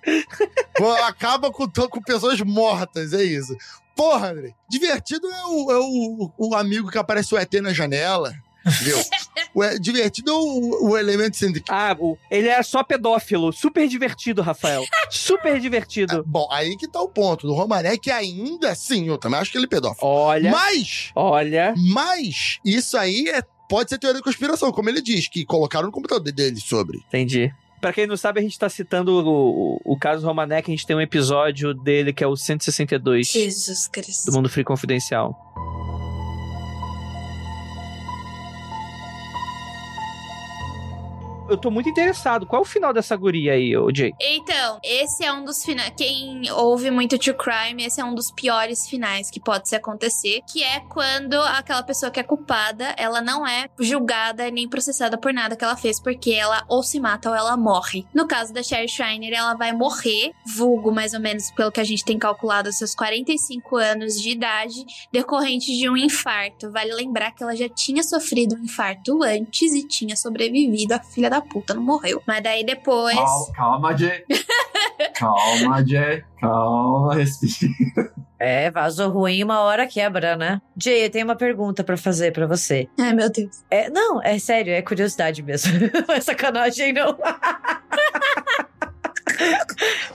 [1.08, 3.58] Acaba com, com pessoas mortas, é isso.
[3.96, 4.54] Porra, André.
[4.70, 8.34] Divertido é o, é o, o amigo que aparece o ET na janela.
[8.66, 11.72] É- divertido é o, o elemento sindicato.
[11.72, 13.52] Ah, o- ele é só pedófilo.
[13.54, 14.84] Super divertido, Rafael.
[15.10, 16.24] Super divertido.
[16.28, 19.58] Bom, aí que tá o ponto do Romané, que ainda assim, eu também acho que
[19.58, 20.08] ele é pedófilo.
[20.08, 21.74] Olha, Mas, olha.
[21.78, 25.92] mas, isso aí é, pode ser teoria da conspiração, como ele diz, que colocaram no
[25.92, 26.98] computador dele sobre.
[27.08, 27.54] Entendi.
[27.82, 30.86] Pra quem não sabe, a gente tá citando o, o, o caso Romanek, a gente
[30.88, 34.32] tem um episódio dele que é o 162 Jesus Cristo.
[34.32, 35.36] do Mundo Free Confidencial.
[41.50, 42.46] Eu tô muito interessado.
[42.46, 44.14] Qual é o final dessa guria aí, ô Jay?
[44.20, 45.92] Então, esse é um dos finais.
[45.96, 50.42] Quem ouve muito True Crime, esse é um dos piores finais que pode se acontecer.
[50.50, 55.34] Que é quando aquela pessoa que é culpada, ela não é julgada nem processada por
[55.34, 58.06] nada que ela fez, porque ela ou se mata ou ela morre.
[58.14, 61.84] No caso da Sherry Schreiner, ela vai morrer, vulgo mais ou menos pelo que a
[61.84, 66.72] gente tem calculado, seus 45 anos de idade, decorrente de um infarto.
[66.72, 70.94] Vale lembrar que ela já tinha sofrido um infarto antes e tinha sobrevivido.
[70.94, 72.22] A filha da puta não morreu.
[72.28, 73.16] Mas daí depois.
[73.16, 74.24] Calma, calma, Jay.
[75.18, 76.24] calma, Jay.
[76.40, 78.14] Calma, respira.
[78.40, 80.62] É, vaso ruim uma hora quebra, né?
[80.78, 82.88] Jay, eu tenho uma pergunta pra fazer pra você.
[83.00, 83.64] Ai, meu Deus.
[83.72, 85.74] É, não, é sério, é curiosidade mesmo.
[86.08, 87.18] Não é sacanagem, não.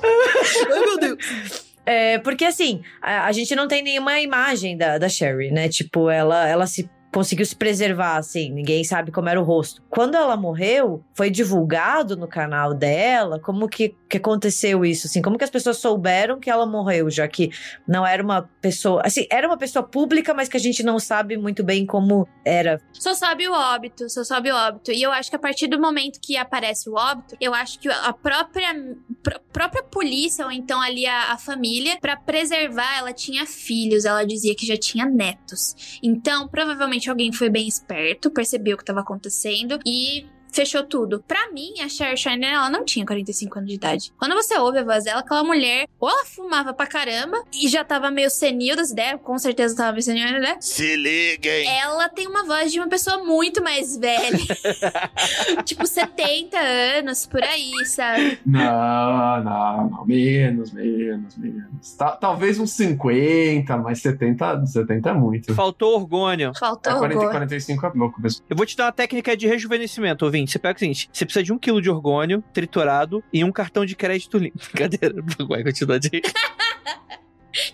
[0.03, 1.69] Ai, meu Deus.
[1.85, 5.69] É, porque assim, a, a gente não tem nenhuma imagem da, da Sherry, né?
[5.71, 9.83] Tipo, ela, ela se conseguiu se preservar, assim, ninguém sabe como era o rosto.
[9.89, 15.37] Quando ela morreu, foi divulgado no canal dela, como que, que aconteceu isso, assim, como
[15.37, 17.51] que as pessoas souberam que ela morreu, já que
[17.87, 21.37] não era uma pessoa, assim, era uma pessoa pública, mas que a gente não sabe
[21.37, 22.81] muito bem como era.
[22.93, 24.91] Só sobe o óbito, só sobe o óbito.
[24.93, 27.89] E eu acho que a partir do momento que aparece o óbito, eu acho que
[27.89, 28.75] a própria,
[29.23, 34.25] pr- própria polícia, ou então ali a, a família, pra preservar, ela tinha filhos, ela
[34.25, 35.99] dizia que já tinha netos.
[36.03, 40.27] Então, provavelmente alguém foi bem esperto, percebeu o que tava acontecendo e.
[40.53, 41.23] Fechou tudo.
[41.27, 44.13] Pra mim, a Sherry Shiner, ela não tinha 45 anos de idade.
[44.19, 47.85] Quando você ouve a voz dela, aquela mulher, ou ela fumava pra caramba e já
[47.85, 51.69] tava meio senil das ideias, com certeza tava meio senil ideias, Se liguem!
[51.79, 54.39] ela tem uma voz de uma pessoa muito mais velha.
[55.65, 58.39] tipo, 70 anos, por aí, sabe?
[58.45, 60.05] Não, não, não.
[60.07, 61.95] Menos, menos, menos.
[61.97, 65.55] Ta- talvez uns 50, mas 70, 70 é muito.
[65.55, 66.53] Faltou orgônio.
[66.55, 67.31] É, Faltou 40 e orgulho.
[67.31, 68.45] 45 é pouco mesmo.
[68.49, 70.38] Eu vou te dar uma técnica de rejuvenescimento, ouvinte.
[70.47, 73.85] Você pega o seguinte: você precisa de um quilo de orgônio triturado e um cartão
[73.85, 74.59] de crédito limpo.
[74.73, 75.15] Brincadeira,
[75.49, 76.23] vai continuar de.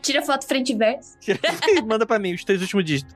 [0.01, 1.17] Tira foto frente e verso.
[1.87, 3.15] Manda pra mim os três últimos dígitos.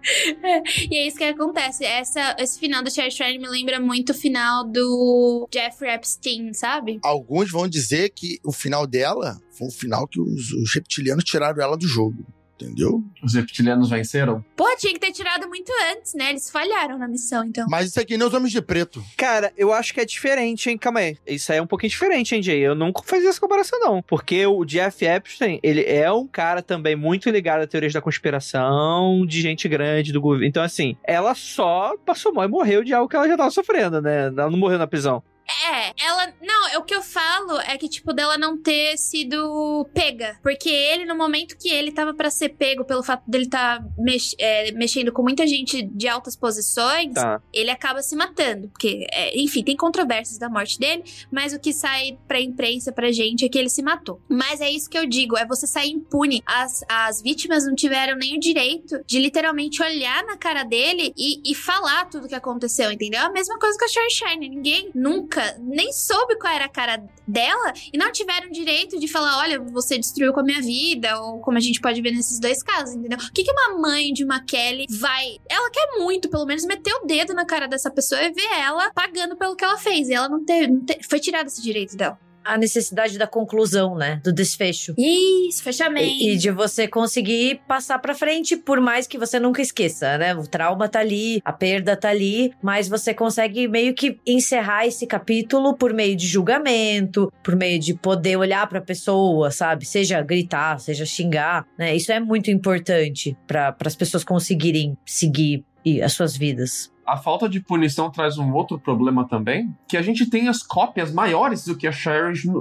[0.90, 1.84] E é isso que acontece.
[1.84, 6.98] Essa, esse final do Cher Shrine me lembra muito o final do Jeffrey Epstein, sabe?
[7.02, 11.62] Alguns vão dizer que o final dela foi o final que os, os reptilianos tiraram
[11.62, 12.26] ela do jogo.
[12.60, 13.04] Entendeu?
[13.22, 14.44] Os reptilianos venceram?
[14.56, 16.30] Pô, tinha que ter tirado muito antes, né?
[16.30, 17.66] Eles falharam na missão, então.
[17.70, 19.02] Mas isso aqui nem os homens de preto.
[19.16, 20.76] Cara, eu acho que é diferente, hein?
[20.76, 21.16] Calma aí.
[21.24, 22.58] Isso aí é um pouquinho diferente, hein, Jay?
[22.58, 24.02] Eu nunca fazia essa comparação, não.
[24.02, 29.24] Porque o Jeff Epstein, ele é um cara também muito ligado a teorias da conspiração,
[29.24, 30.46] de gente grande do governo.
[30.46, 34.02] Então, assim, ela só passou mal e morreu de algo que ela já tava sofrendo,
[34.02, 34.26] né?
[34.26, 35.22] Ela não morreu na prisão.
[35.48, 36.32] É, ela.
[36.42, 40.38] Não, o que eu falo é que, tipo, dela não ter sido pega.
[40.42, 44.34] Porque ele, no momento que ele tava pra ser pego, pelo fato dele tá mex-
[44.38, 47.40] é, mexendo com muita gente de altas posições, Tá.
[47.52, 48.68] ele acaba se matando.
[48.68, 53.10] Porque, é, enfim, tem controvérsias da morte dele, mas o que sai pra imprensa, pra
[53.10, 54.20] gente, é que ele se matou.
[54.28, 56.42] Mas é isso que eu digo: é você sair impune.
[56.46, 61.40] As, as vítimas não tiveram nem o direito de literalmente olhar na cara dele e,
[61.50, 63.20] e falar tudo o que aconteceu, entendeu?
[63.22, 64.48] A mesma coisa com a Shine.
[64.48, 69.38] Ninguém nunca nem soube qual era a cara dela e não tiveram direito de falar:
[69.38, 72.62] olha, você destruiu com a minha vida, ou como a gente pode ver nesses dois
[72.62, 73.18] casos, entendeu?
[73.18, 75.36] O que, que uma mãe de uma Kelly vai.
[75.48, 78.90] Ela quer muito, pelo menos, meter o dedo na cara dessa pessoa e ver ela
[78.92, 80.08] pagando pelo que ela fez.
[80.08, 80.68] E ela não teve.
[80.72, 82.18] Não te- Foi tirado esse direito dela.
[82.48, 84.20] A necessidade da conclusão, né?
[84.24, 84.94] Do desfecho.
[84.96, 86.06] Isso, fechamento.
[86.06, 90.34] E, e de você conseguir passar pra frente, por mais que você nunca esqueça, né?
[90.34, 95.06] O trauma tá ali, a perda tá ali, mas você consegue meio que encerrar esse
[95.06, 99.84] capítulo por meio de julgamento, por meio de poder olhar pra pessoa, sabe?
[99.84, 101.94] Seja gritar, seja xingar, né?
[101.94, 105.64] Isso é muito importante para as pessoas conseguirem seguir
[106.02, 106.90] as suas vidas.
[107.08, 111.10] A falta de punição traz um outro problema também, que a gente tem as cópias
[111.10, 111.90] maiores do que a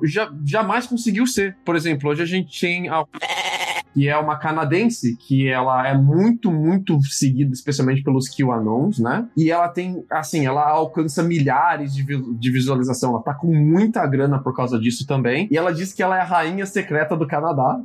[0.06, 1.57] ja- jamais conseguiu ser.
[1.65, 3.03] Por exemplo, hoje a gente tem a
[3.94, 9.28] que é uma canadense que ela é muito, muito seguida, especialmente pelos QAnons, né?
[9.36, 13.12] E ela tem, assim, ela alcança milhares de, de visualização.
[13.12, 15.48] Ela tá com muita grana por causa disso também.
[15.52, 17.80] E ela diz que ela é a rainha secreta do Canadá.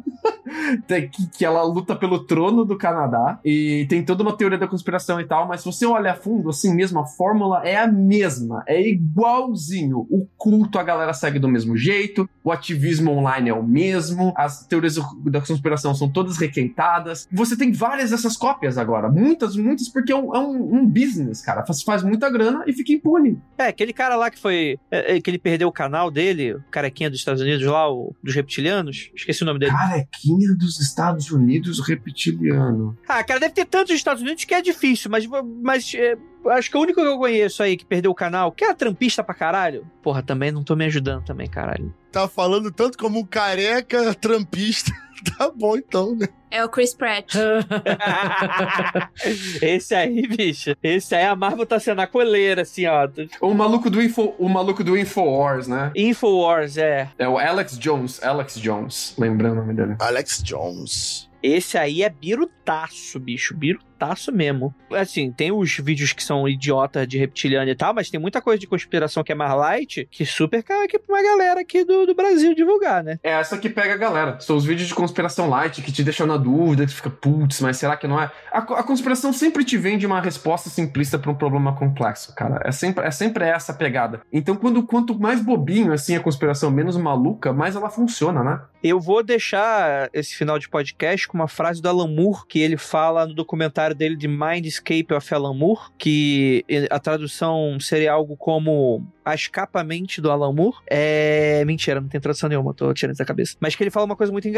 [0.87, 3.39] que, que ela luta pelo trono do Canadá.
[3.45, 5.47] E tem toda uma teoria da conspiração e tal.
[5.47, 8.63] Mas se você olhar a fundo, assim mesmo, a fórmula é a mesma.
[8.67, 10.07] É igualzinho.
[10.11, 12.29] O culto a galera segue do mesmo jeito.
[12.45, 14.33] O ativismo online é o mesmo.
[14.37, 17.29] As teorias da conspiração são todas requentadas.
[17.31, 19.09] Você tem várias dessas cópias agora.
[19.09, 21.65] Muitas, muitas, porque é um, é um, um business, cara.
[21.65, 23.41] Faz, faz muita grana e fica impune.
[23.59, 24.79] É, aquele cara lá que foi.
[24.91, 28.15] É, é, que ele perdeu o canal dele, o carequinha dos Estados Unidos lá, o,
[28.23, 29.11] dos reptilianos.
[29.15, 29.73] Esqueci o nome dele.
[29.73, 32.97] Carequinha dos Estados Unidos reptiliano.
[33.09, 35.27] Ah, cara, deve ter tantos Estados Unidos que é difícil, mas.
[35.63, 36.17] mas é,
[36.51, 39.23] acho que o único que eu conheço aí que perdeu o canal, que era trampista
[39.23, 39.87] pra caralho.
[40.03, 41.95] Porra, também não tô me ajudando também, caralho.
[42.11, 44.93] Tá falando tanto como um careca trampista.
[45.39, 46.29] tá bom então, né?
[46.51, 47.35] É o Chris Pratt.
[49.63, 50.77] esse aí, bicho.
[50.83, 53.09] Esse aí a Marvel tá sendo a coleira, assim, ó.
[53.41, 55.91] O maluco do Info, o maluco do Infowars, né?
[55.97, 57.09] Infowars, é.
[57.19, 59.97] É o Alex Jones, Alex Jones, lembrando o nome dele.
[59.99, 61.31] Alex Jones.
[61.43, 63.57] Esse aí é birutaço, bicho.
[63.57, 63.92] Birutaço
[64.33, 64.75] mesmo.
[64.91, 68.59] Assim, tem os vídeos que são idiota de reptiliano e tal, mas tem muita coisa
[68.59, 72.07] de conspiração que é mais light, que super cai aqui pra uma galera aqui do,
[72.07, 73.19] do Brasil divulgar, né?
[73.23, 74.41] É essa que pega a galera.
[74.41, 77.77] São os vídeos de conspiração light que te deixam na dúvida, que fica, putz, mas
[77.77, 78.31] será que não é?
[78.51, 82.61] A, a conspiração sempre te vende uma resposta simplista para um problema complexo, cara.
[82.65, 84.21] É sempre, é sempre essa pegada.
[84.33, 88.61] Então, quando, quanto mais bobinho, assim, a conspiração, menos maluca, mais ela funciona, né?
[88.83, 92.77] Eu vou deixar esse final de podcast com uma frase do Alan Moore, que ele
[92.77, 99.07] fala no documentário dele de Mindscape of Alan Moore, que a tradução seria algo como
[99.25, 100.77] a escapamente do Alan Moore.
[100.87, 101.65] É.
[101.65, 103.57] Mentira, não tem tradução nenhuma, tô tirando isso da cabeça.
[103.61, 104.49] Mas que ele fala uma coisa muito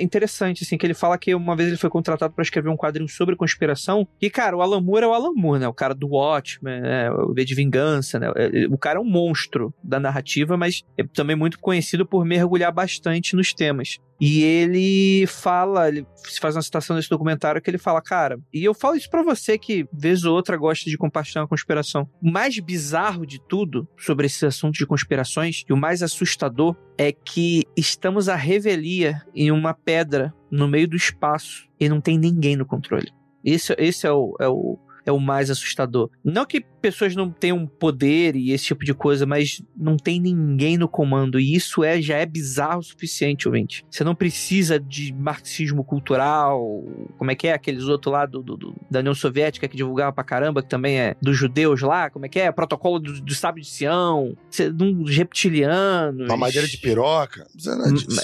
[0.00, 3.08] interessante, assim, que ele fala que uma vez ele foi contratado para escrever um quadrinho
[3.08, 4.06] sobre conspiração.
[4.20, 5.68] E, cara, o Alan Moore é o Alan Moore, né?
[5.68, 7.10] O cara do Watchmen, né?
[7.10, 8.28] O V de Vingança, né?
[8.70, 13.36] O cara é um monstro da narrativa, mas é também muito conhecido por mergulhar bastante
[13.36, 13.98] nos temas.
[14.18, 16.06] E ele fala, ele
[16.40, 19.58] faz uma citação nesse documentário que ele fala, cara, e eu falo isso para você
[19.58, 22.08] que vez ou outra gosta de compartilhar uma conspiração.
[22.22, 27.10] O mais bizarro de tudo sobre esse assunto de conspirações e o mais assustador é
[27.10, 32.54] que estamos à revelia em uma pedra no meio do espaço e não tem ninguém
[32.54, 33.10] no controle.
[33.44, 36.08] Esse, esse é, o, é, o, é o mais assustador.
[36.24, 40.76] Não que pessoas não tenham poder e esse tipo de coisa, mas não tem ninguém
[40.76, 41.40] no comando.
[41.40, 43.84] E isso é já é bizarro o suficiente, ouvinte.
[43.90, 46.84] Você não precisa de marxismo cultural,
[47.18, 50.12] como é que é aqueles outros lá do, do, do da União Soviética que divulgava
[50.12, 52.52] pra caramba, que também é dos judeus lá, como é que é?
[52.52, 54.36] Protocolo do, do sábio de Sião,
[54.72, 56.28] dos reptilianos.
[56.28, 57.48] Uma madeira de piroca.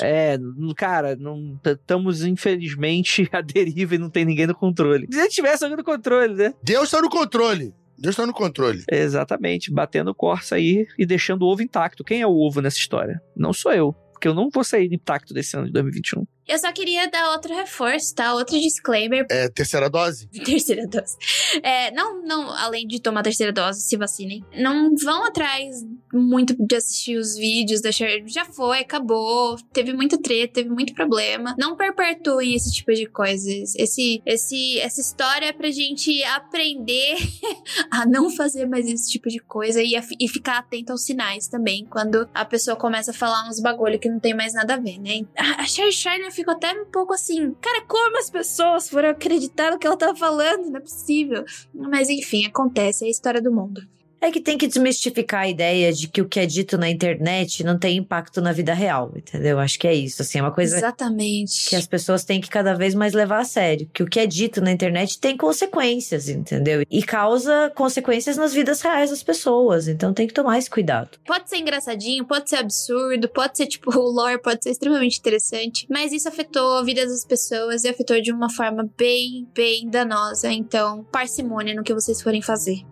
[0.02, 0.38] É,
[0.76, 5.08] cara, não estamos infelizmente à deriva e não tem ninguém no controle.
[5.10, 6.54] Se tivesse alguém no controle, né?
[6.62, 7.74] Deus está no controle.
[8.02, 8.82] Deus está no controle.
[8.90, 12.02] Exatamente, batendo corça aí e deixando o ovo intacto.
[12.02, 13.22] Quem é o ovo nessa história?
[13.36, 16.26] Não sou eu, porque eu não vou sair intacto desse ano de 2021.
[16.46, 18.34] Eu só queria dar outro reforço, tá?
[18.34, 19.26] Outro disclaimer.
[19.30, 20.26] É, terceira dose?
[20.44, 21.16] terceira dose.
[21.62, 24.44] É, não, não, além de tomar terceira dose, se vacinem.
[24.56, 28.22] Não vão atrás muito de assistir os vídeos da Cher.
[28.26, 29.56] Já foi, acabou.
[29.72, 31.54] Teve muita treta, teve muito problema.
[31.58, 33.74] Não perpetuem esse tipo de coisas.
[33.76, 37.16] Esse, esse, essa história é pra gente aprender
[37.90, 41.46] a não fazer mais esse tipo de coisa e, a, e ficar atento aos sinais
[41.48, 41.86] também.
[41.86, 44.98] Quando a pessoa começa a falar uns bagulho que não tem mais nada a ver,
[44.98, 45.20] né?
[45.36, 45.92] A Cher
[46.32, 49.96] Shiner fico até um pouco assim, cara, como as pessoas foram acreditar no que ela
[49.96, 50.70] tava falando?
[50.70, 51.44] Não é possível.
[51.72, 53.82] Mas enfim, acontece, é a história do mundo.
[54.22, 57.64] É que tem que desmistificar a ideia de que o que é dito na internet
[57.64, 59.58] não tem impacto na vida real, entendeu?
[59.58, 61.68] Acho que é isso, assim, é uma coisa Exatamente.
[61.68, 64.26] que as pessoas têm que cada vez mais levar a sério, que o que é
[64.26, 66.84] dito na internet tem consequências, entendeu?
[66.88, 71.18] E causa consequências nas vidas reais das pessoas, então tem que tomar esse cuidado.
[71.26, 75.84] Pode ser engraçadinho, pode ser absurdo, pode ser tipo o lore, pode ser extremamente interessante,
[75.90, 80.48] mas isso afetou a vida das pessoas e afetou de uma forma bem, bem danosa,
[80.52, 82.84] então parcimônia no que vocês forem fazer.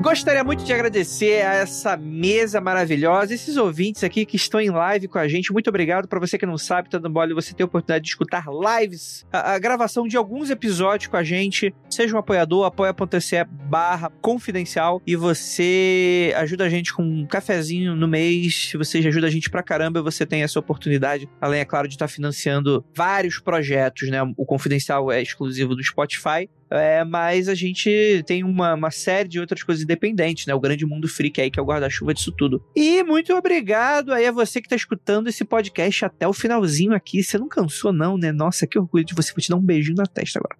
[0.00, 5.08] Gostaria muito de agradecer a essa mesa maravilhosa, esses ouvintes aqui que estão em live
[5.08, 5.52] com a gente.
[5.52, 6.06] Muito obrigado.
[6.06, 9.26] Para você que não sabe, tá dando bola você ter a oportunidade de escutar lives,
[9.32, 11.74] a, a, gravação de alguns episódios com a gente.
[11.90, 18.06] Seja um apoiador, apoia.se barra confidencial e você ajuda a gente com um cafezinho no
[18.06, 18.72] mês.
[18.76, 20.02] Você ajuda a gente pra caramba.
[20.02, 24.22] Você tem essa oportunidade, além, é claro, de estar tá financiando vários projetos, né?
[24.36, 29.38] O Confidencial é exclusivo do Spotify É, mas a gente tem uma, uma série de
[29.38, 30.54] outras coisas independentes, né?
[30.54, 32.62] O grande mundo freak aí, que é o guarda-chuva disso tudo.
[32.74, 37.22] E muito obrigado aí a você que tá escutando esse podcast até o finalzinho aqui.
[37.22, 38.32] Você não cansou, não, né?
[38.32, 39.32] Nossa, que orgulho de você.
[39.32, 40.56] Vou te dar um beijinho na testa agora.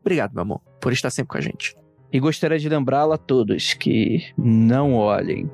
[0.00, 1.76] Obrigado, meu amor, por estar sempre com a gente.
[2.12, 5.50] E gostaria de lembrá-la a todos que não olhem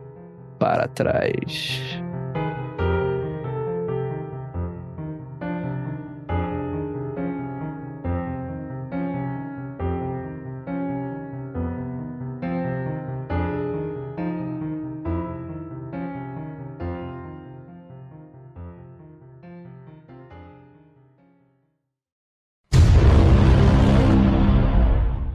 [0.59, 2.01] para trás.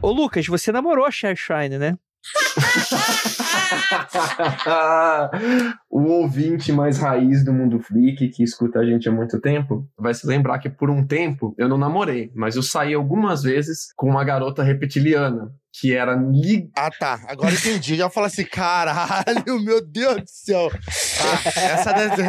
[0.06, 1.98] Ô, Lucas, você namorou a Cher Shine, né?
[5.90, 10.14] o ouvinte mais raiz do mundo freak que escuta a gente há muito tempo vai
[10.14, 14.08] se lembrar que por um tempo eu não namorei, mas eu saí algumas vezes com
[14.08, 16.70] uma garota reptiliana que era lig...
[16.74, 17.20] Ah, tá.
[17.28, 17.96] Agora entendi.
[17.96, 20.70] Já falo assim, caralho, meu Deus do céu.
[20.72, 22.22] Ah, essa deve...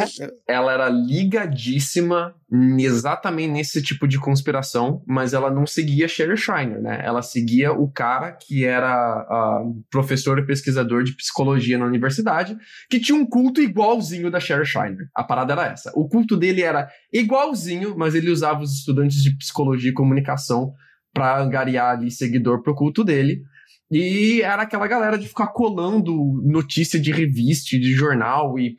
[0.46, 2.34] Ela era ligadíssima
[2.78, 7.00] exatamente nesse tipo de conspiração, mas ela não seguia Sherry Shiner, né?
[7.04, 9.26] Ela seguia o cara que era
[9.62, 12.56] uh, professor e pesquisador de psicologia na universidade,
[12.88, 15.08] que tinha um culto igualzinho da Sherry Shiner.
[15.14, 15.92] A parada era essa.
[15.94, 20.74] O culto dele era igualzinho, mas ele usava os estudantes de psicologia e comunicação
[21.12, 23.42] para angariar ali seguidor pro culto dele.
[23.90, 26.12] E era aquela galera de ficar colando
[26.44, 28.76] notícia de revista, de jornal, e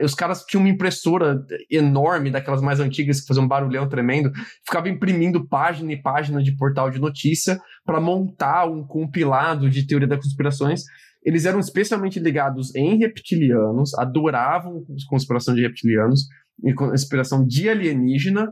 [0.00, 4.32] os caras tinham uma impressora enorme, daquelas mais antigas que faziam um barulhão tremendo,
[4.64, 10.08] ficava imprimindo página e página de portal de notícia para montar um compilado de teoria
[10.08, 10.84] das conspirações.
[11.22, 16.22] Eles eram especialmente ligados em reptilianos, adoravam conspiração de reptilianos,
[16.64, 18.50] e conspiração de alienígena,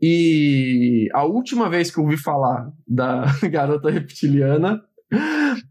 [0.00, 4.80] e a última vez que eu ouvi falar da garota reptiliana,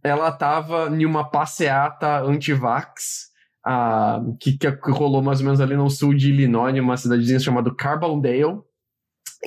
[0.04, 3.30] ela estava em uma passeata anti-vax,
[3.66, 7.74] uh, que, que rolou mais ou menos ali no sul de Illinois, uma cidadezinha chamada
[7.74, 8.62] Carbondale.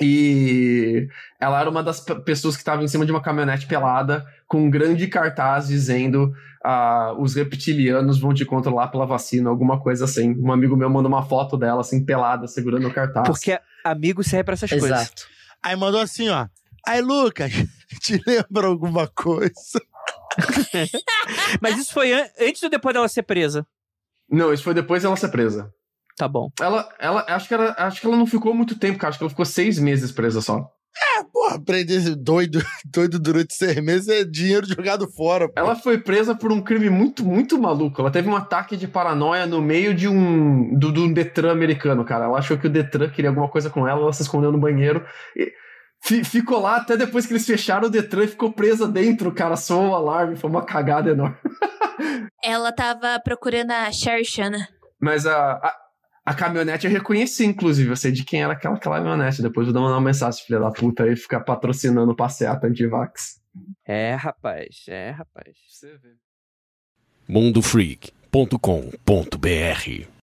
[0.01, 1.09] E
[1.41, 4.69] ela era uma das pessoas que estava em cima de uma caminhonete pelada com um
[4.69, 6.31] grande cartaz dizendo
[6.65, 10.33] uh, os reptilianos vão te controlar pela vacina, alguma coisa assim.
[10.39, 13.27] Um amigo meu mandou uma foto dela, assim, pelada, segurando o cartaz.
[13.27, 14.89] Porque amigo serve pra essas Exato.
[14.89, 15.27] coisas.
[15.63, 16.47] Aí mandou assim, ó.
[16.87, 17.51] Aí, Lucas,
[18.01, 19.81] te lembra alguma coisa?
[21.61, 23.65] Mas isso foi an antes ou depois dela ser presa?
[24.29, 25.73] Não, isso foi depois dela ser presa.
[26.15, 26.51] Tá bom.
[26.59, 29.09] Ela, ela acho, que era, acho que ela não ficou muito tempo, cara.
[29.09, 30.69] Acho que ela ficou seis meses presa só.
[30.97, 35.47] É, porra, prender doido, doido durante seis meses é dinheiro jogado fora.
[35.47, 35.53] Pô.
[35.55, 38.01] Ela foi presa por um crime muito, muito maluco.
[38.01, 40.77] Ela teve um ataque de paranoia no meio de um.
[40.77, 42.25] do, do Detran americano, cara.
[42.25, 45.05] Ela achou que o Detran queria alguma coisa com ela, ela se escondeu no banheiro.
[45.35, 45.53] E
[46.23, 49.55] ficou lá até depois que eles fecharam o Detran e ficou presa dentro, cara.
[49.55, 51.37] Soou o alarme, foi uma cagada enorme.
[52.43, 54.67] Ela tava procurando a Sherry Shana.
[55.01, 55.75] Mas a, a,
[56.29, 57.89] a, caminhonete eu reconheci, inclusive.
[57.89, 59.41] Eu sei de quem era aquela, caminhonete.
[59.41, 63.39] Depois eu vou mandar uma mensagem, filha da puta, aí ficar patrocinando o passeata antivax.
[63.85, 64.85] É, rapaz.
[64.87, 65.55] É, rapaz.
[67.27, 70.09] mundofreak.com.br